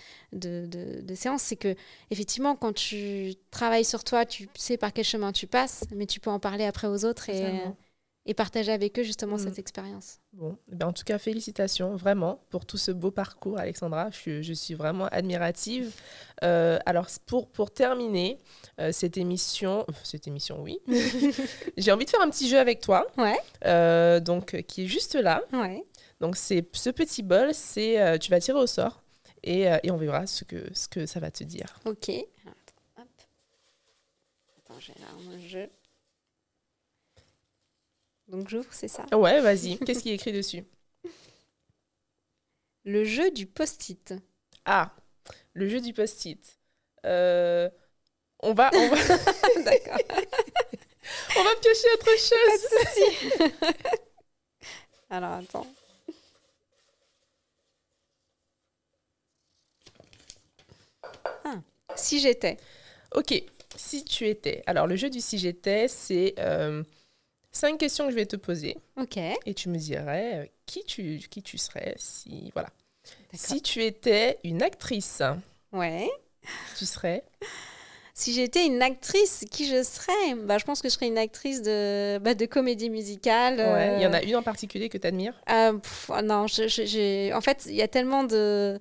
séance, 1.14 1.42
c'est 1.42 1.56
que 1.56 1.74
effectivement, 2.10 2.56
quand 2.56 2.72
tu 2.72 3.34
travailles 3.50 3.84
sur 3.84 4.02
toi, 4.02 4.24
tu 4.24 4.48
sais 4.54 4.76
par 4.76 4.92
quel 4.92 5.04
chemin 5.04 5.32
tu 5.32 5.46
passes, 5.46 5.84
mais 5.94 6.06
tu 6.06 6.18
peux 6.18 6.30
en 6.30 6.40
parler 6.40 6.64
après 6.64 6.88
aux 6.88 7.04
autres. 7.04 7.30
Et, 7.30 7.62
et 8.26 8.34
partager 8.34 8.72
avec 8.72 8.98
eux 8.98 9.02
justement 9.02 9.37
cette 9.37 9.56
mm. 9.56 9.60
expérience. 9.60 10.18
Bon, 10.32 10.56
eh 10.72 10.74
ben 10.74 10.88
en 10.88 10.92
tout 10.92 11.04
cas, 11.04 11.18
félicitations 11.18 11.94
vraiment 11.94 12.40
pour 12.48 12.64
tout 12.64 12.78
ce 12.78 12.90
beau 12.90 13.10
parcours, 13.10 13.58
Alexandra. 13.58 14.10
Je, 14.10 14.40
je 14.40 14.52
suis 14.52 14.74
vraiment 14.74 15.06
admirative. 15.06 15.92
Euh, 16.42 16.78
alors, 16.87 17.06
pour, 17.26 17.48
pour 17.50 17.70
terminer 17.70 18.38
euh, 18.80 18.92
cette 18.92 19.18
émission, 19.18 19.87
cette 20.02 20.26
émission, 20.26 20.62
oui, 20.62 20.80
j'ai 21.76 21.92
envie 21.92 22.06
de 22.06 22.10
faire 22.10 22.22
un 22.22 22.30
petit 22.30 22.48
jeu 22.48 22.58
avec 22.58 22.80
toi. 22.80 23.06
Ouais. 23.18 23.38
Euh, 23.66 24.20
donc, 24.20 24.62
qui 24.62 24.84
est 24.84 24.88
juste 24.88 25.14
là. 25.14 25.42
Ouais. 25.52 25.84
Donc, 26.20 26.37
c'est 26.37 26.66
ce 26.72 26.90
petit 26.90 27.22
bol, 27.22 27.52
c'est 27.52 28.18
tu 28.18 28.30
vas 28.30 28.40
tirer 28.40 28.58
au 28.58 28.66
sort 28.66 29.02
et, 29.42 29.66
et, 29.82 29.90
on 29.90 29.98
verra 29.98 30.26
ce 30.26 30.44
que, 30.44 30.72
ce 30.72 30.88
que 30.88 31.04
ça 31.04 31.20
va 31.20 31.30
te 31.30 31.44
dire. 31.44 31.66
Ok. 31.84 32.08
Attends, 32.08 33.02
hop. 33.02 33.08
Attends 34.58 34.80
j'ai 34.80 34.94
là 34.94 35.08
un 35.12 35.38
jeu. 35.46 35.68
Donc 38.28 38.48
j'ouvre, 38.48 38.68
c'est 38.72 38.88
ça 38.88 39.04
Ouais, 39.12 39.40
vas-y. 39.40 39.78
Qu'est-ce 39.87 40.02
qui 40.02 40.10
est 40.10 40.14
écrit 40.14 40.32
dessus? 40.32 40.64
Le 42.84 43.04
jeu 43.04 43.30
du 43.30 43.46
post-it. 43.46 44.14
Ah, 44.64 44.94
le 45.54 45.68
jeu 45.68 45.80
du 45.80 45.92
post-it. 45.92 46.58
Euh, 47.06 47.68
on 48.40 48.52
va... 48.52 48.70
On 48.74 48.88
va... 48.88 48.96
D'accord. 49.64 49.98
on 51.37 51.44
va 51.44 51.50
piocher 51.62 51.88
autre 51.94 52.10
chose. 52.18 53.50
Pas 53.60 53.72
de 53.72 53.98
Alors, 55.10 55.32
attends. 55.32 55.66
Ah, 61.44 61.60
si 61.96 62.20
j'étais. 62.20 62.58
Ok, 63.14 63.34
si 63.76 64.04
tu 64.04 64.26
étais. 64.28 64.62
Alors, 64.66 64.87
le 64.87 64.96
jeu 64.96 65.08
du 65.08 65.20
si 65.20 65.38
j'étais, 65.38 65.88
c'est... 65.88 66.34
Euh, 66.38 66.82
cinq 67.54 67.78
questions 67.78 68.04
que 68.04 68.10
je 68.10 68.16
vais 68.16 68.26
te 68.26 68.36
poser. 68.36 68.76
Ok. 69.00 69.16
Et 69.16 69.54
tu 69.54 69.68
me 69.70 69.78
dirais 69.78 70.32
euh, 70.34 70.46
qui 70.66 70.84
tu, 70.84 71.20
qui 71.30 71.42
tu 71.42 71.56
serais 71.56 71.94
si. 71.96 72.50
Voilà. 72.52 72.68
Si 73.32 73.62
tu 73.62 73.82
étais 73.82 74.38
une 74.44 74.62
actrice. 74.62 75.22
Ouais. 75.72 76.08
Tu 76.78 76.84
serais 76.86 77.24
Si 78.12 78.32
j'étais 78.32 78.66
une 78.66 78.80
actrice, 78.82 79.44
qui 79.50 79.66
je 79.66 79.82
serais? 79.82 80.34
Bah, 80.44 80.58
Je 80.58 80.64
pense 80.64 80.80
que 80.82 80.88
je 80.88 80.94
serais 80.94 81.08
une 81.08 81.18
actrice 81.18 81.62
de, 81.62 82.18
bah, 82.18 82.34
de 82.34 82.46
comédie 82.46 82.90
musicale. 82.90 83.58
Ouais. 83.58 83.96
Il 83.98 84.02
y 84.02 84.06
en 84.06 84.12
a 84.12 84.22
une 84.22 84.36
en 84.36 84.42
particulier 84.42 84.88
que 84.88 84.98
tu 84.98 85.06
admires 85.06 85.34
euh, 85.50 85.72
Non, 86.22 86.46
je, 86.46 87.32
en 87.34 87.40
fait, 87.40 87.64
il 87.66 87.74
y 87.74 87.82
a 87.82 87.88
tellement 87.88 88.24
de 88.24 88.78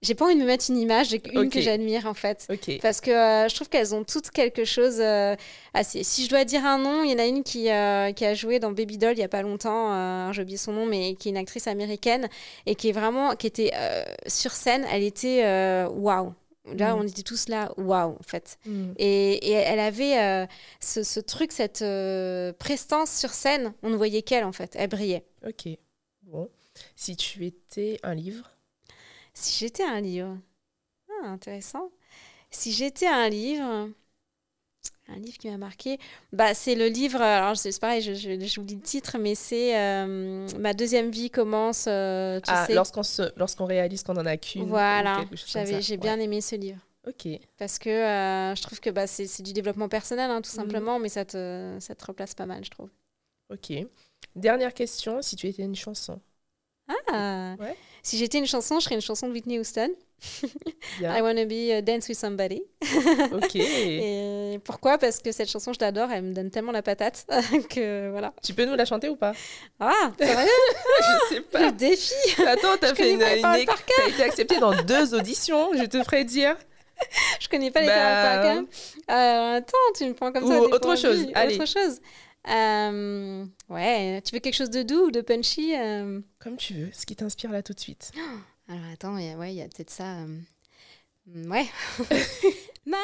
j'ai 0.00 0.14
pas 0.14 0.26
envie 0.26 0.36
de 0.36 0.40
me 0.40 0.46
mettre 0.46 0.66
une 0.70 0.78
image, 0.78 1.08
j'ai 1.08 1.20
une 1.32 1.50
que 1.50 1.60
j'admire 1.60 2.06
en 2.06 2.14
fait. 2.14 2.46
Parce 2.80 3.00
que 3.00 3.10
euh, 3.10 3.48
je 3.48 3.54
trouve 3.54 3.68
qu'elles 3.68 3.94
ont 3.94 4.04
toutes 4.04 4.30
quelque 4.30 4.64
chose 4.64 5.00
euh, 5.00 5.34
assez. 5.74 6.04
Si 6.04 6.24
je 6.24 6.30
dois 6.30 6.44
dire 6.44 6.64
un 6.64 6.78
nom, 6.78 7.02
il 7.02 7.10
y 7.10 7.14
en 7.14 7.18
a 7.18 7.26
une 7.26 7.42
qui, 7.42 7.68
euh, 7.70 8.12
qui 8.12 8.24
a 8.24 8.34
joué 8.34 8.60
dans 8.60 8.70
Baby 8.70 8.96
Doll 8.96 9.14
il 9.14 9.20
y 9.20 9.24
a 9.24 9.28
pas 9.28 9.42
longtemps, 9.42 10.32
j'ai 10.32 10.42
oublié 10.42 10.56
son 10.56 10.72
nom, 10.72 10.86
mais 10.86 11.14
qui 11.14 11.28
est 11.28 11.32
une 11.32 11.36
actrice 11.36 11.66
américaine 11.66 12.28
et 12.66 12.74
qui 12.74 12.90
est 12.90 12.92
vraiment. 12.92 13.34
qui 13.34 13.48
était 13.48 13.72
sur 14.26 14.52
scène, 14.52 14.86
elle 14.90 15.02
était 15.02 15.44
waouh. 15.86 16.32
Là, 16.76 16.94
mm. 16.94 16.98
on 16.98 17.02
était 17.04 17.22
tous 17.22 17.48
là, 17.48 17.72
waouh, 17.78 18.12
en 18.12 18.22
fait. 18.22 18.58
Mm. 18.66 18.92
Et, 18.98 19.48
et, 19.48 19.52
elle 19.52 19.80
avait 19.80 20.46
ce, 20.80 21.02
ce, 21.02 21.18
truc, 21.18 21.50
cette 21.50 21.84
prestance 22.58 23.10
sur 23.10 23.30
scène, 23.30 23.72
on 23.82 23.90
ne 23.90 23.96
voyait 23.96 24.22
qu'elle 24.22 24.44
en 24.44 24.52
fait, 24.52 24.76
elle 24.78 24.90
brillait. 24.90 25.24
Ok, 25.46 25.68
bon. 26.22 26.48
Si 26.94 27.16
tu 27.16 27.44
étais 27.44 27.98
un 28.04 28.14
livre 28.14 28.57
si 29.38 29.58
j'étais 29.58 29.84
un 29.84 30.00
livre. 30.00 30.36
Ah, 31.10 31.28
intéressant. 31.28 31.90
Si 32.50 32.72
j'étais 32.72 33.06
un 33.06 33.28
livre, 33.28 33.90
un 35.08 35.16
livre 35.16 35.38
qui 35.38 35.50
m'a 35.50 35.56
marqué, 35.58 35.98
bah, 36.32 36.54
c'est 36.54 36.74
le 36.74 36.86
livre, 36.86 37.20
alors 37.20 37.56
c'est 37.56 37.78
pareil, 37.78 38.02
je, 38.02 38.14
je, 38.14 38.30
le 38.30 38.80
titre, 38.80 39.18
mais 39.18 39.34
c'est 39.34 39.78
euh, 39.78 40.46
Ma 40.58 40.74
deuxième 40.74 41.10
vie 41.10 41.30
commence. 41.30 41.86
Euh, 41.88 42.40
ah, 42.46 42.66
lorsqu'on 42.70 43.02
lorsqu'on 43.36 43.66
réalise 43.66 44.02
qu'on 44.02 44.16
en 44.16 44.26
a 44.26 44.36
qu'une. 44.36 44.66
Voilà, 44.66 45.24
j'ai 45.80 45.96
bien 45.96 46.18
aimé 46.18 46.40
ce 46.40 46.56
livre. 46.56 46.80
Ok. 47.06 47.28
Parce 47.56 47.78
que 47.78 47.88
euh, 47.88 48.54
je 48.54 48.62
trouve 48.62 48.80
que 48.80 48.90
bah, 48.90 49.06
c'est 49.06 49.42
du 49.42 49.52
développement 49.52 49.88
personnel, 49.88 50.30
hein, 50.30 50.42
tout 50.42 50.50
mhm. 50.50 50.64
simplement, 50.64 50.98
mais 50.98 51.08
ça 51.08 51.24
te, 51.24 51.76
ça 51.80 51.94
te 51.94 52.04
replace 52.04 52.34
pas 52.34 52.46
mal, 52.46 52.64
je 52.64 52.70
trouve. 52.70 52.90
Ok. 53.50 53.72
Dernière 54.36 54.74
question, 54.74 55.22
si 55.22 55.36
tu 55.36 55.46
étais 55.46 55.62
une 55.62 55.76
chanson 55.76 56.20
Ah 56.88 57.54
Ouais. 57.60 57.76
Si 58.02 58.16
j'étais 58.16 58.38
une 58.38 58.46
chanson, 58.46 58.78
je 58.80 58.84
serais 58.84 58.94
une 58.94 59.00
chanson 59.00 59.28
de 59.28 59.32
Whitney 59.32 59.58
Houston. 59.58 59.90
Bien. 60.98 61.16
I 61.16 61.20
wanna 61.22 61.44
be 61.44 61.70
a 61.72 61.80
dance 61.82 62.08
with 62.08 62.18
somebody. 62.18 62.62
Ok. 63.32 63.54
Et 63.56 64.58
pourquoi? 64.64 64.98
Parce 64.98 65.18
que 65.20 65.30
cette 65.30 65.48
chanson, 65.50 65.72
je 65.72 65.78
l'adore, 65.80 66.10
elle 66.10 66.22
me 66.22 66.32
donne 66.32 66.50
tellement 66.50 66.72
la 66.72 66.82
patate 66.82 67.26
que 67.70 68.10
voilà. 68.10 68.32
Tu 68.42 68.54
peux 68.54 68.64
nous 68.64 68.74
la 68.74 68.84
chanter 68.84 69.08
ou 69.08 69.16
pas? 69.16 69.32
Ah, 69.78 70.10
sérieux? 70.18 70.48
Je 71.00 71.34
sais 71.34 71.40
pas. 71.42 71.66
Le 71.66 71.72
défi 71.72 72.14
Attends, 72.46 72.76
t'as 72.80 72.94
fait 72.94 73.10
une, 73.12 73.22
une 73.22 73.42
t'as 73.42 73.58
été 74.08 74.22
acceptée 74.22 74.58
dans 74.58 74.74
deux 74.82 75.14
auditions, 75.14 75.70
je 75.74 75.84
te 75.84 76.02
ferai 76.02 76.24
dire. 76.24 76.56
Je 77.40 77.48
connais 77.48 77.70
pas 77.70 77.80
les 77.82 77.86
Bah, 77.86 77.94
paroles 77.94 78.22
par 78.24 78.42
cœur. 78.42 78.64
Euh, 79.16 79.56
attends, 79.58 79.76
tu 79.96 80.04
me 80.06 80.14
prends 80.14 80.32
comme 80.32 80.48
ça. 80.48 80.60
Ou 80.60 80.64
au 80.64 80.68
autre 80.74 80.96
chose, 80.96 81.26
allez. 81.34 81.54
Autre 81.54 81.66
chose. 81.66 82.00
Euh, 82.50 83.44
ouais, 83.68 84.22
tu 84.22 84.34
veux 84.34 84.40
quelque 84.40 84.54
chose 84.56 84.70
de 84.70 84.82
doux 84.82 85.06
ou 85.06 85.10
de 85.10 85.20
punchy 85.20 85.76
euh 85.76 86.20
Comme 86.38 86.56
tu 86.56 86.74
veux, 86.74 86.90
ce 86.92 87.04
qui 87.06 87.14
t'inspire 87.16 87.50
là 87.52 87.62
tout 87.62 87.72
de 87.74 87.80
suite. 87.80 88.10
Alors 88.68 88.84
attends, 88.92 89.16
il 89.18 89.26
y 89.26 89.30
a- 89.30 89.36
ouais, 89.36 89.52
il 89.52 89.56
y 89.56 89.62
a 89.62 89.64
peut-être 89.66 89.90
ça. 89.90 90.18
euh, 90.20 90.38
Ouais. 91.46 91.66
My 92.86 92.96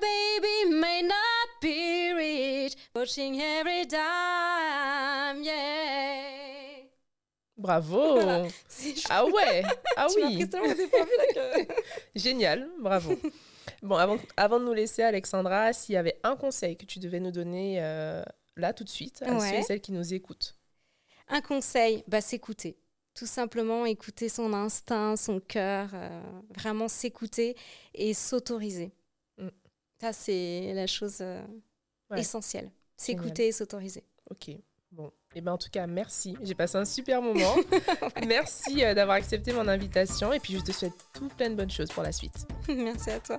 baby 0.00 0.70
may 0.76 1.02
not 1.02 1.48
be 1.60 2.14
rich, 2.16 2.74
watching 2.94 3.40
every 3.40 3.84
dime, 3.86 5.42
yeah. 5.42 6.84
Bravo 7.56 8.18
Ah 9.10 9.24
ouais 9.26 9.62
Ah 9.96 10.06
tu 10.08 10.22
oui 10.24 10.46
Génial, 12.14 12.68
bravo. 12.80 13.14
Bon, 13.82 13.96
avant, 13.96 14.18
avant 14.36 14.60
de 14.60 14.64
nous 14.64 14.72
laisser, 14.72 15.02
Alexandra, 15.02 15.72
s'il 15.72 15.94
y 15.94 15.98
avait 15.98 16.18
un 16.22 16.36
conseil 16.36 16.76
que 16.76 16.84
tu 16.86 16.98
devais 17.00 17.20
nous 17.20 17.30
donner 17.32 17.78
euh, 17.80 18.22
là 18.56 18.72
tout 18.72 18.84
de 18.84 18.88
suite 18.88 19.22
à 19.22 19.34
Ouais. 19.34 19.50
ceux 19.50 19.56
et 19.56 19.62
celles 19.62 19.80
qui 19.80 19.92
nous 19.92 20.14
écoutent. 20.14 20.54
Un 21.28 21.40
conseil, 21.40 22.04
bah, 22.08 22.20
s'écouter. 22.20 22.76
Tout 23.14 23.26
simplement 23.26 23.84
écouter 23.86 24.28
son 24.28 24.52
instinct, 24.54 25.16
son 25.16 25.38
cœur, 25.40 25.90
euh, 25.94 26.22
vraiment 26.56 26.88
s'écouter 26.88 27.56
et 27.94 28.14
s'autoriser. 28.14 28.90
Mm. 29.38 29.48
Ça, 30.00 30.12
c'est 30.12 30.72
la 30.74 30.86
chose 30.86 31.18
euh, 31.20 31.42
Ouais. 32.10 32.20
essentielle. 32.20 32.70
S'écouter 32.96 33.48
et 33.48 33.52
s'autoriser. 33.52 34.04
Ok. 34.30 34.50
Bon, 34.90 35.10
et 35.34 35.40
ben 35.40 35.52
en 35.52 35.58
tout 35.58 35.70
cas, 35.70 35.86
merci. 35.86 36.36
J'ai 36.42 36.54
passé 36.54 36.76
un 36.76 36.84
super 36.84 37.22
moment. 37.22 37.54
Merci 38.26 38.84
euh, 38.84 38.92
d'avoir 38.92 39.16
accepté 39.16 39.52
mon 39.54 39.66
invitation 39.66 40.34
et 40.34 40.38
puis 40.40 40.52
je 40.52 40.60
te 40.60 40.70
souhaite 40.72 40.92
tout 41.14 41.28
plein 41.28 41.48
de 41.48 41.54
bonnes 41.54 41.70
choses 41.70 41.88
pour 41.90 42.02
la 42.02 42.12
suite. 42.12 42.46
Merci 42.68 43.10
à 43.10 43.18
toi. 43.20 43.38